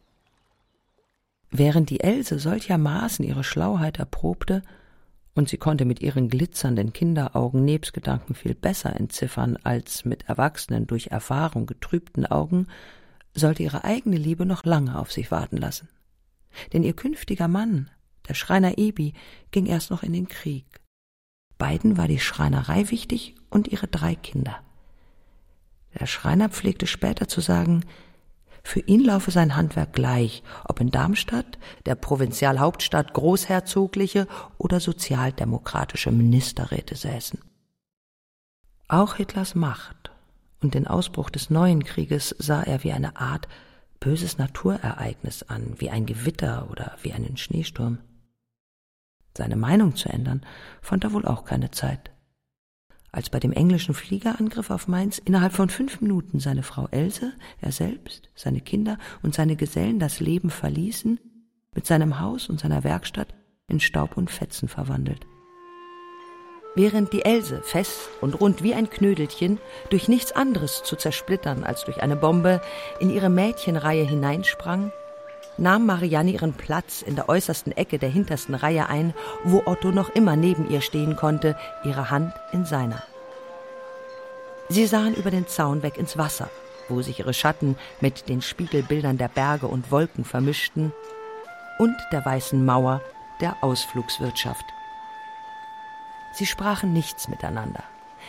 Während 1.51 1.90
die 1.90 2.01
Else 2.01 2.38
solchermaßen 2.38 3.24
ihre 3.24 3.45
Schlauheit 3.45 3.99
erprobte, 3.99 4.62
und 5.34 5.49
sie 5.49 5.57
konnte 5.57 5.84
mit 5.84 6.01
ihren 6.01 6.28
glitzernden 6.28 6.93
Kinderaugen 6.93 7.64
Nebs 7.64 7.93
Gedanken 7.93 8.34
viel 8.34 8.55
besser 8.55 8.95
entziffern 8.99 9.57
als 9.62 10.05
mit 10.05 10.28
erwachsenen, 10.28 10.86
durch 10.86 11.09
Erfahrung 11.09 11.66
getrübten 11.66 12.26
Augen, 12.26 12.66
sollte 13.34 13.62
ihre 13.62 13.84
eigene 13.84 14.16
Liebe 14.16 14.45
noch 14.47 14.64
lange 14.64 14.99
auf 14.99 15.11
sich 15.11 15.30
warten 15.30 15.57
lassen. 15.57 15.88
Denn 16.72 16.82
ihr 16.82 16.93
künftiger 16.93 17.49
Mann 17.49 17.90
der 18.29 18.35
Schreiner 18.35 18.79
Ebi 18.79 19.14
ging 19.51 19.66
erst 19.66 19.91
noch 19.91 20.03
in 20.03 20.12
den 20.12 20.29
Krieg. 20.29 20.64
Beiden 21.59 21.97
war 21.97 22.09
die 22.09 22.20
Schreinerei 22.20 22.91
wichtig 22.91 23.35
und 23.51 23.68
ihre 23.68 23.89
drei 23.89 24.14
Kinder. 24.14 24.61
Der 25.99 26.07
Schreiner 26.07 26.49
pflegte 26.49 26.87
später 26.87 27.29
zu 27.29 27.41
sagen, 27.41 27.85
für 28.64 28.81
ihn 28.81 29.05
laufe 29.05 29.31
sein 29.31 29.57
Handwerk 29.57 29.93
gleich, 29.93 30.43
ob 30.64 30.81
in 30.81 30.91
Darmstadt, 30.91 31.59
der 31.85 31.97
Provinzialhauptstadt 31.97 33.12
großherzogliche 33.12 34.29
oder 34.57 34.81
sozialdemokratische 34.81 36.12
Ministerräte 36.12 36.95
säßen. 36.95 37.41
Auch 38.89 39.16
Hitlers 39.16 39.55
Macht 39.55 40.12
und 40.61 40.75
den 40.75 40.87
Ausbruch 40.87 41.31
des 41.31 41.51
neuen 41.51 41.83
Krieges 41.85 42.35
sah 42.39 42.62
er 42.62 42.85
wie 42.85 42.93
eine 42.93 43.16
Art 43.16 43.49
böses 44.01 44.39
Naturereignis 44.39 45.43
an, 45.45 45.75
wie 45.79 45.91
ein 45.91 46.07
Gewitter 46.07 46.68
oder 46.70 46.97
wie 47.03 47.12
einen 47.12 47.37
Schneesturm. 47.37 47.99
Seine 49.37 49.57
Meinung 49.57 49.97
zu 49.97 50.09
ändern, 50.09 50.43
fand 50.80 51.05
er 51.05 51.12
wohl 51.12 51.26
auch 51.26 51.45
keine 51.45 51.70
Zeit. 51.70 52.11
Als 53.11 53.28
bei 53.28 53.39
dem 53.39 53.53
englischen 53.53 53.95
Fliegerangriff 53.95 54.70
auf 54.70 54.89
Mainz 54.89 55.18
innerhalb 55.18 55.53
von 55.53 55.68
fünf 55.68 56.01
Minuten 56.01 56.41
seine 56.41 56.62
Frau 56.62 56.89
Else, 56.91 57.33
er 57.61 57.72
selbst, 57.72 58.30
seine 58.35 58.61
Kinder 58.61 58.99
und 59.22 59.35
seine 59.35 59.57
Gesellen 59.57 59.99
das 59.99 60.20
Leben 60.20 60.49
verließen, 60.49 61.20
mit 61.74 61.87
seinem 61.87 62.20
Haus 62.20 62.49
und 62.49 62.61
seiner 62.61 62.85
Werkstatt 62.85 63.35
in 63.68 63.80
Staub 63.80 64.16
und 64.16 64.30
Fetzen 64.30 64.68
verwandelt. 64.68 65.26
Während 66.74 67.12
die 67.12 67.24
Else 67.26 67.61
fest 67.62 68.09
und 68.22 68.41
rund 68.41 68.62
wie 68.62 68.72
ein 68.72 68.89
Knödelchen, 68.89 69.59
durch 69.91 70.09
nichts 70.09 70.33
anderes 70.33 70.83
zu 70.83 70.97
zersplittern 70.97 71.64
als 71.64 71.85
durch 71.85 72.03
eine 72.03 72.16
Bombe, 72.16 72.62
in 72.99 73.11
ihre 73.11 73.28
Mädchenreihe 73.28 74.05
hineinsprang, 74.05 74.91
nahm 75.59 75.86
Marianne 75.86 76.30
ihren 76.30 76.55
Platz 76.55 77.03
in 77.03 77.16
der 77.16 77.28
äußersten 77.28 77.72
Ecke 77.72 77.98
der 77.98 78.09
hintersten 78.09 78.55
Reihe 78.55 78.88
ein, 78.88 79.14
wo 79.44 79.62
Otto 79.66 79.90
noch 79.90 80.11
immer 80.11 80.36
neben 80.36 80.70
ihr 80.70 80.80
stehen 80.80 81.16
konnte, 81.16 81.57
ihre 81.84 82.11
Hand 82.11 82.32
in 82.53 82.64
seiner. 82.64 83.03
Sie 84.68 84.86
sahen 84.86 85.14
über 85.14 85.30
den 85.30 85.46
Zaun 85.48 85.82
weg 85.82 85.98
ins 85.98 86.16
Wasser, 86.16 86.48
wo 86.88 87.03
sich 87.03 87.18
ihre 87.18 87.34
Schatten 87.34 87.76
mit 88.00 88.28
den 88.28 88.42
Spiegelbildern 88.42 89.18
der 89.18 89.28
Berge 89.28 89.66
und 89.66 89.90
Wolken 89.90 90.24
vermischten, 90.24 90.92
und 91.78 91.96
der 92.12 92.24
weißen 92.24 92.64
Mauer 92.64 93.00
der 93.40 93.57
Ausflugswirtschaft. 93.62 94.64
Sie 96.32 96.46
sprachen 96.46 96.92
nichts 96.92 97.28
miteinander. 97.28 97.82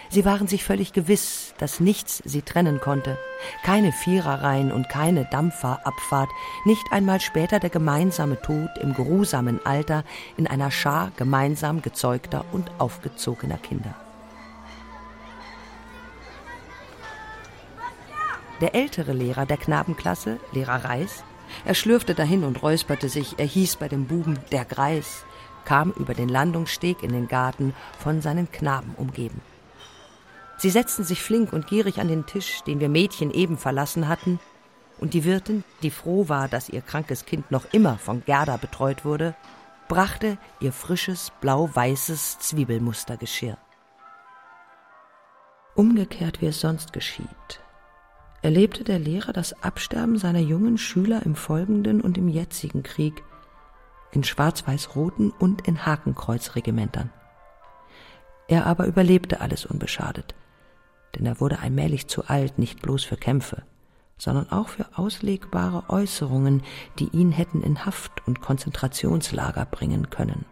Sie 0.09 0.25
waren 0.25 0.47
sich 0.47 0.63
völlig 0.63 0.93
gewiss, 0.93 1.53
dass 1.57 1.79
nichts 1.79 2.21
sie 2.25 2.41
trennen 2.41 2.79
konnte. 2.79 3.17
Keine 3.63 3.91
Viererreihen 3.91 4.71
und 4.71 4.89
keine 4.89 5.25
Dampferabfahrt, 5.25 6.29
nicht 6.65 6.83
einmal 6.91 7.19
später 7.19 7.59
der 7.59 7.69
gemeinsame 7.69 8.39
Tod 8.41 8.69
im 8.81 8.93
geruhsamen 8.93 9.59
Alter 9.65 10.03
in 10.37 10.47
einer 10.47 10.71
Schar 10.71 11.11
gemeinsam 11.17 11.81
gezeugter 11.81 12.45
und 12.51 12.69
aufgezogener 12.77 13.57
Kinder. 13.57 13.95
Der 18.61 18.75
ältere 18.75 19.13
Lehrer 19.13 19.45
der 19.45 19.57
Knabenklasse, 19.57 20.39
Lehrer 20.51 20.85
Reis, 20.85 21.23
er 21.65 21.73
schlürfte 21.73 22.15
dahin 22.15 22.43
und 22.43 22.61
räusperte 22.61 23.09
sich, 23.09 23.35
er 23.37 23.45
hieß 23.45 23.77
bei 23.77 23.87
dem 23.87 24.05
Buben 24.05 24.39
der 24.51 24.65
Greis, 24.65 25.25
kam 25.65 25.91
über 25.91 26.13
den 26.13 26.29
Landungssteg 26.29 27.03
in 27.03 27.11
den 27.11 27.27
Garten 27.27 27.73
von 27.99 28.21
seinen 28.21 28.51
Knaben 28.51 28.95
umgeben. 28.95 29.41
Sie 30.63 30.69
setzten 30.69 31.03
sich 31.03 31.21
flink 31.21 31.51
und 31.51 31.67
gierig 31.67 31.99
an 31.99 32.07
den 32.07 32.25
Tisch, 32.25 32.61
den 32.61 32.79
wir 32.79 32.87
Mädchen 32.87 33.31
eben 33.31 33.57
verlassen 33.57 34.07
hatten, 34.07 34.39
und 34.97 35.13
die 35.13 35.25
Wirtin, 35.25 35.65
die 35.81 35.91
froh 35.91 36.29
war, 36.29 36.47
dass 36.47 36.69
ihr 36.69 36.79
krankes 36.79 37.25
Kind 37.25 37.51
noch 37.51 37.65
immer 37.73 37.97
von 37.97 38.23
Gerda 38.23 38.55
betreut 38.55 39.03
wurde, 39.03 39.35
brachte 39.89 40.37
ihr 40.61 40.71
frisches, 40.71 41.33
blau-weißes 41.41 42.39
Zwiebelmustergeschirr. 42.39 43.57
Umgekehrt, 45.75 46.39
wie 46.39 46.47
es 46.47 46.61
sonst 46.61 46.93
geschieht, 46.93 47.59
erlebte 48.41 48.85
der 48.85 48.99
Lehrer 48.99 49.33
das 49.33 49.61
Absterben 49.63 50.17
seiner 50.17 50.39
jungen 50.39 50.77
Schüler 50.77 51.23
im 51.25 51.35
folgenden 51.35 51.99
und 51.99 52.17
im 52.17 52.29
jetzigen 52.29 52.83
Krieg, 52.83 53.21
in 54.13 54.23
schwarz-weiß-roten 54.23 55.29
und 55.29 55.67
in 55.67 55.85
Hakenkreuzregimentern. 55.85 57.09
Er 58.47 58.65
aber 58.65 58.85
überlebte 58.85 59.41
alles 59.41 59.65
unbeschadet, 59.65 60.35
denn 61.15 61.25
er 61.25 61.39
wurde 61.39 61.59
allmählich 61.59 62.07
zu 62.07 62.25
alt, 62.25 62.57
nicht 62.57 62.81
bloß 62.81 63.03
für 63.03 63.17
Kämpfe, 63.17 63.63
sondern 64.17 64.49
auch 64.51 64.69
für 64.69 64.97
auslegbare 64.97 65.89
Äußerungen, 65.89 66.63
die 66.99 67.09
ihn 67.09 67.31
hätten 67.31 67.61
in 67.61 67.85
Haft 67.85 68.25
und 68.27 68.41
Konzentrationslager 68.41 69.65
bringen 69.65 70.09
können. 70.09 70.45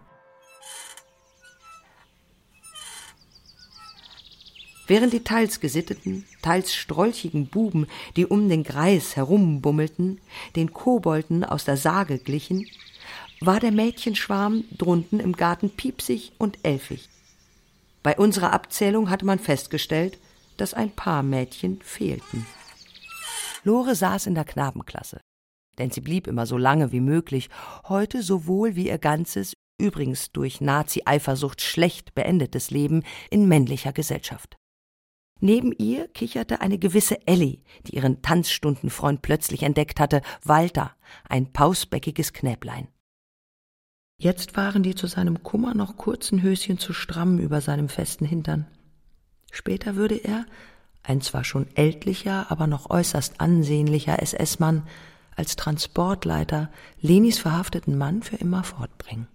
Während 4.87 5.13
die 5.13 5.23
teils 5.23 5.61
gesitteten, 5.61 6.25
teils 6.41 6.75
strolchigen 6.75 7.47
Buben, 7.47 7.87
die 8.17 8.25
um 8.25 8.49
den 8.49 8.63
Greis 8.63 9.15
herumbummelten, 9.15 10.19
den 10.57 10.73
Kobolden 10.73 11.45
aus 11.45 11.63
der 11.63 11.77
Sage 11.77 12.17
glichen, 12.17 12.67
war 13.39 13.61
der 13.61 13.71
Mädchenschwarm 13.71 14.65
drunten 14.77 15.21
im 15.21 15.31
Garten 15.33 15.69
piepsig 15.69 16.33
und 16.37 16.59
elfig. 16.63 17.07
Bei 18.03 18.17
unserer 18.17 18.51
Abzählung 18.51 19.09
hatte 19.09 19.25
man 19.25 19.39
festgestellt, 19.39 20.17
dass 20.61 20.75
ein 20.75 20.91
paar 20.91 21.23
Mädchen 21.23 21.81
fehlten. 21.81 22.45
Lore 23.63 23.95
saß 23.95 24.27
in 24.27 24.35
der 24.35 24.45
Knabenklasse, 24.45 25.19
denn 25.79 25.89
sie 25.89 26.01
blieb 26.01 26.27
immer 26.27 26.45
so 26.45 26.55
lange 26.55 26.91
wie 26.91 26.99
möglich, 26.99 27.49
heute 27.89 28.21
sowohl 28.21 28.75
wie 28.75 28.87
ihr 28.87 28.99
ganzes 28.99 29.53
übrigens 29.79 30.31
durch 30.31 30.61
Nazi-Eifersucht 30.61 31.61
schlecht 31.61 32.13
beendetes 32.13 32.69
Leben 32.69 33.01
in 33.31 33.47
männlicher 33.47 33.91
Gesellschaft. 33.91 34.55
Neben 35.39 35.71
ihr 35.71 36.07
kicherte 36.09 36.61
eine 36.61 36.77
gewisse 36.77 37.25
Elli, 37.25 37.63
die 37.87 37.95
ihren 37.95 38.21
Tanzstundenfreund 38.21 39.23
plötzlich 39.23 39.63
entdeckt 39.63 39.99
hatte, 39.99 40.21
Walter, 40.43 40.95
ein 41.27 41.51
pausbäckiges 41.51 42.33
Knäblein. 42.33 42.87
Jetzt 44.19 44.55
waren 44.55 44.83
die 44.83 44.93
zu 44.93 45.07
seinem 45.07 45.41
Kummer 45.41 45.73
noch 45.73 45.97
kurzen 45.97 46.43
Höschen 46.43 46.77
zu 46.77 46.93
stramm 46.93 47.39
über 47.39 47.61
seinem 47.61 47.89
festen 47.89 48.25
Hintern. 48.25 48.67
Später 49.51 49.95
würde 49.95 50.15
er, 50.15 50.45
ein 51.03 51.21
zwar 51.21 51.43
schon 51.43 51.67
ältlicher, 51.75 52.49
aber 52.49 52.67
noch 52.67 52.89
äußerst 52.89 53.39
ansehnlicher 53.39 54.21
SS-Mann, 54.21 54.83
als 55.35 55.55
Transportleiter 55.55 56.69
Lenis 57.01 57.39
verhafteten 57.39 57.97
Mann 57.97 58.23
für 58.23 58.37
immer 58.37 58.63
fortbringen. 58.63 59.27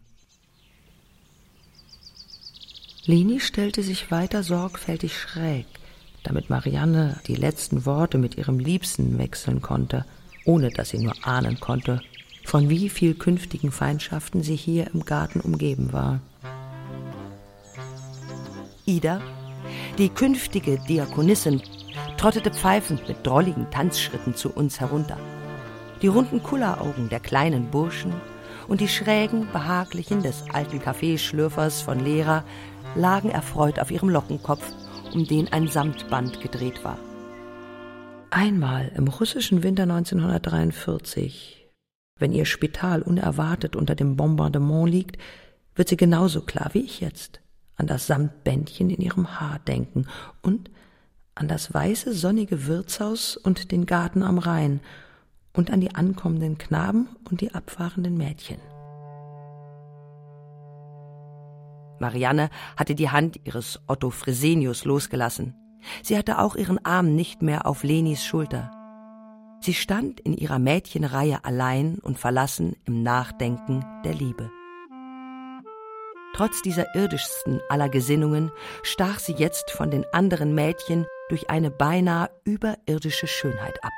Leni 3.05 3.39
stellte 3.39 3.83
sich 3.83 4.11
weiter 4.11 4.43
sorgfältig 4.43 5.17
schräg, 5.17 5.67
damit 6.25 6.51
Marianne 6.51 7.21
die 7.29 7.37
letzten 7.37 7.87
Worte 7.87 8.19
mit 8.19 8.37
ihrem 8.37 8.59
Liebsten 8.59 9.17
wechseln 9.19 9.63
konnte, 9.63 10.05
ohne 10.45 10.71
dass 10.71 10.91
sie 10.91 10.99
nur 10.99 11.15
ahnen 11.23 11.61
konnte, 11.61 12.03
von 12.45 12.69
wie 12.69 12.89
viel 12.89 13.15
künftigen 13.15 13.71
Feindschaften 13.71 14.43
sie 14.43 14.57
hier 14.57 14.89
im 14.93 15.05
Garten 15.05 15.41
umgeben 15.41 15.93
war. 15.93 16.21
Ida, 18.85 19.21
die 19.99 20.09
künftige 20.09 20.79
Diakonissin, 20.89 21.63
trottete 22.17 22.51
pfeifend 22.51 23.07
mit 23.09 23.27
drolligen 23.27 23.71
Tanzschritten 23.71 24.35
zu 24.35 24.51
uns 24.51 24.81
herunter. 24.81 25.19
Die 26.03 26.09
runden 26.09 26.43
Kulleraugen 26.43 27.09
der 27.09 27.21
kleinen 27.21 27.71
Burschen 27.71 28.15
und 28.69 28.81
die 28.81 28.89
schrägen, 28.89 29.49
behaglichen 29.53 30.23
des 30.23 30.45
alten 30.53 30.81
Kaffeeschlürfers 30.81 31.83
von 31.83 32.01
Lehrer 32.01 32.45
lagen 32.95 33.31
erfreut 33.31 33.79
auf 33.79 33.91
ihrem 33.91 34.09
Lockenkopf 34.09 34.65
um 35.15 35.25
den 35.25 35.53
ein 35.53 35.69
Samtband 35.69 36.41
gedreht 36.41 36.85
war. 36.85 36.99
Einmal 38.31 38.93
im 38.97 39.09
russischen 39.09 39.63
Winter 39.63 39.85
1943, 39.85 41.69
wenn 42.19 42.33
ihr 42.33 42.45
Spital 42.45 43.03
unerwartet 43.03 43.77
unter 43.77 43.95
dem 43.95 44.17
Bombardement 44.17 44.91
liegt, 44.91 45.17
wird 45.75 45.89
sie 45.89 45.97
genauso 45.97 46.43
klar 46.43 46.71
wie 46.73 46.81
ich 46.81 47.01
jetzt 47.01 47.41
an 47.77 47.87
das 47.87 48.07
Samtbändchen 48.07 48.91
in 48.91 49.01
ihrem 49.01 49.41
Haar 49.41 49.59
denken 49.61 50.07
und 50.43 50.71
an 51.35 51.49
das 51.49 51.73
weiße 51.73 52.15
sonnige 52.15 52.67
Wirtshaus 52.67 53.37
und 53.37 53.71
den 53.71 53.87
Garten 53.87 54.23
am 54.23 54.39
Rhein 54.39 54.81
und 55.53 55.71
an 55.71 55.81
die 55.81 55.95
ankommenden 55.95 56.59
Knaben 56.59 57.09
und 57.31 57.41
die 57.41 57.55
abfahrenden 57.55 58.17
Mädchen. 58.17 58.59
Marianne 61.99 62.51
hatte 62.77 62.95
die 62.95 63.11
Hand 63.11 63.41
ihres 63.45 63.81
Otto 63.87 64.11
Fresenius 64.11 64.85
losgelassen. 64.85 65.55
Sie 66.03 66.17
hatte 66.17 66.39
auch 66.39 66.57
ihren 66.57 66.85
Arm 66.85 67.15
nicht 67.15 67.43
mehr 67.43 67.67
auf 67.67 67.85
Lenis 67.85 68.25
Schulter. 68.25 68.71
Sie 69.61 69.75
stand 69.75 70.21
in 70.21 70.35
ihrer 70.35 70.59
Mädchenreihe 70.59 71.45
allein 71.45 71.99
und 71.99 72.19
verlassen 72.19 72.77
im 72.85 73.03
Nachdenken 73.03 73.85
der 74.05 74.15
Liebe. 74.15 74.51
Trotz 76.35 76.63
dieser 76.63 76.95
irdischsten 76.95 77.61
aller 77.69 77.89
Gesinnungen 77.89 78.53
stach 78.83 79.19
sie 79.19 79.33
jetzt 79.33 79.71
von 79.71 79.91
den 79.91 80.05
anderen 80.13 80.55
Mädchen 80.55 81.07
durch 81.29 81.51
eine 81.51 81.71
beinahe 81.71 82.31
überirdische 82.45 83.27
Schönheit 83.27 83.83
ab. 83.83 83.93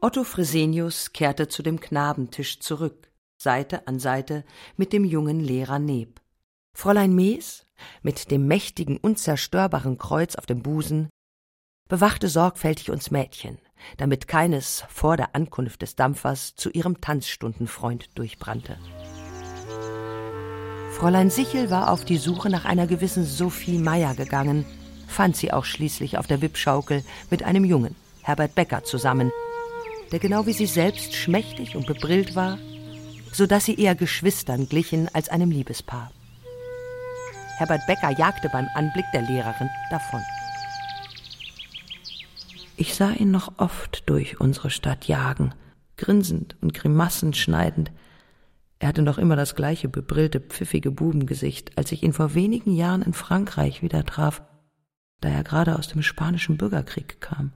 Otto 0.00 0.24
Fresenius 0.24 1.12
kehrte 1.12 1.46
zu 1.46 1.62
dem 1.62 1.78
Knabentisch 1.78 2.58
zurück, 2.58 3.12
Seite 3.40 3.86
an 3.86 4.00
Seite 4.00 4.44
mit 4.76 4.92
dem 4.92 5.04
jungen 5.04 5.38
Lehrer 5.38 5.78
Neb. 5.78 6.20
Fräulein 6.74 7.14
Mees, 7.14 7.66
mit 8.02 8.30
dem 8.32 8.48
mächtigen, 8.48 8.96
unzerstörbaren 8.96 9.98
Kreuz 9.98 10.34
auf 10.34 10.46
dem 10.46 10.62
Busen, 10.62 11.08
bewachte 11.88 12.28
sorgfältig 12.28 12.90
uns 12.90 13.12
Mädchen, 13.12 13.58
damit 13.96 14.28
keines 14.28 14.84
vor 14.88 15.16
der 15.16 15.34
Ankunft 15.34 15.82
des 15.82 15.96
Dampfers 15.96 16.54
zu 16.56 16.70
ihrem 16.70 17.00
Tanzstundenfreund 17.00 18.10
durchbrannte. 18.16 18.78
Fräulein 20.92 21.30
Sichel 21.30 21.70
war 21.70 21.90
auf 21.90 22.04
die 22.04 22.18
Suche 22.18 22.50
nach 22.50 22.64
einer 22.64 22.86
gewissen 22.86 23.24
Sophie 23.24 23.78
Meyer 23.78 24.14
gegangen, 24.14 24.64
fand 25.08 25.36
sie 25.36 25.52
auch 25.52 25.64
schließlich 25.64 26.18
auf 26.18 26.26
der 26.26 26.42
Wippschaukel 26.42 27.02
mit 27.30 27.42
einem 27.42 27.64
Jungen, 27.64 27.96
Herbert 28.22 28.54
Becker, 28.54 28.84
zusammen, 28.84 29.32
der 30.12 30.18
genau 30.18 30.46
wie 30.46 30.52
sie 30.52 30.66
selbst 30.66 31.14
schmächtig 31.14 31.74
und 31.74 31.86
bebrillt 31.86 32.36
war, 32.36 32.58
so 33.32 33.46
dass 33.46 33.64
sie 33.64 33.74
eher 33.74 33.94
Geschwistern 33.94 34.68
glichen 34.68 35.08
als 35.12 35.28
einem 35.28 35.50
Liebespaar. 35.50 36.12
Herbert 37.58 37.86
Becker 37.86 38.10
jagte 38.10 38.48
beim 38.48 38.68
Anblick 38.74 39.06
der 39.12 39.22
Lehrerin 39.22 39.70
davon. 39.90 40.20
Ich 42.82 42.96
sah 42.96 43.12
ihn 43.12 43.30
noch 43.30 43.60
oft 43.60 44.10
durch 44.10 44.40
unsere 44.40 44.68
Stadt 44.68 45.06
jagen, 45.06 45.54
grinsend 45.96 46.56
und 46.60 46.74
Grimassen 46.74 47.32
schneidend. 47.32 47.92
Er 48.80 48.88
hatte 48.88 49.02
noch 49.02 49.18
immer 49.18 49.36
das 49.36 49.54
gleiche 49.54 49.88
bebrillte, 49.88 50.40
pfiffige 50.40 50.90
Bubengesicht, 50.90 51.78
als 51.78 51.92
ich 51.92 52.02
ihn 52.02 52.12
vor 52.12 52.34
wenigen 52.34 52.74
Jahren 52.74 53.02
in 53.02 53.12
Frankreich 53.12 53.82
wieder 53.82 54.04
traf, 54.04 54.42
da 55.20 55.28
er 55.28 55.44
gerade 55.44 55.78
aus 55.78 55.86
dem 55.86 56.02
spanischen 56.02 56.56
Bürgerkrieg 56.56 57.20
kam. 57.20 57.52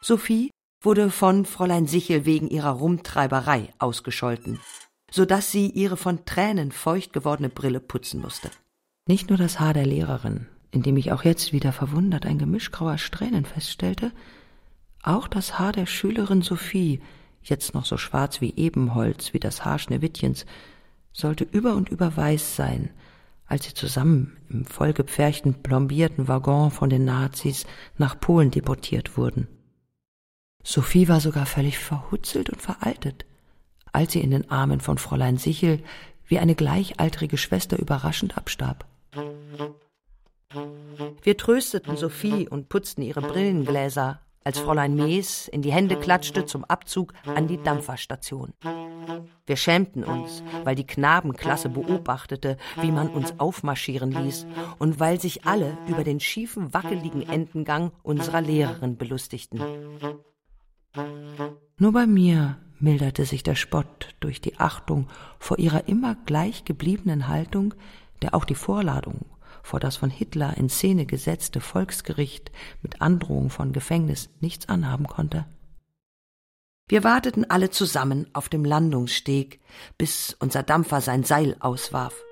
Sophie 0.00 0.50
wurde 0.80 1.12
von 1.12 1.46
Fräulein 1.46 1.86
Sichel 1.86 2.24
wegen 2.24 2.48
ihrer 2.48 2.70
Rumtreiberei 2.70 3.72
ausgescholten, 3.78 4.58
so 5.12 5.24
dass 5.24 5.52
sie 5.52 5.70
ihre 5.70 5.96
von 5.96 6.24
Tränen 6.24 6.72
feucht 6.72 7.12
gewordene 7.12 7.50
Brille 7.50 7.78
putzen 7.78 8.20
musste. 8.20 8.50
Nicht 9.06 9.28
nur 9.28 9.38
das 9.38 9.60
Haar 9.60 9.74
der 9.74 9.86
Lehrerin, 9.86 10.48
in 10.72 10.82
dem 10.82 10.96
ich 10.96 11.12
auch 11.12 11.22
jetzt 11.22 11.52
wieder 11.52 11.70
verwundert 11.70 12.26
ein 12.26 12.38
Gemisch 12.38 12.72
grauer 12.72 12.98
Strähnen 12.98 13.44
feststellte, 13.44 14.10
auch 15.02 15.28
das 15.28 15.58
Haar 15.58 15.72
der 15.72 15.86
Schülerin 15.86 16.42
Sophie, 16.42 17.00
jetzt 17.42 17.74
noch 17.74 17.84
so 17.84 17.96
schwarz 17.96 18.40
wie 18.40 18.54
Ebenholz, 18.56 19.34
wie 19.34 19.40
das 19.40 19.64
Haar 19.64 19.78
Schneewittchens, 19.78 20.46
sollte 21.12 21.44
über 21.44 21.74
und 21.74 21.90
über 21.90 22.16
weiß 22.16 22.56
sein, 22.56 22.90
als 23.46 23.64
sie 23.66 23.74
zusammen 23.74 24.38
im 24.48 24.64
vollgepferchten, 24.64 25.62
plombierten 25.62 26.26
Waggon 26.26 26.70
von 26.70 26.88
den 26.88 27.04
Nazis 27.04 27.66
nach 27.98 28.18
Polen 28.18 28.50
deportiert 28.50 29.18
wurden. 29.18 29.48
Sophie 30.64 31.08
war 31.08 31.20
sogar 31.20 31.44
völlig 31.44 31.78
verhutzelt 31.78 32.48
und 32.48 32.62
veraltet, 32.62 33.26
als 33.92 34.12
sie 34.12 34.20
in 34.20 34.30
den 34.30 34.50
Armen 34.50 34.80
von 34.80 34.96
Fräulein 34.96 35.36
Sichel 35.36 35.82
wie 36.26 36.38
eine 36.38 36.54
gleichaltrige 36.54 37.36
Schwester 37.36 37.78
überraschend 37.78 38.38
abstarb. 38.38 38.86
Wir 41.22 41.36
trösteten 41.36 41.96
Sophie 41.96 42.48
und 42.48 42.68
putzten 42.68 43.02
ihre 43.02 43.22
Brillengläser, 43.22 44.20
als 44.44 44.58
Fräulein 44.58 44.94
Mees 44.94 45.48
in 45.48 45.62
die 45.62 45.72
Hände 45.72 45.96
klatschte 45.96 46.46
zum 46.46 46.64
Abzug 46.64 47.12
an 47.26 47.46
die 47.46 47.62
Dampferstation. 47.62 48.52
Wir 49.46 49.56
schämten 49.56 50.04
uns, 50.04 50.42
weil 50.64 50.74
die 50.74 50.86
Knabenklasse 50.86 51.68
beobachtete, 51.68 52.56
wie 52.80 52.90
man 52.90 53.08
uns 53.08 53.38
aufmarschieren 53.38 54.10
ließ 54.10 54.46
und 54.78 55.00
weil 55.00 55.20
sich 55.20 55.44
alle 55.44 55.76
über 55.86 56.04
den 56.04 56.20
schiefen, 56.20 56.74
wackeligen 56.74 57.28
Endengang 57.28 57.92
unserer 58.02 58.40
Lehrerin 58.40 58.96
belustigten. 58.96 59.60
Nur 61.78 61.92
bei 61.92 62.06
mir 62.06 62.58
milderte 62.78 63.24
sich 63.24 63.42
der 63.42 63.54
Spott 63.54 64.14
durch 64.20 64.40
die 64.40 64.58
Achtung 64.58 65.08
vor 65.38 65.58
ihrer 65.58 65.88
immer 65.88 66.16
gleich 66.26 66.64
gebliebenen 66.64 67.28
Haltung, 67.28 67.74
der 68.22 68.34
auch 68.34 68.44
die 68.44 68.54
Vorladung 68.54 69.26
vor 69.62 69.80
das 69.80 69.96
von 69.96 70.10
Hitler 70.10 70.56
in 70.56 70.68
Szene 70.68 71.06
gesetzte 71.06 71.60
Volksgericht 71.60 72.50
mit 72.82 73.00
Androhung 73.00 73.50
von 73.50 73.72
Gefängnis 73.72 74.30
nichts 74.40 74.68
anhaben 74.68 75.06
konnte. 75.06 75.46
Wir 76.88 77.04
warteten 77.04 77.48
alle 77.48 77.70
zusammen 77.70 78.28
auf 78.32 78.48
dem 78.48 78.64
Landungssteg, 78.64 79.60
bis 79.96 80.36
unser 80.40 80.62
Dampfer 80.62 81.00
sein 81.00 81.24
Seil 81.24 81.56
auswarf. 81.60 82.22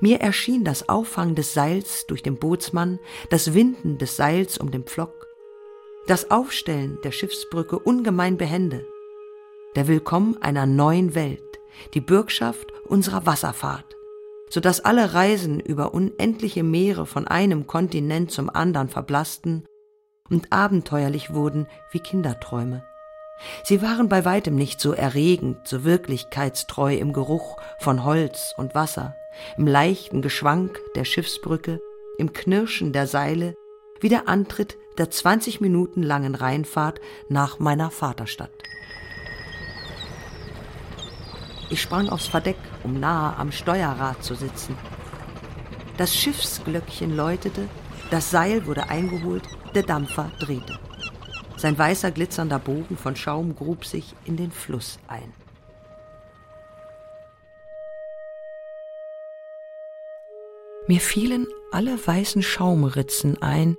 Mir 0.00 0.20
erschien 0.20 0.64
das 0.64 0.88
Auffangen 0.88 1.34
des 1.34 1.54
Seils 1.54 2.06
durch 2.06 2.22
den 2.22 2.38
Bootsmann, 2.38 2.98
das 3.30 3.52
Winden 3.52 3.98
des 3.98 4.16
Seils 4.16 4.58
um 4.58 4.70
den 4.70 4.84
Pflock, 4.84 5.26
das 6.06 6.30
Aufstellen 6.30 6.98
der 7.02 7.10
Schiffsbrücke 7.10 7.78
ungemein 7.78 8.36
behende, 8.36 8.86
der 9.76 9.88
Willkommen 9.88 10.40
einer 10.40 10.66
neuen 10.66 11.14
Welt, 11.14 11.42
die 11.94 12.00
Bürgschaft 12.00 12.72
unserer 12.86 13.26
Wasserfahrt, 13.26 13.97
so 14.50 14.60
dass 14.60 14.80
alle 14.80 15.14
Reisen 15.14 15.60
über 15.60 15.94
unendliche 15.94 16.62
Meere 16.62 17.06
von 17.06 17.26
einem 17.26 17.66
Kontinent 17.66 18.30
zum 18.30 18.50
anderen 18.50 18.88
verblassten 18.88 19.64
und 20.30 20.52
abenteuerlich 20.52 21.32
wurden 21.32 21.66
wie 21.90 22.00
Kinderträume. 22.00 22.84
Sie 23.62 23.82
waren 23.82 24.08
bei 24.08 24.24
weitem 24.24 24.56
nicht 24.56 24.80
so 24.80 24.92
erregend, 24.92 25.66
so 25.66 25.84
wirklichkeitstreu 25.84 26.96
im 26.96 27.12
Geruch 27.12 27.56
von 27.78 28.04
Holz 28.04 28.52
und 28.56 28.74
Wasser, 28.74 29.14
im 29.56 29.66
leichten 29.66 30.22
Geschwank 30.22 30.80
der 30.96 31.04
Schiffsbrücke, 31.04 31.80
im 32.18 32.32
Knirschen 32.32 32.92
der 32.92 33.06
Seile, 33.06 33.54
wie 34.00 34.08
der 34.08 34.28
Antritt 34.28 34.76
der 34.98 35.10
20 35.10 35.60
Minuten 35.60 36.02
langen 36.02 36.34
Rheinfahrt 36.34 37.00
nach 37.28 37.60
meiner 37.60 37.90
Vaterstadt. 37.90 38.50
Ich 41.70 41.82
sprang 41.82 42.08
aufs 42.08 42.26
Verdeck, 42.26 42.56
um 42.84 42.98
nahe 42.98 43.36
am 43.36 43.52
Steuerrad 43.52 44.22
zu 44.22 44.34
sitzen. 44.34 44.76
Das 45.96 46.14
Schiffsglöckchen 46.14 47.16
läutete, 47.16 47.68
das 48.10 48.30
Seil 48.30 48.66
wurde 48.66 48.88
eingeholt, 48.88 49.42
der 49.74 49.82
Dampfer 49.82 50.30
drehte. 50.38 50.78
Sein 51.56 51.76
weißer 51.76 52.12
glitzernder 52.12 52.58
Bogen 52.58 52.96
von 52.96 53.16
Schaum 53.16 53.56
grub 53.56 53.84
sich 53.84 54.14
in 54.24 54.36
den 54.36 54.52
Fluss 54.52 54.98
ein. 55.08 55.32
Mir 60.86 61.00
fielen 61.00 61.46
alle 61.70 61.98
weißen 62.06 62.42
Schaumritzen 62.42 63.42
ein, 63.42 63.76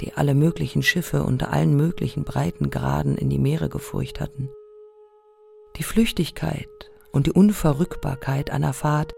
die 0.00 0.14
alle 0.14 0.34
möglichen 0.34 0.82
Schiffe 0.82 1.22
unter 1.22 1.52
allen 1.52 1.76
möglichen 1.76 2.24
Breitengraden 2.24 3.16
in 3.16 3.30
die 3.30 3.38
Meere 3.38 3.68
gefurcht 3.68 4.20
hatten. 4.20 4.50
Die 5.76 5.82
Flüchtigkeit 5.82 6.91
und 7.12 7.26
die 7.26 7.32
Unverrückbarkeit 7.32 8.50
einer 8.50 8.72
Fahrt, 8.72 9.12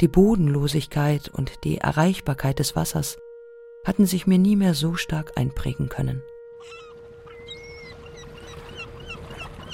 die 0.00 0.08
Bodenlosigkeit 0.08 1.30
und 1.32 1.64
die 1.64 1.78
Erreichbarkeit 1.78 2.58
des 2.58 2.76
Wassers 2.76 3.18
hatten 3.84 4.06
sich 4.06 4.26
mir 4.26 4.38
nie 4.38 4.56
mehr 4.56 4.74
so 4.74 4.94
stark 4.94 5.32
einprägen 5.36 5.88
können. 5.88 6.22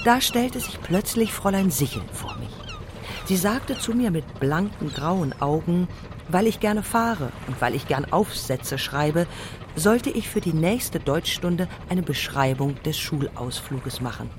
Da 0.05 0.21
stellte 0.21 0.59
sich 0.59 0.81
plötzlich 0.81 1.33
Fräulein 1.33 1.71
Sichel 1.71 2.01
vor 2.13 2.35
mich. 2.37 2.49
Sie 3.25 3.35
sagte 3.35 3.77
zu 3.77 3.93
mir 3.93 4.11
mit 4.11 4.39
blanken 4.39 4.91
grauen 4.93 5.39
Augen, 5.41 5.87
weil 6.29 6.47
ich 6.47 6.59
gerne 6.59 6.83
fahre 6.83 7.31
und 7.47 7.59
weil 7.61 7.75
ich 7.75 7.87
gern 7.87 8.11
Aufsätze 8.11 8.77
schreibe, 8.77 9.27
sollte 9.75 10.09
ich 10.09 10.29
für 10.29 10.41
die 10.41 10.53
nächste 10.53 10.99
Deutschstunde 10.99 11.67
eine 11.89 12.01
Beschreibung 12.01 12.81
des 12.83 12.97
Schulausfluges 12.97 14.01
machen. 14.01 14.29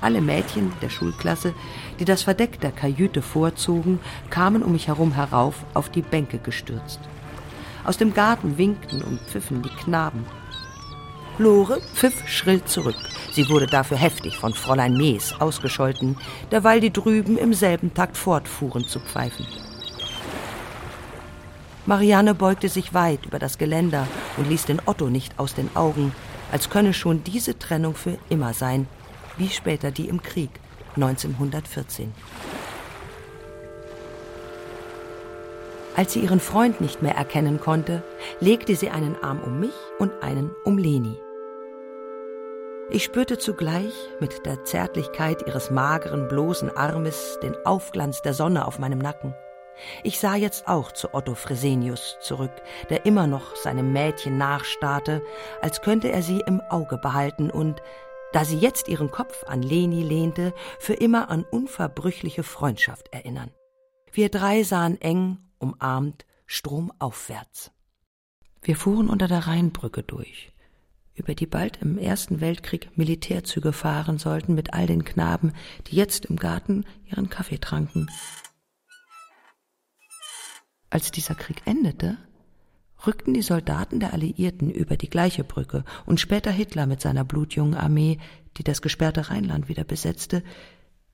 Alle 0.00 0.20
Mädchen 0.20 0.72
der 0.82 0.90
Schulklasse, 0.90 1.54
die 1.98 2.04
das 2.04 2.22
Verdeck 2.22 2.60
der 2.60 2.72
Kajüte 2.72 3.22
vorzogen, 3.22 3.98
kamen 4.30 4.62
um 4.62 4.72
mich 4.72 4.88
herum 4.88 5.12
herauf 5.12 5.64
auf 5.74 5.88
die 5.88 6.02
Bänke 6.02 6.38
gestürzt. 6.38 7.00
Aus 7.84 7.96
dem 7.96 8.14
Garten 8.14 8.58
winkten 8.58 9.02
und 9.02 9.20
pfiffen 9.20 9.62
die 9.62 9.68
Knaben. 9.68 10.24
Lore 11.38 11.80
pfiff 11.94 12.26
schrill 12.26 12.64
zurück. 12.64 12.96
Sie 13.32 13.48
wurde 13.50 13.66
dafür 13.66 13.98
heftig 13.98 14.38
von 14.38 14.54
Fräulein 14.54 14.96
Mees 14.96 15.34
ausgescholten, 15.38 16.16
derweil 16.50 16.80
die 16.80 16.92
drüben 16.92 17.36
im 17.36 17.52
selben 17.52 17.92
Takt 17.92 18.16
fortfuhren 18.16 18.86
zu 18.86 19.00
pfeifen. 19.00 19.46
Marianne 21.84 22.34
beugte 22.34 22.68
sich 22.68 22.94
weit 22.94 23.26
über 23.26 23.38
das 23.38 23.58
Geländer 23.58 24.08
und 24.36 24.48
ließ 24.48 24.64
den 24.64 24.80
Otto 24.86 25.08
nicht 25.08 25.38
aus 25.38 25.54
den 25.54 25.68
Augen, 25.76 26.12
als 26.50 26.70
könne 26.70 26.94
schon 26.94 27.22
diese 27.22 27.58
Trennung 27.58 27.94
für 27.94 28.18
immer 28.28 28.54
sein, 28.54 28.88
wie 29.36 29.48
später 29.48 29.90
die 29.90 30.08
im 30.08 30.22
Krieg 30.22 30.50
1914. 30.96 32.12
Als 35.96 36.12
sie 36.12 36.20
ihren 36.20 36.40
Freund 36.40 36.80
nicht 36.80 37.00
mehr 37.00 37.14
erkennen 37.14 37.58
konnte, 37.58 38.02
legte 38.40 38.76
sie 38.76 38.90
einen 38.90 39.16
Arm 39.22 39.40
um 39.42 39.60
mich 39.60 39.74
und 39.98 40.12
einen 40.22 40.50
um 40.64 40.76
Leni. 40.76 41.18
Ich 42.90 43.02
spürte 43.02 43.38
zugleich 43.38 43.92
mit 44.20 44.46
der 44.46 44.64
Zärtlichkeit 44.64 45.46
ihres 45.46 45.70
mageren, 45.70 46.28
bloßen 46.28 46.70
Armes 46.76 47.38
den 47.42 47.56
Aufglanz 47.64 48.22
der 48.22 48.32
Sonne 48.32 48.66
auf 48.66 48.78
meinem 48.78 48.98
Nacken. 48.98 49.34
Ich 50.02 50.20
sah 50.20 50.36
jetzt 50.36 50.68
auch 50.68 50.92
zu 50.92 51.12
Otto 51.12 51.34
Fresenius 51.34 52.16
zurück, 52.20 52.52
der 52.88 53.04
immer 53.04 53.26
noch 53.26 53.56
seinem 53.56 53.92
Mädchen 53.92 54.38
nachstarrte, 54.38 55.22
als 55.60 55.82
könnte 55.82 56.10
er 56.10 56.22
sie 56.22 56.40
im 56.46 56.60
Auge 56.68 56.96
behalten 56.96 57.50
und, 57.50 57.82
da 58.32 58.44
sie 58.44 58.58
jetzt 58.58 58.88
ihren 58.88 59.10
Kopf 59.10 59.44
an 59.44 59.62
Leni 59.62 60.02
lehnte, 60.02 60.52
für 60.78 60.94
immer 60.94 61.30
an 61.30 61.44
unverbrüchliche 61.44 62.42
Freundschaft 62.42 63.08
erinnern. 63.12 63.50
Wir 64.12 64.28
drei 64.28 64.62
sahen 64.62 65.00
eng, 65.00 65.38
umarmt, 65.58 66.26
stromaufwärts. 66.46 67.72
Wir 68.62 68.76
fuhren 68.76 69.08
unter 69.08 69.28
der 69.28 69.46
Rheinbrücke 69.46 70.02
durch 70.02 70.52
über 71.16 71.34
die 71.34 71.46
bald 71.46 71.78
im 71.82 71.98
Ersten 71.98 72.40
Weltkrieg 72.40 72.90
Militärzüge 72.96 73.72
fahren 73.72 74.18
sollten 74.18 74.54
mit 74.54 74.74
all 74.74 74.86
den 74.86 75.04
Knaben, 75.04 75.52
die 75.86 75.96
jetzt 75.96 76.26
im 76.26 76.36
Garten 76.36 76.84
ihren 77.04 77.30
Kaffee 77.30 77.58
tranken. 77.58 78.08
Als 80.90 81.10
dieser 81.10 81.34
Krieg 81.34 81.62
endete, 81.64 82.18
rückten 83.04 83.34
die 83.34 83.42
Soldaten 83.42 84.00
der 84.00 84.12
Alliierten 84.12 84.70
über 84.70 84.96
die 84.96 85.10
gleiche 85.10 85.44
Brücke 85.44 85.84
und 86.06 86.20
später 86.20 86.50
Hitler 86.50 86.86
mit 86.86 87.00
seiner 87.00 87.24
blutjungen 87.24 87.74
Armee, 87.74 88.18
die 88.56 88.64
das 88.64 88.80
gesperrte 88.82 89.30
Rheinland 89.30 89.68
wieder 89.68 89.84
besetzte, 89.84 90.42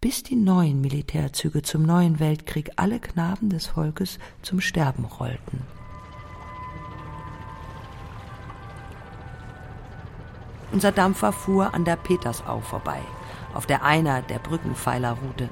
bis 0.01 0.23
die 0.23 0.37
neuen 0.37 0.81
Militärzüge 0.81 1.63
zum 1.63 1.83
neuen 1.83 2.19
Weltkrieg 2.19 2.73
alle 2.77 2.99
Knaben 2.99 3.51
des 3.51 3.67
Volkes 3.69 4.19
zum 4.43 4.61
Sterben 4.61 5.05
rollten. 5.05 5.63
Unser 10.73 10.91
Dampfer 10.91 11.33
fuhr 11.33 11.75
an 11.75 11.85
der 11.85 11.97
Petersau 11.97 12.61
vorbei, 12.61 13.01
auf 13.55 13.67
der 13.67 13.85
einer 13.85 14.23
der 14.23 14.39
Brückenpfeilerroute. 14.39 15.49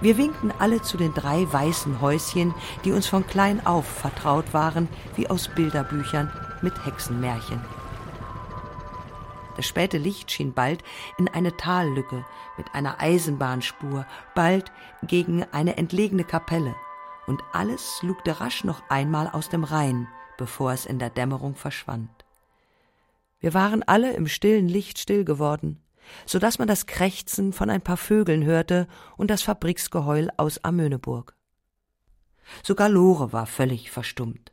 Wir 0.00 0.18
winkten 0.18 0.52
alle 0.58 0.82
zu 0.82 0.98
den 0.98 1.14
drei 1.14 1.50
weißen 1.50 2.00
Häuschen, 2.00 2.54
die 2.84 2.92
uns 2.92 3.06
von 3.06 3.26
klein 3.26 3.64
auf 3.66 3.86
vertraut 3.86 4.52
waren, 4.52 4.88
wie 5.14 5.28
aus 5.28 5.48
Bilderbüchern 5.48 6.30
mit 6.60 6.84
Hexenmärchen. 6.84 7.60
Das 9.56 9.66
späte 9.66 9.96
Licht 9.96 10.30
schien 10.30 10.52
bald 10.52 10.84
in 11.16 11.28
eine 11.28 11.56
Tallücke 11.56 12.26
mit 12.58 12.74
einer 12.74 13.00
Eisenbahnspur, 13.00 14.06
bald 14.34 14.70
gegen 15.02 15.44
eine 15.50 15.78
entlegene 15.78 16.24
Kapelle, 16.24 16.74
und 17.26 17.42
alles 17.52 18.00
lugte 18.02 18.38
rasch 18.38 18.64
noch 18.64 18.82
einmal 18.90 19.28
aus 19.28 19.48
dem 19.48 19.64
Rhein, 19.64 20.08
bevor 20.36 20.72
es 20.72 20.84
in 20.84 20.98
der 20.98 21.10
Dämmerung 21.10 21.54
verschwand. 21.54 22.10
Wir 23.40 23.54
waren 23.54 23.82
alle 23.82 24.12
im 24.12 24.26
stillen 24.26 24.68
Licht 24.68 24.98
still 24.98 25.24
geworden, 25.24 25.80
so 26.24 26.38
dass 26.38 26.58
man 26.58 26.68
das 26.68 26.86
Krächzen 26.86 27.52
von 27.52 27.70
ein 27.70 27.80
paar 27.80 27.96
Vögeln 27.96 28.44
hörte 28.44 28.88
und 29.16 29.30
das 29.30 29.42
Fabriksgeheul 29.42 30.30
aus 30.36 30.62
Amöneburg. 30.64 31.36
Sogar 32.62 32.88
Lore 32.88 33.32
war 33.32 33.46
völlig 33.46 33.90
verstummt. 33.90 34.52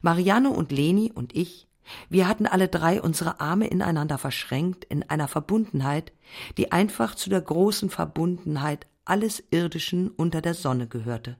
Marianne 0.00 0.50
und 0.50 0.70
Leni 0.70 1.10
und 1.12 1.34
ich, 1.34 1.68
wir 2.08 2.28
hatten 2.28 2.46
alle 2.46 2.68
drei 2.68 3.00
unsere 3.00 3.40
Arme 3.40 3.66
ineinander 3.66 4.18
verschränkt 4.18 4.84
in 4.84 5.02
einer 5.08 5.28
Verbundenheit, 5.28 6.12
die 6.56 6.72
einfach 6.72 7.14
zu 7.14 7.30
der 7.30 7.40
großen 7.40 7.90
Verbundenheit 7.90 8.86
alles 9.04 9.42
Irdischen 9.50 10.08
unter 10.10 10.40
der 10.40 10.54
Sonne 10.54 10.86
gehörte. 10.86 11.36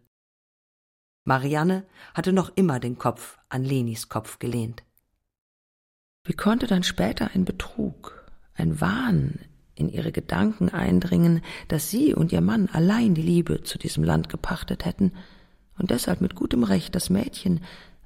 Marianne 1.25 1.87
hatte 2.15 2.33
noch 2.33 2.51
immer 2.57 2.81
den 2.81 2.99
Kopf 2.99 3.39
an 3.49 3.63
Lenis 3.63 4.09
Kopf 4.09 4.41
gelehnt. 4.41 4.83
Wie 6.25 6.35
konnte 6.35 6.67
dann 6.67 6.83
später 6.83 7.31
ein 7.35 7.45
Betrug, 7.45 8.22
ein 8.55 8.81
Wahn 8.81 9.39
in 9.75 9.89
ihre 9.89 10.13
Gedanken 10.13 10.69
eindringen, 10.69 11.43
dass 11.69 11.91
sie 11.91 12.15
und 12.15 12.33
ihr 12.33 12.41
Mann 12.41 12.69
allein 12.73 13.15
die 13.15 13.23
Liebe 13.23 13.63
zu 13.63 13.79
diesem 13.79 14.05
Land 14.05 14.29
gepachtet 14.29 14.85
hätten 14.85 15.13
und 15.79 15.91
deshalb 15.91 16.21
mit 16.21 16.35
gutem 16.35 16.63
Recht 16.63 16.95
das 16.95 17.11
Mädchen, 17.11 17.61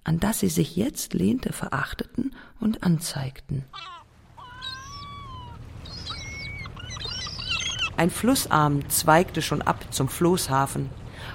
an 0.04 0.20
das 0.20 0.40
sie 0.40 0.48
sich 0.48 0.76
jetzt 0.76 1.14
lehnte, 1.14 1.52
verachteten 1.52 2.32
und 2.60 2.82
anzeigten. 2.84 3.64
Ein 7.96 8.10
Flussarm 8.10 8.88
zweigte 8.88 9.42
schon 9.42 9.62
ab 9.62 9.86
zum 9.90 10.08
Floßhafen, 10.08 10.90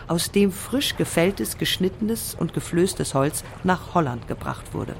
aus 0.08 0.32
dem 0.32 0.52
frisch 0.52 0.96
gefälltes, 0.96 1.58
geschnittenes 1.58 2.36
und 2.36 2.54
geflößtes 2.54 3.14
Holz 3.14 3.44
nach 3.64 3.94
Holland 3.94 4.28
gebracht 4.28 4.74
wurde. 4.74 4.96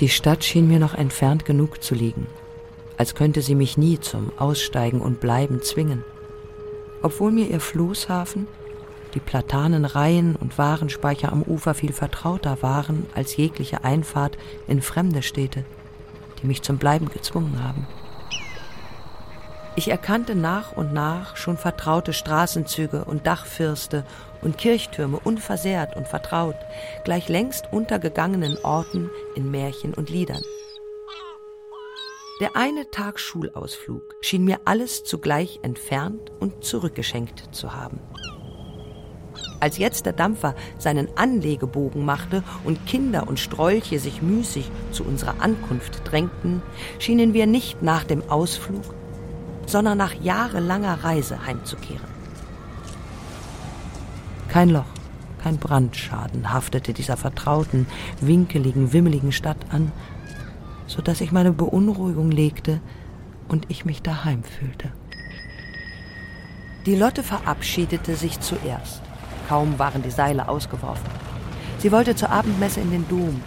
Die 0.00 0.08
Stadt 0.08 0.44
schien 0.44 0.66
mir 0.66 0.78
noch 0.78 0.94
entfernt 0.94 1.44
genug 1.44 1.82
zu 1.82 1.94
liegen, 1.94 2.26
als 2.96 3.14
könnte 3.14 3.42
sie 3.42 3.54
mich 3.54 3.76
nie 3.76 4.00
zum 4.00 4.32
Aussteigen 4.38 5.02
und 5.02 5.20
Bleiben 5.20 5.60
zwingen. 5.60 6.04
Obwohl 7.02 7.32
mir 7.32 7.50
ihr 7.50 7.60
Floßhafen, 7.60 8.48
die 9.12 9.20
Platanenreihen 9.20 10.36
und 10.36 10.56
Warenspeicher 10.56 11.30
am 11.30 11.42
Ufer 11.42 11.74
viel 11.74 11.92
vertrauter 11.92 12.62
waren 12.62 13.06
als 13.14 13.36
jegliche 13.36 13.84
Einfahrt 13.84 14.38
in 14.66 14.80
fremde 14.80 15.22
Städte, 15.22 15.66
die 16.40 16.46
mich 16.46 16.62
zum 16.62 16.78
Bleiben 16.78 17.10
gezwungen 17.10 17.62
haben. 17.62 17.86
Ich 19.80 19.88
erkannte 19.88 20.34
nach 20.34 20.72
und 20.72 20.92
nach 20.92 21.38
schon 21.38 21.56
vertraute 21.56 22.12
Straßenzüge 22.12 23.06
und 23.06 23.26
Dachfirste 23.26 24.04
und 24.42 24.58
Kirchtürme 24.58 25.18
unversehrt 25.18 25.96
und 25.96 26.06
vertraut, 26.06 26.56
gleich 27.04 27.30
längst 27.30 27.72
untergegangenen 27.72 28.58
Orten 28.62 29.08
in 29.36 29.50
Märchen 29.50 29.94
und 29.94 30.10
Liedern. 30.10 30.42
Der 32.42 32.56
eine 32.56 32.90
Tag 32.90 33.18
Schulausflug 33.18 34.16
schien 34.20 34.44
mir 34.44 34.60
alles 34.66 35.02
zugleich 35.02 35.60
entfernt 35.62 36.30
und 36.40 36.62
zurückgeschenkt 36.62 37.54
zu 37.54 37.72
haben. 37.72 38.00
Als 39.60 39.78
jetzt 39.78 40.04
der 40.04 40.12
Dampfer 40.12 40.54
seinen 40.76 41.08
Anlegebogen 41.16 42.04
machte 42.04 42.44
und 42.64 42.84
Kinder 42.84 43.26
und 43.26 43.40
Strolche 43.40 43.98
sich 43.98 44.20
müßig 44.20 44.70
zu 44.92 45.04
unserer 45.04 45.40
Ankunft 45.40 46.02
drängten, 46.04 46.60
schienen 46.98 47.32
wir 47.32 47.46
nicht 47.46 47.82
nach 47.82 48.04
dem 48.04 48.28
Ausflug, 48.28 48.99
sondern 49.70 49.98
nach 49.98 50.14
jahrelanger 50.14 51.04
Reise 51.04 51.46
heimzukehren. 51.46 52.08
Kein 54.48 54.70
Loch, 54.70 54.84
kein 55.42 55.58
Brandschaden 55.58 56.52
haftete 56.52 56.92
dieser 56.92 57.16
vertrauten, 57.16 57.86
winkeligen, 58.20 58.92
wimmeligen 58.92 59.32
Stadt 59.32 59.58
an, 59.70 59.92
so 60.86 61.00
dass 61.00 61.20
ich 61.20 61.32
meine 61.32 61.52
Beunruhigung 61.52 62.30
legte 62.30 62.80
und 63.48 63.66
ich 63.68 63.84
mich 63.84 64.02
daheim 64.02 64.42
fühlte. 64.42 64.92
Die 66.86 66.96
Lotte 66.96 67.22
verabschiedete 67.22 68.16
sich 68.16 68.40
zuerst. 68.40 69.02
Kaum 69.48 69.78
waren 69.78 70.02
die 70.02 70.10
Seile 70.10 70.48
ausgeworfen. 70.48 71.08
Sie 71.78 71.92
wollte 71.92 72.16
zur 72.16 72.30
Abendmesse 72.30 72.80
in 72.80 72.90
den 72.90 73.08
Dom, 73.08 73.40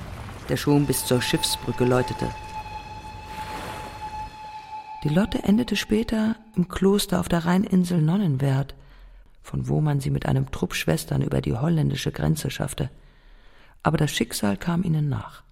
der 0.50 0.58
schon 0.58 0.86
bis 0.86 1.06
zur 1.06 1.22
Schiffsbrücke 1.22 1.86
läutete. 1.86 2.28
Die 5.04 5.10
Lotte 5.10 5.44
endete 5.44 5.76
später 5.76 6.38
im 6.56 6.70
Kloster 6.70 7.20
auf 7.20 7.28
der 7.28 7.44
Rheininsel 7.44 8.02
Nonnenwert, 8.02 8.74
von 9.42 9.68
wo 9.68 9.82
man 9.82 10.00
sie 10.00 10.10
mit 10.10 10.26
einem 10.26 10.50
Trupp 10.50 10.74
Schwestern 10.76 11.22
über 11.22 11.42
die 11.42 11.54
holländische 11.54 12.14
Grenze 12.14 12.50
schaffte. 12.50 12.90
Aber 13.84 13.98
das 13.98 14.12
Schicksal 14.12 14.56
kam 14.56 14.82
ihnen 14.84 15.10
nach. 15.10 15.44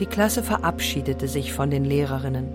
Die 0.00 0.06
Klasse 0.06 0.42
verabschiedete 0.42 1.28
sich 1.28 1.52
von 1.52 1.70
den 1.70 1.84
Lehrerinnen. 1.84 2.48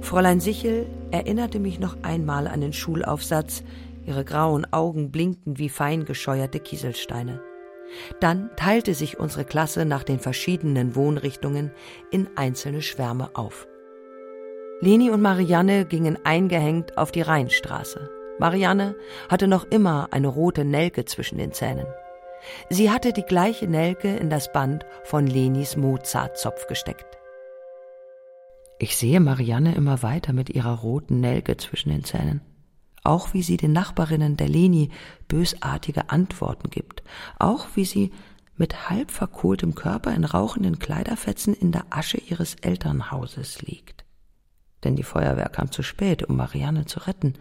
Fräulein 0.00 0.38
Sichel 0.38 0.86
erinnerte 1.10 1.58
mich 1.58 1.80
noch 1.80 1.96
einmal 2.02 2.46
an 2.46 2.60
den 2.60 2.72
Schulaufsatz, 2.72 3.64
ihre 4.06 4.24
grauen 4.24 4.66
Augen 4.72 5.10
blinkten 5.10 5.58
wie 5.58 5.68
fein 5.68 6.04
gescheuerte 6.04 6.60
Kieselsteine. 6.60 7.40
Dann 8.20 8.50
teilte 8.56 8.94
sich 8.94 9.18
unsere 9.18 9.44
Klasse 9.44 9.84
nach 9.84 10.02
den 10.02 10.18
verschiedenen 10.18 10.94
Wohnrichtungen 10.94 11.70
in 12.10 12.28
einzelne 12.36 12.82
Schwärme 12.82 13.30
auf. 13.34 13.66
Leni 14.80 15.10
und 15.10 15.22
Marianne 15.22 15.86
gingen 15.86 16.18
eingehängt 16.24 16.98
auf 16.98 17.10
die 17.10 17.22
Rheinstraße. 17.22 18.10
Marianne 18.38 18.94
hatte 19.30 19.48
noch 19.48 19.64
immer 19.64 20.08
eine 20.10 20.28
rote 20.28 20.64
Nelke 20.64 21.06
zwischen 21.06 21.38
den 21.38 21.52
Zähnen. 21.52 21.86
Sie 22.68 22.90
hatte 22.90 23.12
die 23.12 23.22
gleiche 23.22 23.66
Nelke 23.66 24.14
in 24.14 24.28
das 24.28 24.52
Band 24.52 24.84
von 25.04 25.26
Lenis 25.26 25.76
Mozartzopf 25.76 26.66
gesteckt. 26.66 27.18
Ich 28.78 28.96
sehe 28.96 29.20
Marianne 29.20 29.74
immer 29.74 30.02
weiter 30.02 30.34
mit 30.34 30.50
ihrer 30.50 30.80
roten 30.80 31.20
Nelke 31.20 31.56
zwischen 31.56 31.88
den 31.88 32.04
Zähnen. 32.04 32.42
Auch 33.06 33.34
wie 33.34 33.42
sie 33.44 33.56
den 33.56 33.72
Nachbarinnen 33.72 34.36
der 34.36 34.48
Leni 34.48 34.90
bösartige 35.28 36.10
Antworten 36.10 36.70
gibt. 36.70 37.04
Auch 37.38 37.68
wie 37.76 37.84
sie 37.84 38.12
mit 38.56 38.90
halb 38.90 39.12
verkohltem 39.12 39.76
Körper 39.76 40.12
in 40.12 40.24
rauchenden 40.24 40.80
Kleiderfetzen 40.80 41.54
in 41.54 41.70
der 41.70 41.84
Asche 41.90 42.18
ihres 42.18 42.56
Elternhauses 42.56 43.62
liegt. 43.62 44.04
Denn 44.82 44.96
die 44.96 45.04
Feuerwehr 45.04 45.48
kam 45.48 45.70
zu 45.70 45.84
spät, 45.84 46.24
um 46.24 46.36
Marianne 46.36 46.86
zu 46.86 46.98
retten. 46.98 47.34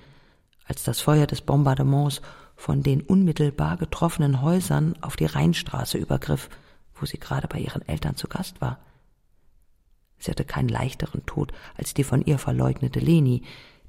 Als 0.67 0.83
das 0.83 1.01
Feuer 1.01 1.25
des 1.25 1.41
Bombardements 1.41 2.21
von 2.55 2.83
den 2.83 3.01
unmittelbar 3.01 3.77
getroffenen 3.77 4.43
Häusern 4.43 4.93
auf 5.01 5.15
die 5.15 5.25
Rheinstraße 5.25 5.97
übergriff, 5.97 6.47
wo 6.93 7.07
sie 7.07 7.17
gerade 7.17 7.47
bei 7.47 7.57
ihren 7.57 7.81
Eltern 7.87 8.15
zu 8.15 8.27
Gast 8.27 8.61
war. 8.61 8.77
Sie 10.19 10.29
hatte 10.29 10.45
keinen 10.45 10.69
leichteren 10.69 11.25
Tod 11.25 11.53
als 11.75 11.95
die 11.95 12.03
von 12.03 12.21
ihr 12.23 12.37
verleugnete 12.37 12.99
Leni, 12.99 13.41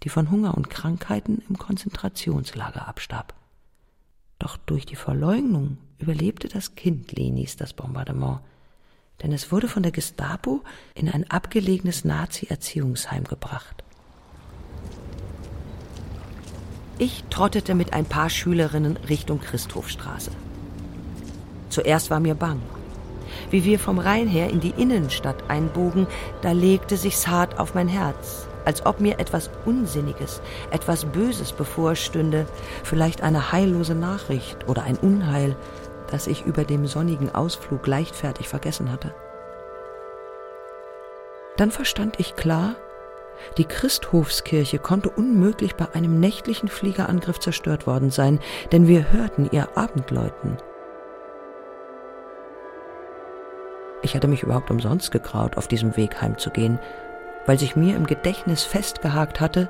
die 0.07 0.11
von 0.11 0.31
Hunger 0.31 0.57
und 0.57 0.71
Krankheiten 0.71 1.43
im 1.49 1.59
Konzentrationslager 1.59 2.87
abstarb. 2.87 3.35
Doch 4.39 4.57
durch 4.57 4.87
die 4.87 4.95
Verleugnung 4.95 5.79
überlebte 5.99 6.47
das 6.47 6.77
Kind 6.77 7.11
Lenis 7.11 7.57
das 7.57 7.73
Bombardement, 7.73 8.39
denn 9.21 9.33
es 9.33 9.51
wurde 9.51 9.67
von 9.67 9.83
der 9.83 9.91
Gestapo 9.91 10.63
in 10.95 11.09
ein 11.09 11.29
abgelegenes 11.29 12.05
Nazi-Erziehungsheim 12.05 13.25
gebracht. 13.25 13.83
Ich 16.99 17.25
trottete 17.29 17.75
mit 17.75 17.93
ein 17.93 18.05
paar 18.05 18.31
Schülerinnen 18.31 18.99
Richtung 19.09 19.41
Christophstraße. 19.41 20.31
Zuerst 21.69 22.11
war 22.11 22.21
mir 22.21 22.37
bang. 22.37 22.63
Wie 23.51 23.65
wir 23.65 23.81
vom 23.81 23.99
Rhein 23.99 24.29
her 24.29 24.51
in 24.51 24.61
die 24.61 24.71
Innenstadt 24.71 25.51
einbogen, 25.51 26.07
da 26.43 26.53
legte 26.53 26.97
sich's 26.97 27.27
hart 27.27 27.59
auf 27.59 27.75
mein 27.75 27.89
Herz, 27.89 28.47
als 28.67 28.85
ob 28.85 29.01
mir 29.01 29.19
etwas 29.19 29.49
Unsinniges, 29.65 30.43
etwas 30.71 31.07
Böses 31.07 31.53
bevorstünde, 31.53 32.47
vielleicht 32.85 33.23
eine 33.23 33.53
heillose 33.53 33.95
Nachricht 33.95 34.69
oder 34.69 34.83
ein 34.83 34.99
Unheil, 34.99 35.57
das 36.11 36.27
ich 36.27 36.45
über 36.45 36.65
dem 36.65 36.87
sonnigen 36.87 37.35
Ausflug 37.35 37.87
leichtfertig 37.87 38.49
vergessen 38.49 38.93
hatte. 38.93 39.15
Dann 41.57 41.71
verstand 41.71 42.21
ich 42.21 42.37
klar, 42.37 42.75
die 43.59 43.65
Christhofskirche 43.65 44.79
konnte 44.79 45.11
unmöglich 45.11 45.77
bei 45.77 45.87
einem 45.95 46.21
nächtlichen 46.21 46.69
Fliegerangriff 46.69 47.39
zerstört 47.39 47.87
worden 47.87 48.11
sein, 48.11 48.41
denn 48.73 48.89
wir 48.89 49.13
hörten 49.13 49.49
ihr 49.51 49.77
Abendläuten. 49.77 50.59
Ich 54.03 54.15
hatte 54.15 54.29
mich 54.29 54.43
überhaupt 54.43 54.71
umsonst 54.71 55.11
getraut, 55.11 55.57
auf 55.57 55.69
diesem 55.69 55.97
Weg 55.97 56.21
heimzugehen, 56.21 56.79
weil 57.47 57.59
sich 57.59 57.77
mir 57.77 57.97
im 57.97 58.07
Gedächtnis 58.07 58.65
festgehakt 58.65 59.41
hatte, 59.41 59.69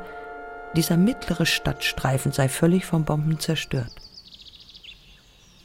dieser 0.74 0.96
mittlere 0.96 1.46
Stadtstreifen 1.46 2.32
sei 2.32 2.48
völlig 2.48 2.84
von 2.84 3.04
Bomben 3.04 3.38
zerstört. 3.38 3.92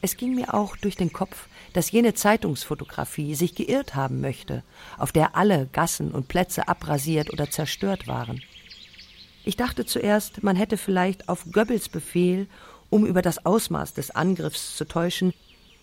Es 0.00 0.16
ging 0.16 0.34
mir 0.34 0.52
auch 0.52 0.76
durch 0.76 0.96
den 0.96 1.12
Kopf, 1.12 1.48
dass 1.74 1.92
jene 1.92 2.12
Zeitungsfotografie 2.12 3.34
sich 3.34 3.54
geirrt 3.54 3.94
haben 3.94 4.20
möchte, 4.20 4.64
auf 4.98 5.12
der 5.12 5.36
alle 5.36 5.68
Gassen 5.72 6.10
und 6.10 6.28
Plätze 6.28 6.66
abrasiert 6.66 7.32
oder 7.32 7.50
zerstört 7.50 8.08
waren. 8.08 8.42
Ich 9.44 9.56
dachte 9.56 9.86
zuerst, 9.86 10.42
man 10.42 10.56
hätte 10.56 10.76
vielleicht 10.76 11.28
auf 11.28 11.44
Goebbels 11.50 11.88
Befehl, 11.88 12.48
um 12.90 13.06
über 13.06 13.22
das 13.22 13.46
Ausmaß 13.46 13.94
des 13.94 14.10
Angriffs 14.10 14.76
zu 14.76 14.86
täuschen, 14.86 15.32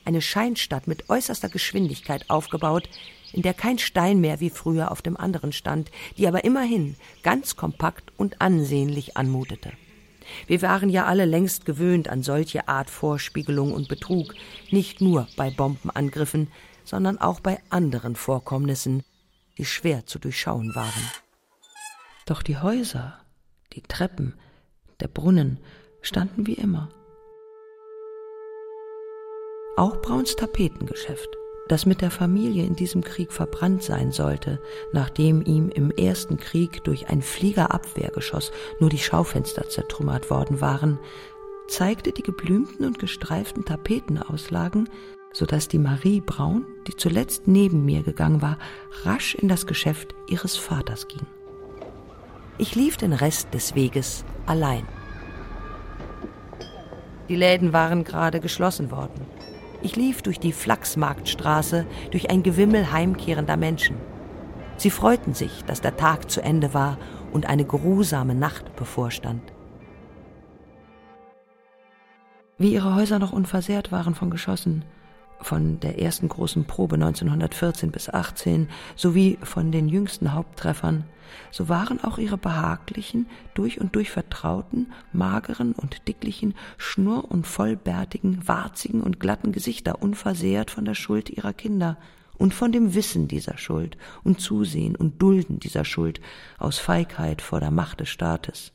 eine 0.06 0.22
Scheinstadt 0.22 0.88
mit 0.88 1.10
äußerster 1.10 1.50
Geschwindigkeit 1.50 2.30
aufgebaut, 2.30 2.90
in 3.34 3.42
der 3.42 3.54
kein 3.54 3.78
Stein 3.78 4.20
mehr 4.20 4.40
wie 4.40 4.50
früher 4.50 4.92
auf 4.92 5.02
dem 5.02 5.18
anderen 5.18 5.52
stand, 5.52 5.92
die 6.18 6.28
aber 6.28 6.44
immerhin 6.44 6.96
ganz 7.24 7.56
kompakt 7.56 8.12
und 8.18 8.42
ansehnlich 8.42 9.18
anmutete. 9.18 9.72
Wir 10.48 10.62
waren 10.62 10.90
ja 10.90 11.06
alle 11.06 11.26
längst 11.26 11.66
gewöhnt 11.66 12.08
an 12.08 12.24
solche 12.24 12.68
Art 12.68 12.90
Vorspiegelung 12.90 13.74
und 13.74 13.88
Betrug, 13.88 14.36
nicht 14.70 15.02
nur 15.02 15.28
bei 15.36 15.50
Bombenangriffen, 15.50 16.50
sondern 16.84 17.18
auch 17.18 17.40
bei 17.40 17.60
anderen 17.70 18.16
Vorkommnissen, 18.16 19.04
die 19.58 19.66
schwer 19.66 20.06
zu 20.06 20.20
durchschauen 20.20 20.76
waren. 20.76 21.12
Doch 22.26 22.44
die 22.44 22.58
Häuser, 22.58 23.20
die 23.74 23.82
Treppen, 23.82 24.36
der 25.00 25.08
Brunnen 25.08 25.60
standen 26.02 26.48
wie 26.48 26.54
immer. 26.54 26.90
Auch 29.78 30.02
Brauns 30.02 30.36
Tapetengeschäft 30.36 31.30
das 31.70 31.86
mit 31.86 32.02
der 32.02 32.12
Familie 32.12 32.66
in 32.66 32.76
diesem 32.76 33.04
Krieg 33.04 33.32
verbrannt 33.32 33.84
sein 33.84 34.12
sollte, 34.12 34.60
nachdem 34.92 35.42
ihm 35.42 35.70
im 35.70 35.92
ersten 35.92 36.38
Krieg 36.38 36.84
durch 36.84 37.10
ein 37.10 37.22
Fliegerabwehrgeschoss 37.22 38.52
nur 38.80 38.90
die 38.90 38.98
Schaufenster 38.98 39.70
zertrümmert 39.70 40.30
worden 40.30 40.60
waren, 40.60 41.00
zeigte 41.68 42.12
die 42.12 42.24
geblümten 42.24 42.86
und 42.86 43.00
gestreiften 43.00 43.64
Tapetenauslagen, 43.64 44.90
so 45.32 45.46
dass 45.46 45.68
die 45.68 45.78
Marie 45.78 46.22
Braun, 46.22 46.66
die 46.88 46.96
zuletzt 46.96 47.48
neben 47.48 47.86
mir 47.86 48.02
gegangen 48.02 48.42
war, 48.42 48.58
rasch 49.04 49.36
in 49.36 49.48
das 49.48 49.68
Geschäft 49.68 50.16
ihres 50.28 50.58
Vaters 50.58 51.08
ging. 51.08 51.28
Ich 52.58 52.76
lief 52.76 52.98
den 52.98 53.14
Rest 53.14 53.54
des 53.54 53.76
Weges 53.76 54.26
allein. 54.48 54.88
Die 57.30 57.36
Läden 57.36 57.74
waren 57.74 58.04
gerade 58.04 58.40
geschlossen 58.40 58.90
worden. 58.90 59.22
Ich 59.82 59.96
lief 59.96 60.22
durch 60.22 60.40
die 60.40 60.52
Flachsmarktstraße, 60.52 61.86
durch 62.12 62.30
ein 62.30 62.44
Gewimmel 62.44 62.92
heimkehrender 62.92 63.58
Menschen. 63.58 63.96
Sie 64.78 64.90
freuten 64.90 65.34
sich, 65.34 65.64
dass 65.66 65.82
der 65.82 65.98
Tag 65.98 66.30
zu 66.30 66.42
Ende 66.42 66.74
war 66.74 66.98
und 67.32 67.48
eine 67.48 67.66
grusame 67.66 68.36
Nacht 68.36 68.76
bevorstand. 68.76 69.42
Wie 72.58 72.74
ihre 72.74 72.96
Häuser 72.96 73.20
noch 73.20 73.32
unversehrt 73.32 73.92
waren 73.92 74.16
von 74.16 74.30
Geschossen, 74.30 74.84
von 75.42 75.80
der 75.80 76.00
ersten 76.00 76.30
großen 76.30 76.66
Probe 76.66 76.96
1914 76.96 77.92
bis 77.92 78.10
18 78.10 78.70
sowie 78.96 79.38
von 79.44 79.72
den 79.72 79.90
jüngsten 79.90 80.34
Haupttreffern, 80.34 81.06
so 81.52 81.70
waren 81.70 82.04
auch 82.04 82.18
ihre 82.18 82.38
behaglichen, 82.38 83.28
durch 83.54 83.80
und 83.80 83.96
durch 83.96 84.12
vertrauten, 84.12 84.92
mageren 85.14 85.74
und 85.74 86.08
dicklichen, 86.08 86.56
schnurr- 86.78 87.30
und 87.30 87.46
vollbärtigen, 87.46 88.48
warzigen 88.48 89.02
und 89.02 89.20
glatten 89.20 89.52
Gesichter 89.52 90.02
unversehrt 90.02 90.72
von 90.72 90.86
der 90.86 90.96
Schuld 90.96 91.30
ihrer 91.30 91.54
Kinder 91.54 91.98
und 92.38 92.54
von 92.54 92.72
dem 92.72 92.96
Wissen 92.96 93.28
dieser 93.28 93.58
Schuld 93.58 93.98
und 94.24 94.40
Zusehen 94.40 94.96
und 94.96 95.22
Dulden 95.22 95.60
dieser 95.60 95.86
Schuld 95.86 96.22
aus 96.58 96.80
Feigheit 96.80 97.42
vor 97.42 97.60
der 97.60 97.72
Macht 97.72 98.00
des 98.00 98.10
Staates. 98.10 98.72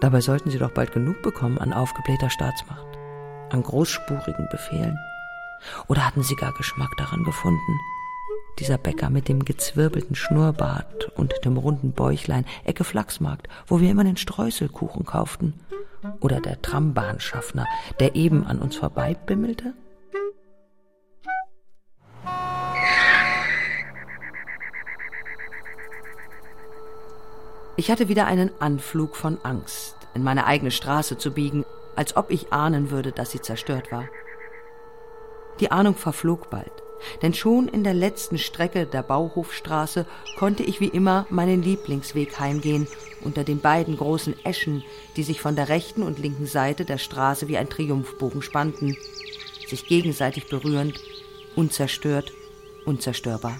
Dabei 0.00 0.20
sollten 0.20 0.50
sie 0.50 0.58
doch 0.58 0.70
bald 0.70 0.92
genug 0.92 1.22
bekommen 1.22 1.58
an 1.58 1.72
aufgeblähter 1.72 2.30
Staatsmacht, 2.30 2.86
an 3.50 3.62
großspurigen 3.62 4.48
Befehlen. 4.50 4.98
Oder 5.88 6.06
hatten 6.06 6.22
sie 6.22 6.36
gar 6.36 6.52
Geschmack 6.54 6.90
daran 6.98 7.24
gefunden, 7.24 7.78
dieser 8.58 8.78
Bäcker 8.78 9.10
mit 9.10 9.28
dem 9.28 9.44
gezwirbelten 9.44 10.16
Schnurrbart 10.16 11.10
und 11.16 11.34
dem 11.44 11.56
runden 11.56 11.92
Bäuchlein, 11.92 12.44
Ecke 12.64 12.84
Flachsmarkt, 12.84 13.48
wo 13.66 13.80
wir 13.80 13.90
immer 13.90 14.04
den 14.04 14.16
Streuselkuchen 14.16 15.04
kauften. 15.06 15.54
Oder 16.20 16.40
der 16.40 16.62
Trambahnschaffner, 16.62 17.66
der 18.00 18.14
eben 18.14 18.44
an 18.44 18.58
uns 18.60 18.76
vorbeibimmelte? 18.76 19.74
Ich 27.76 27.92
hatte 27.92 28.08
wieder 28.08 28.26
einen 28.26 28.50
Anflug 28.60 29.14
von 29.14 29.38
Angst, 29.44 29.94
in 30.14 30.24
meine 30.24 30.46
eigene 30.46 30.72
Straße 30.72 31.16
zu 31.16 31.30
biegen, 31.30 31.64
als 31.98 32.16
ob 32.16 32.30
ich 32.30 32.52
ahnen 32.52 32.92
würde, 32.92 33.10
dass 33.10 33.32
sie 33.32 33.40
zerstört 33.40 33.90
war. 33.90 34.08
Die 35.58 35.72
Ahnung 35.72 35.96
verflog 35.96 36.48
bald. 36.48 36.70
Denn 37.22 37.34
schon 37.34 37.66
in 37.66 37.82
der 37.82 37.92
letzten 37.94 38.38
Strecke 38.38 38.86
der 38.86 39.02
Bauhofstraße 39.02 40.06
konnte 40.36 40.62
ich 40.62 40.78
wie 40.78 40.86
immer 40.86 41.26
meinen 41.28 41.60
Lieblingsweg 41.60 42.38
heimgehen, 42.38 42.86
unter 43.22 43.42
den 43.42 43.58
beiden 43.58 43.96
großen 43.96 44.36
Eschen, 44.44 44.84
die 45.16 45.24
sich 45.24 45.40
von 45.40 45.56
der 45.56 45.68
rechten 45.68 46.04
und 46.04 46.20
linken 46.20 46.46
Seite 46.46 46.84
der 46.84 46.98
Straße 46.98 47.48
wie 47.48 47.58
ein 47.58 47.68
Triumphbogen 47.68 48.42
spannten, 48.42 48.96
sich 49.66 49.88
gegenseitig 49.88 50.48
berührend, 50.48 51.00
unzerstört, 51.56 52.32
unzerstörbar. 52.84 53.58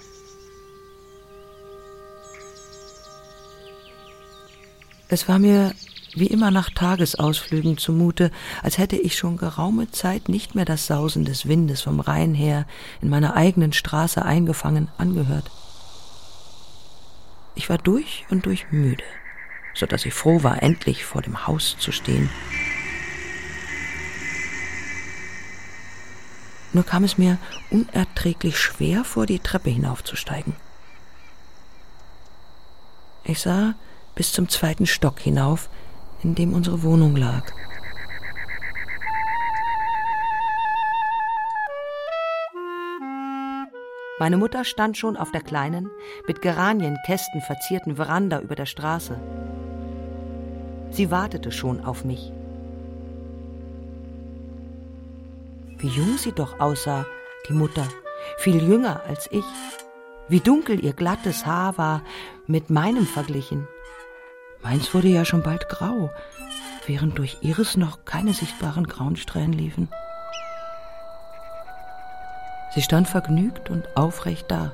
Es 5.09 5.27
war 5.27 5.39
mir 5.39 5.73
wie 6.15 6.27
immer 6.27 6.51
nach 6.51 6.69
Tagesausflügen 6.69 7.77
zumute, 7.77 8.31
als 8.63 8.77
hätte 8.77 8.95
ich 8.95 9.17
schon 9.17 9.37
geraume 9.37 9.91
Zeit 9.91 10.29
nicht 10.29 10.55
mehr 10.55 10.65
das 10.65 10.87
Sausen 10.87 11.25
des 11.25 11.47
Windes 11.47 11.81
vom 11.81 11.99
Rhein 11.99 12.33
her 12.33 12.65
in 13.01 13.09
meiner 13.09 13.35
eigenen 13.35 13.73
Straße 13.73 14.23
eingefangen 14.23 14.89
angehört. 14.97 15.51
Ich 17.55 17.69
war 17.69 17.77
durch 17.77 18.25
und 18.29 18.45
durch 18.45 18.71
müde, 18.71 19.03
so 19.73 19.85
dass 19.85 20.05
ich 20.05 20.13
froh 20.13 20.43
war, 20.43 20.63
endlich 20.63 21.05
vor 21.05 21.21
dem 21.21 21.47
Haus 21.47 21.75
zu 21.79 21.91
stehen. 21.91 22.29
Nur 26.71 26.85
kam 26.85 27.03
es 27.03 27.17
mir 27.17 27.37
unerträglich 27.71 28.57
schwer 28.59 29.03
vor, 29.03 29.25
die 29.25 29.39
Treppe 29.39 29.71
hinaufzusteigen. 29.71 30.55
Ich 33.23 33.39
sah 33.39 33.73
bis 34.15 34.31
zum 34.31 34.49
zweiten 34.49 34.85
Stock 34.85 35.19
hinauf, 35.19 35.69
in 36.23 36.35
dem 36.35 36.53
unsere 36.53 36.83
Wohnung 36.83 37.15
lag. 37.15 37.43
Meine 44.19 44.35
Mutter 44.35 44.65
stand 44.65 44.97
schon 44.97 45.15
auf 45.15 45.31
der 45.31 45.39
kleinen, 45.41 45.89
mit 46.27 46.41
Geranienkästen 46.41 47.39
verzierten 47.39 47.95
Veranda 47.95 48.41
über 48.41 48.55
der 48.55 48.65
Straße. 48.65 49.17
Sie 50.91 51.09
wartete 51.09 51.53
schon 51.53 51.85
auf 51.85 52.03
mich. 52.03 52.33
Wie 55.77 55.87
jung 55.87 56.17
sie 56.17 56.33
doch 56.33 56.59
aussah, 56.59 57.05
die 57.47 57.53
Mutter, 57.53 57.87
viel 58.39 58.61
jünger 58.61 59.01
als 59.07 59.29
ich. 59.31 59.45
Wie 60.27 60.41
dunkel 60.41 60.83
ihr 60.83 60.91
glattes 60.91 61.45
Haar 61.45 61.77
war, 61.77 62.01
mit 62.45 62.69
meinem 62.69 63.05
verglichen. 63.05 63.69
Meins 64.61 64.93
wurde 64.93 65.07
ja 65.07 65.25
schon 65.25 65.41
bald 65.41 65.69
grau, 65.69 66.09
während 66.85 67.17
durch 67.17 67.37
ihres 67.41 67.77
noch 67.77 68.05
keine 68.05 68.33
sichtbaren 68.33 68.87
grauen 68.87 69.15
Strähnen 69.15 69.53
liefen. 69.53 69.89
Sie 72.73 72.81
stand 72.81 73.07
vergnügt 73.07 73.69
und 73.69 73.97
aufrecht 73.97 74.51
da, 74.51 74.71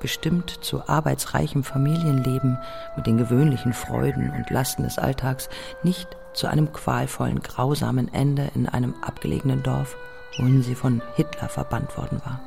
bestimmt 0.00 0.50
zu 0.64 0.88
arbeitsreichem 0.88 1.62
Familienleben 1.62 2.58
mit 2.96 3.06
den 3.06 3.18
gewöhnlichen 3.18 3.72
Freuden 3.72 4.30
und 4.30 4.50
Lasten 4.50 4.82
des 4.82 4.98
Alltags, 4.98 5.48
nicht 5.82 6.08
zu 6.34 6.46
einem 6.46 6.72
qualvollen, 6.72 7.42
grausamen 7.42 8.12
Ende 8.12 8.50
in 8.54 8.68
einem 8.68 8.94
abgelegenen 9.02 9.62
Dorf, 9.62 9.96
wohin 10.38 10.62
sie 10.62 10.74
von 10.74 11.02
Hitler 11.16 11.48
verbannt 11.48 11.96
worden 11.96 12.20
war. 12.24 12.40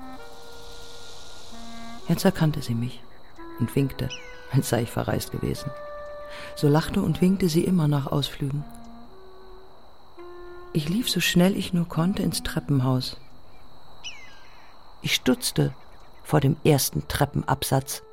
Jetzt 2.07 2.25
erkannte 2.25 2.61
sie 2.61 2.75
mich 2.75 3.01
und 3.59 3.73
winkte, 3.75 4.09
als 4.51 4.69
sei 4.69 4.83
ich 4.83 4.91
verreist 4.91 5.31
gewesen. 5.31 5.71
So 6.55 6.67
lachte 6.67 7.01
und 7.01 7.21
winkte 7.21 7.49
sie 7.49 7.63
immer 7.63 7.87
nach 7.87 8.07
Ausflügen. 8.07 8.63
Ich 10.73 10.87
lief 10.87 11.09
so 11.09 11.19
schnell 11.19 11.57
ich 11.57 11.73
nur 11.73 11.87
konnte 11.87 12.23
ins 12.23 12.43
Treppenhaus. 12.43 13.17
Ich 15.01 15.15
stutzte 15.15 15.73
vor 16.23 16.39
dem 16.39 16.55
ersten 16.63 17.07
Treppenabsatz. 17.07 18.03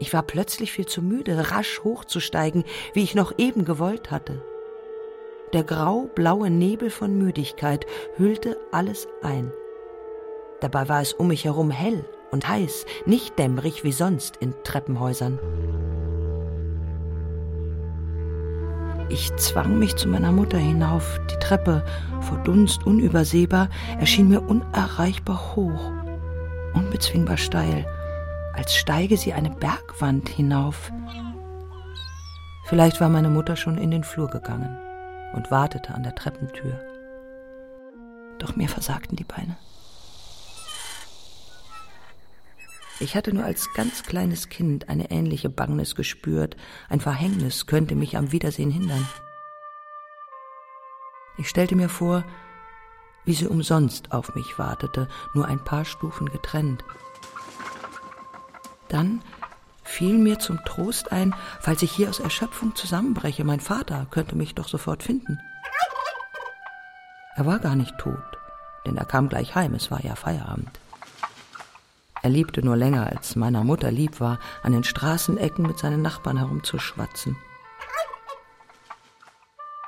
Ich 0.00 0.12
war 0.12 0.22
plötzlich 0.22 0.72
viel 0.72 0.86
zu 0.86 1.02
müde, 1.02 1.50
rasch 1.50 1.80
hochzusteigen, 1.84 2.64
wie 2.94 3.02
ich 3.02 3.14
noch 3.14 3.34
eben 3.38 3.64
gewollt 3.64 4.10
hatte. 4.10 4.42
Der 5.52 5.64
grau-blaue 5.64 6.50
Nebel 6.50 6.90
von 6.90 7.16
Müdigkeit 7.16 7.86
hüllte 8.16 8.56
alles 8.70 9.08
ein. 9.22 9.52
Dabei 10.60 10.88
war 10.88 11.00
es 11.00 11.12
um 11.12 11.28
mich 11.28 11.44
herum 11.44 11.70
hell 11.70 12.04
und 12.30 12.48
heiß, 12.48 12.86
nicht 13.06 13.38
dämmerig 13.38 13.84
wie 13.84 13.92
sonst 13.92 14.36
in 14.38 14.54
Treppenhäusern. 14.64 15.38
Ich 19.10 19.34
zwang 19.36 19.78
mich 19.78 19.96
zu 19.96 20.08
meiner 20.08 20.32
Mutter 20.32 20.58
hinauf. 20.58 21.18
Die 21.30 21.38
Treppe, 21.38 21.82
vor 22.20 22.38
Dunst 22.38 22.84
unübersehbar, 22.84 23.68
erschien 23.98 24.28
mir 24.28 24.42
unerreichbar 24.42 25.56
hoch, 25.56 25.92
unbezwingbar 26.74 27.38
steil, 27.38 27.86
als 28.52 28.74
steige 28.74 29.16
sie 29.16 29.32
eine 29.32 29.50
Bergwand 29.50 30.28
hinauf. 30.28 30.92
Vielleicht 32.64 33.00
war 33.00 33.08
meine 33.08 33.30
Mutter 33.30 33.56
schon 33.56 33.78
in 33.78 33.90
den 33.90 34.04
Flur 34.04 34.28
gegangen 34.28 34.76
und 35.34 35.50
wartete 35.50 35.94
an 35.94 36.02
der 36.02 36.14
Treppentür. 36.14 36.78
Doch 38.38 38.56
mir 38.56 38.68
versagten 38.68 39.16
die 39.16 39.24
Beine. 39.24 39.56
Ich 43.00 43.14
hatte 43.14 43.32
nur 43.32 43.44
als 43.44 43.72
ganz 43.74 44.02
kleines 44.02 44.48
Kind 44.48 44.88
eine 44.88 45.10
ähnliche 45.10 45.48
Bangnis 45.48 45.94
gespürt, 45.94 46.56
ein 46.88 47.00
Verhängnis 47.00 47.66
könnte 47.66 47.94
mich 47.94 48.16
am 48.16 48.32
Wiedersehen 48.32 48.70
hindern. 48.70 49.06
Ich 51.36 51.48
stellte 51.48 51.76
mir 51.76 51.88
vor, 51.88 52.24
wie 53.24 53.34
sie 53.34 53.46
umsonst 53.46 54.10
auf 54.10 54.34
mich 54.34 54.58
wartete, 54.58 55.06
nur 55.32 55.46
ein 55.46 55.62
paar 55.62 55.84
Stufen 55.84 56.28
getrennt. 56.28 56.82
Dann 58.88 59.22
fiel 59.84 60.18
mir 60.18 60.40
zum 60.40 60.58
Trost 60.64 61.12
ein, 61.12 61.34
falls 61.60 61.82
ich 61.82 61.92
hier 61.92 62.08
aus 62.08 62.18
Erschöpfung 62.18 62.74
zusammenbreche, 62.74 63.44
mein 63.44 63.60
Vater 63.60 64.06
könnte 64.10 64.34
mich 64.34 64.56
doch 64.56 64.66
sofort 64.66 65.04
finden. 65.04 65.38
Er 67.36 67.46
war 67.46 67.60
gar 67.60 67.76
nicht 67.76 67.96
tot, 67.98 68.18
denn 68.86 68.96
er 68.96 69.04
kam 69.04 69.28
gleich 69.28 69.54
heim, 69.54 69.74
es 69.74 69.92
war 69.92 70.04
ja 70.04 70.16
Feierabend. 70.16 70.80
Er 72.22 72.30
liebte 72.30 72.64
nur 72.64 72.76
länger, 72.76 73.06
als 73.06 73.36
meiner 73.36 73.64
Mutter 73.64 73.90
lieb 73.90 74.20
war, 74.20 74.38
an 74.62 74.72
den 74.72 74.84
Straßenecken 74.84 75.66
mit 75.66 75.78
seinen 75.78 76.02
Nachbarn 76.02 76.36
herumzuschwatzen. 76.36 77.36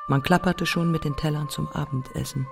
Man 0.09 0.23
klapperte 0.23 0.67
schon 0.67 0.91
mit 0.91 1.05
den 1.05 1.17
Tellern 1.17 1.49
zum 1.49 1.69
Abendessen. 1.69 2.47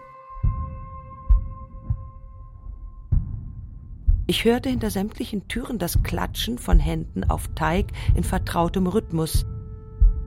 Ich 4.26 4.44
hörte 4.44 4.68
hinter 4.68 4.90
sämtlichen 4.90 5.48
Türen 5.48 5.78
das 5.78 6.02
Klatschen 6.02 6.58
von 6.58 6.78
Händen 6.78 7.24
auf 7.24 7.48
Teig 7.54 7.86
in 8.14 8.24
vertrautem 8.24 8.86
Rhythmus. 8.86 9.46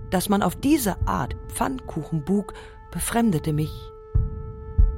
Dass 0.09 0.27
man 0.27 0.41
auf 0.41 0.55
diese 0.55 1.07
Art 1.07 1.35
Pfannkuchen 1.49 2.25
bug, 2.25 2.53
befremdete 2.91 3.53
mich 3.53 3.71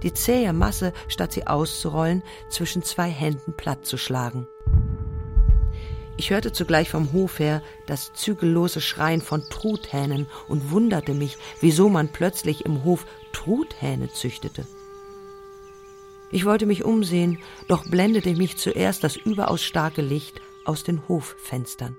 die 0.04 0.14
zähe 0.14 0.54
Masse, 0.54 0.94
statt 1.08 1.32
sie 1.34 1.48
auszurollen, 1.48 2.24
zwischen 2.50 2.84
zwei 2.84 3.10
Händen 3.10 3.54
platt 3.54 3.86
zu 3.86 3.98
schlagen. 3.98 4.48
Ich 6.16 6.30
hörte 6.30 6.52
zugleich 6.52 6.90
vom 6.90 7.12
Hof 7.12 7.40
her 7.40 7.64
das 7.88 8.14
zügellose 8.14 8.82
Schreien 8.82 9.22
von 9.22 9.44
Truthähnen 9.50 10.28
und 10.48 10.70
wunderte 10.70 11.14
mich, 11.14 11.38
wieso 11.60 11.90
man 11.90 12.10
plötzlich 12.10 12.66
im 12.66 12.84
Hof 12.84 13.08
Truthähne 13.32 14.12
züchtete. 14.12 14.68
Ich 16.30 16.46
wollte 16.46 16.66
mich 16.66 16.84
umsehen, 16.84 17.40
doch 17.68 17.84
blendete 17.86 18.36
mich 18.36 18.58
zuerst 18.58 19.04
das 19.04 19.16
überaus 19.16 19.64
starke 19.64 20.02
Licht 20.02 20.42
aus 20.66 20.84
den 20.84 21.08
Hoffenstern. 21.08 21.98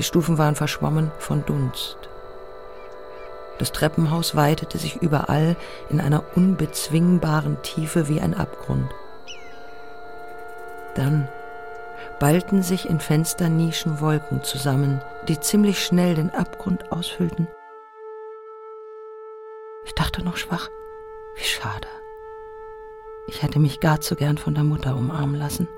Die 0.00 0.04
Stufen 0.04 0.38
waren 0.38 0.54
verschwommen 0.54 1.12
von 1.18 1.44
Dunst. 1.44 1.98
Das 3.58 3.70
Treppenhaus 3.70 4.34
weitete 4.34 4.78
sich 4.78 4.96
überall 4.96 5.56
in 5.90 6.00
einer 6.00 6.24
unbezwingbaren 6.36 7.60
Tiefe 7.60 8.08
wie 8.08 8.18
ein 8.18 8.32
Abgrund. 8.32 8.90
Dann 10.94 11.28
ballten 12.18 12.62
sich 12.62 12.88
in 12.88 12.98
Fensternischen 12.98 14.00
Wolken 14.00 14.42
zusammen, 14.42 15.02
die 15.28 15.38
ziemlich 15.38 15.84
schnell 15.84 16.14
den 16.14 16.30
Abgrund 16.30 16.90
ausfüllten. 16.90 17.46
Ich 19.84 19.94
dachte 19.94 20.24
noch 20.24 20.38
schwach, 20.38 20.70
wie 21.34 21.44
schade. 21.44 21.88
Ich 23.26 23.42
hätte 23.42 23.58
mich 23.58 23.80
gar 23.80 24.00
zu 24.00 24.16
gern 24.16 24.38
von 24.38 24.54
der 24.54 24.64
Mutter 24.64 24.96
umarmen 24.96 25.34
lassen. 25.34 25.68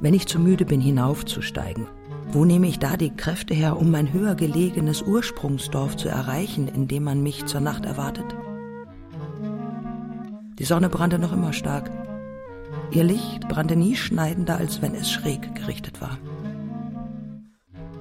Wenn 0.00 0.14
ich 0.14 0.26
zu 0.26 0.38
müde 0.38 0.64
bin, 0.64 0.80
hinaufzusteigen, 0.80 1.86
wo 2.32 2.46
nehme 2.46 2.68
ich 2.68 2.78
da 2.78 2.96
die 2.96 3.14
Kräfte 3.14 3.52
her, 3.52 3.78
um 3.78 3.90
mein 3.90 4.12
höher 4.12 4.34
gelegenes 4.34 5.02
Ursprungsdorf 5.02 5.96
zu 5.96 6.08
erreichen, 6.08 6.68
in 6.68 6.88
dem 6.88 7.04
man 7.04 7.22
mich 7.22 7.44
zur 7.44 7.60
Nacht 7.60 7.84
erwartet? 7.84 8.24
Die 10.58 10.64
Sonne 10.64 10.88
brannte 10.88 11.18
noch 11.18 11.32
immer 11.32 11.52
stark. 11.52 11.90
Ihr 12.92 13.04
Licht 13.04 13.46
brannte 13.48 13.76
nie 13.76 13.94
schneidender, 13.94 14.56
als 14.56 14.80
wenn 14.80 14.94
es 14.94 15.10
schräg 15.10 15.54
gerichtet 15.54 16.00
war. 16.00 16.18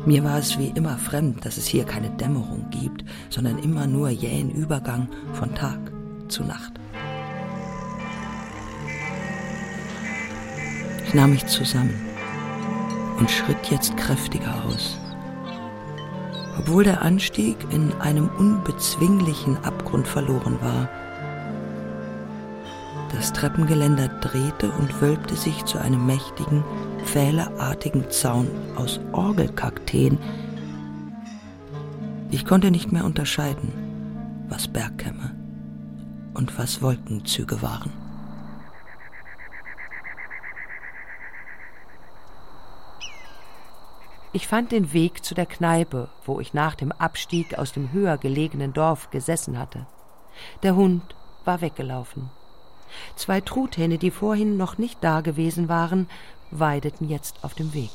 Mir 0.06 0.24
war 0.24 0.40
es 0.40 0.58
wie 0.58 0.68
immer 0.68 0.98
fremd, 0.98 1.46
dass 1.46 1.58
es 1.58 1.68
hier 1.68 1.84
keine 1.84 2.10
Dämmerung 2.12 2.70
gibt, 2.70 3.04
sondern 3.30 3.60
immer 3.60 3.88
nur 3.88 4.10
jähen 4.10 4.52
Übergang 4.52 5.10
von 5.34 5.54
Tag 5.54 5.92
zu 6.30 6.44
Nacht. 6.44 6.80
Ich 11.10 11.16
nahm 11.16 11.32
mich 11.32 11.48
zusammen 11.48 11.96
und 13.18 13.32
schritt 13.32 13.72
jetzt 13.72 13.98
kräftiger 13.98 14.64
aus. 14.64 14.96
Obwohl 16.60 16.84
der 16.84 17.02
Anstieg 17.02 17.58
in 17.72 17.92
einem 17.94 18.30
unbezwinglichen 18.38 19.58
Abgrund 19.64 20.08
verloren 20.08 20.60
war, 20.62 20.88
das 23.12 23.34
Treppengeländer 23.34 24.08
drehte 24.22 24.70
und 24.70 25.02
wölbte 25.02 25.36
sich 25.36 25.66
zu 25.66 25.80
einem 25.80 26.06
mächtigen, 26.06 26.64
pfähleartigen 27.06 28.12
Zaun 28.12 28.48
aus 28.76 29.00
Orgelkakteen. 29.12 30.20
Ich 32.30 32.46
konnte 32.46 32.70
nicht 32.70 32.92
mehr 32.92 33.06
unterscheiden, 33.06 33.74
was 34.48 34.68
Bergkämme 34.68 35.36
und 36.36 36.60
was 36.60 36.84
Wolkenzüge 36.84 37.64
waren. 37.64 37.99
Ich 44.32 44.48
fand 44.48 44.72
den 44.72 44.94
Weg 44.94 45.26
zu 45.26 45.34
der 45.34 45.48
Kneipe, 45.48 46.08
wo 46.24 46.40
ich 46.40 46.54
nach 46.54 46.76
dem 46.76 46.92
Abstieg 46.92 47.58
aus 47.58 47.72
dem 47.72 47.92
höher 47.92 48.18
gelegenen 48.18 48.74
Dorf 48.74 49.10
gesessen 49.10 49.58
hatte. 49.58 49.88
Der 50.62 50.76
Hund 50.76 51.16
war 51.46 51.62
weggelaufen. 51.62 52.30
Zwei 53.16 53.42
Truthähne, 53.42 53.98
die 53.98 54.12
vorhin 54.12 54.56
noch 54.56 54.78
nicht 54.78 55.04
da 55.04 55.22
gewesen 55.22 55.68
waren, 55.68 56.08
weideten 56.52 57.10
jetzt 57.10 57.44
auf 57.44 57.56
dem 57.56 57.74
Weg. 57.74 57.92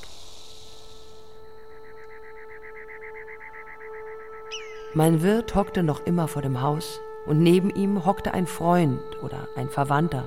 Mein 4.93 5.23
Wirt 5.23 5.55
hockte 5.55 5.83
noch 5.83 6.01
immer 6.07 6.29
vor 6.29 6.43
dem 6.43 6.61
Haus, 6.61 7.01
und 7.27 7.43
neben 7.43 7.71
ihm 7.71 8.05
hockte 8.05 8.35
ein 8.35 8.47
Freund 8.47 9.01
oder 9.23 9.49
ein 9.57 9.69
Verwandter, 9.69 10.25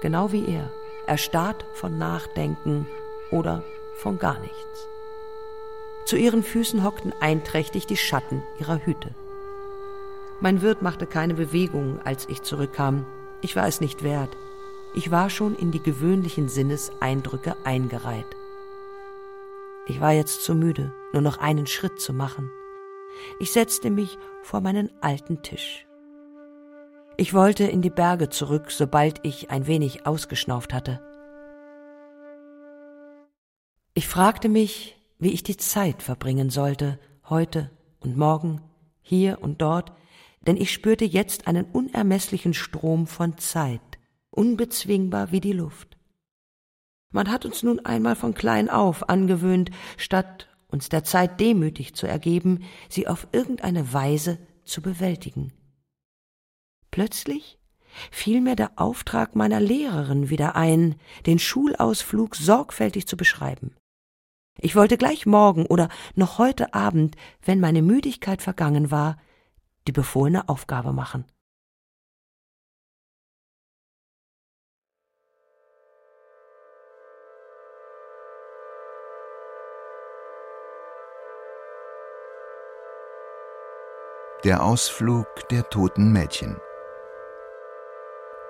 genau 0.00 0.32
wie 0.32 0.46
er, 0.46 0.70
erstarrt 1.06 1.64
von 1.74 1.98
Nachdenken 1.98 2.86
oder 3.30 3.62
von 3.98 4.18
gar 4.18 4.38
nichts. 4.40 4.88
Zu 6.06 6.16
ihren 6.16 6.44
Füßen 6.44 6.84
hockten 6.84 7.12
einträchtig 7.20 7.86
die 7.86 7.96
Schatten 7.96 8.42
ihrer 8.60 8.78
Hüte. 8.78 9.14
Mein 10.40 10.62
Wirt 10.62 10.80
machte 10.80 11.04
keine 11.04 11.34
Bewegung, 11.34 12.00
als 12.04 12.28
ich 12.28 12.42
zurückkam. 12.42 13.04
Ich 13.42 13.56
war 13.56 13.66
es 13.66 13.80
nicht 13.80 14.04
wert. 14.04 14.36
Ich 14.94 15.10
war 15.10 15.30
schon 15.30 15.56
in 15.56 15.72
die 15.72 15.82
gewöhnlichen 15.82 16.48
Sinneseindrücke 16.48 17.56
eingereiht. 17.64 18.36
Ich 19.88 20.00
war 20.00 20.12
jetzt 20.12 20.44
zu 20.44 20.54
müde, 20.54 20.92
nur 21.12 21.22
noch 21.22 21.38
einen 21.38 21.66
Schritt 21.66 22.00
zu 22.00 22.12
machen. 22.12 22.50
Ich 23.40 23.50
setzte 23.50 23.90
mich 23.90 24.16
vor 24.42 24.60
meinen 24.60 24.90
alten 25.00 25.42
Tisch. 25.42 25.86
Ich 27.16 27.34
wollte 27.34 27.64
in 27.64 27.82
die 27.82 27.90
Berge 27.90 28.28
zurück, 28.28 28.70
sobald 28.70 29.24
ich 29.24 29.50
ein 29.50 29.66
wenig 29.66 30.06
ausgeschnauft 30.06 30.72
hatte. 30.72 31.00
Ich 33.94 34.06
fragte 34.06 34.48
mich, 34.48 34.95
wie 35.18 35.32
ich 35.32 35.42
die 35.42 35.56
Zeit 35.56 36.02
verbringen 36.02 36.50
sollte, 36.50 36.98
heute 37.28 37.70
und 38.00 38.16
morgen, 38.16 38.60
hier 39.02 39.38
und 39.40 39.62
dort, 39.62 39.92
denn 40.46 40.56
ich 40.56 40.72
spürte 40.72 41.04
jetzt 41.04 41.46
einen 41.46 41.64
unermesslichen 41.64 42.54
Strom 42.54 43.06
von 43.06 43.38
Zeit, 43.38 43.80
unbezwingbar 44.30 45.32
wie 45.32 45.40
die 45.40 45.52
Luft. 45.52 45.96
Man 47.12 47.30
hat 47.30 47.44
uns 47.44 47.62
nun 47.62 47.84
einmal 47.84 48.16
von 48.16 48.34
klein 48.34 48.68
auf 48.68 49.08
angewöhnt, 49.08 49.70
statt 49.96 50.48
uns 50.68 50.88
der 50.88 51.04
Zeit 51.04 51.40
demütig 51.40 51.94
zu 51.94 52.06
ergeben, 52.06 52.64
sie 52.88 53.08
auf 53.08 53.28
irgendeine 53.32 53.92
Weise 53.92 54.38
zu 54.64 54.82
bewältigen. 54.82 55.52
Plötzlich 56.90 57.58
fiel 58.10 58.40
mir 58.40 58.56
der 58.56 58.72
Auftrag 58.76 59.36
meiner 59.36 59.60
Lehrerin 59.60 60.28
wieder 60.28 60.56
ein, 60.56 60.96
den 61.24 61.38
Schulausflug 61.38 62.36
sorgfältig 62.36 63.06
zu 63.06 63.16
beschreiben. 63.16 63.74
Ich 64.58 64.74
wollte 64.74 64.96
gleich 64.96 65.26
morgen 65.26 65.66
oder 65.66 65.88
noch 66.14 66.38
heute 66.38 66.72
Abend, 66.72 67.16
wenn 67.44 67.60
meine 67.60 67.82
Müdigkeit 67.82 68.40
vergangen 68.40 68.90
war, 68.90 69.16
die 69.86 69.92
befohlene 69.92 70.48
Aufgabe 70.48 70.92
machen. 70.92 71.24
Der 84.44 84.62
Ausflug 84.62 85.26
der 85.50 85.68
toten 85.70 86.12
Mädchen. 86.12 86.56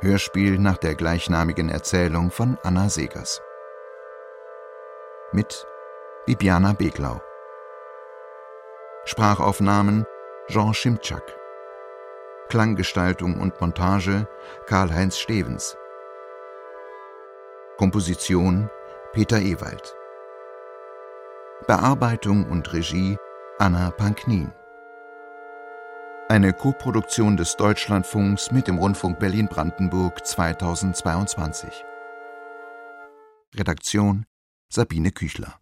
Hörspiel 0.00 0.58
nach 0.58 0.76
der 0.76 0.94
gleichnamigen 0.94 1.70
Erzählung 1.70 2.30
von 2.30 2.58
Anna 2.62 2.90
Segers. 2.90 3.40
Mit 5.32 5.66
Bibiana 6.26 6.72
Beglau. 6.72 7.20
Sprachaufnahmen 9.04 10.04
Jean 10.48 10.74
Schimczak. 10.74 11.22
Klanggestaltung 12.48 13.38
und 13.38 13.60
Montage 13.60 14.26
Karl-Heinz 14.66 15.18
Stevens. 15.18 15.76
Komposition 17.78 18.68
Peter 19.12 19.38
Ewald. 19.38 19.94
Bearbeitung 21.68 22.50
und 22.50 22.72
Regie 22.72 23.16
Anna 23.60 23.92
Panknin. 23.92 24.50
Eine 26.28 26.52
Koproduktion 26.52 27.36
des 27.36 27.54
Deutschlandfunks 27.54 28.50
mit 28.50 28.66
dem 28.66 28.78
Rundfunk 28.78 29.20
Berlin-Brandenburg 29.20 30.26
2022. 30.26 31.84
Redaktion 33.54 34.26
Sabine 34.68 35.12
Küchler 35.12 35.60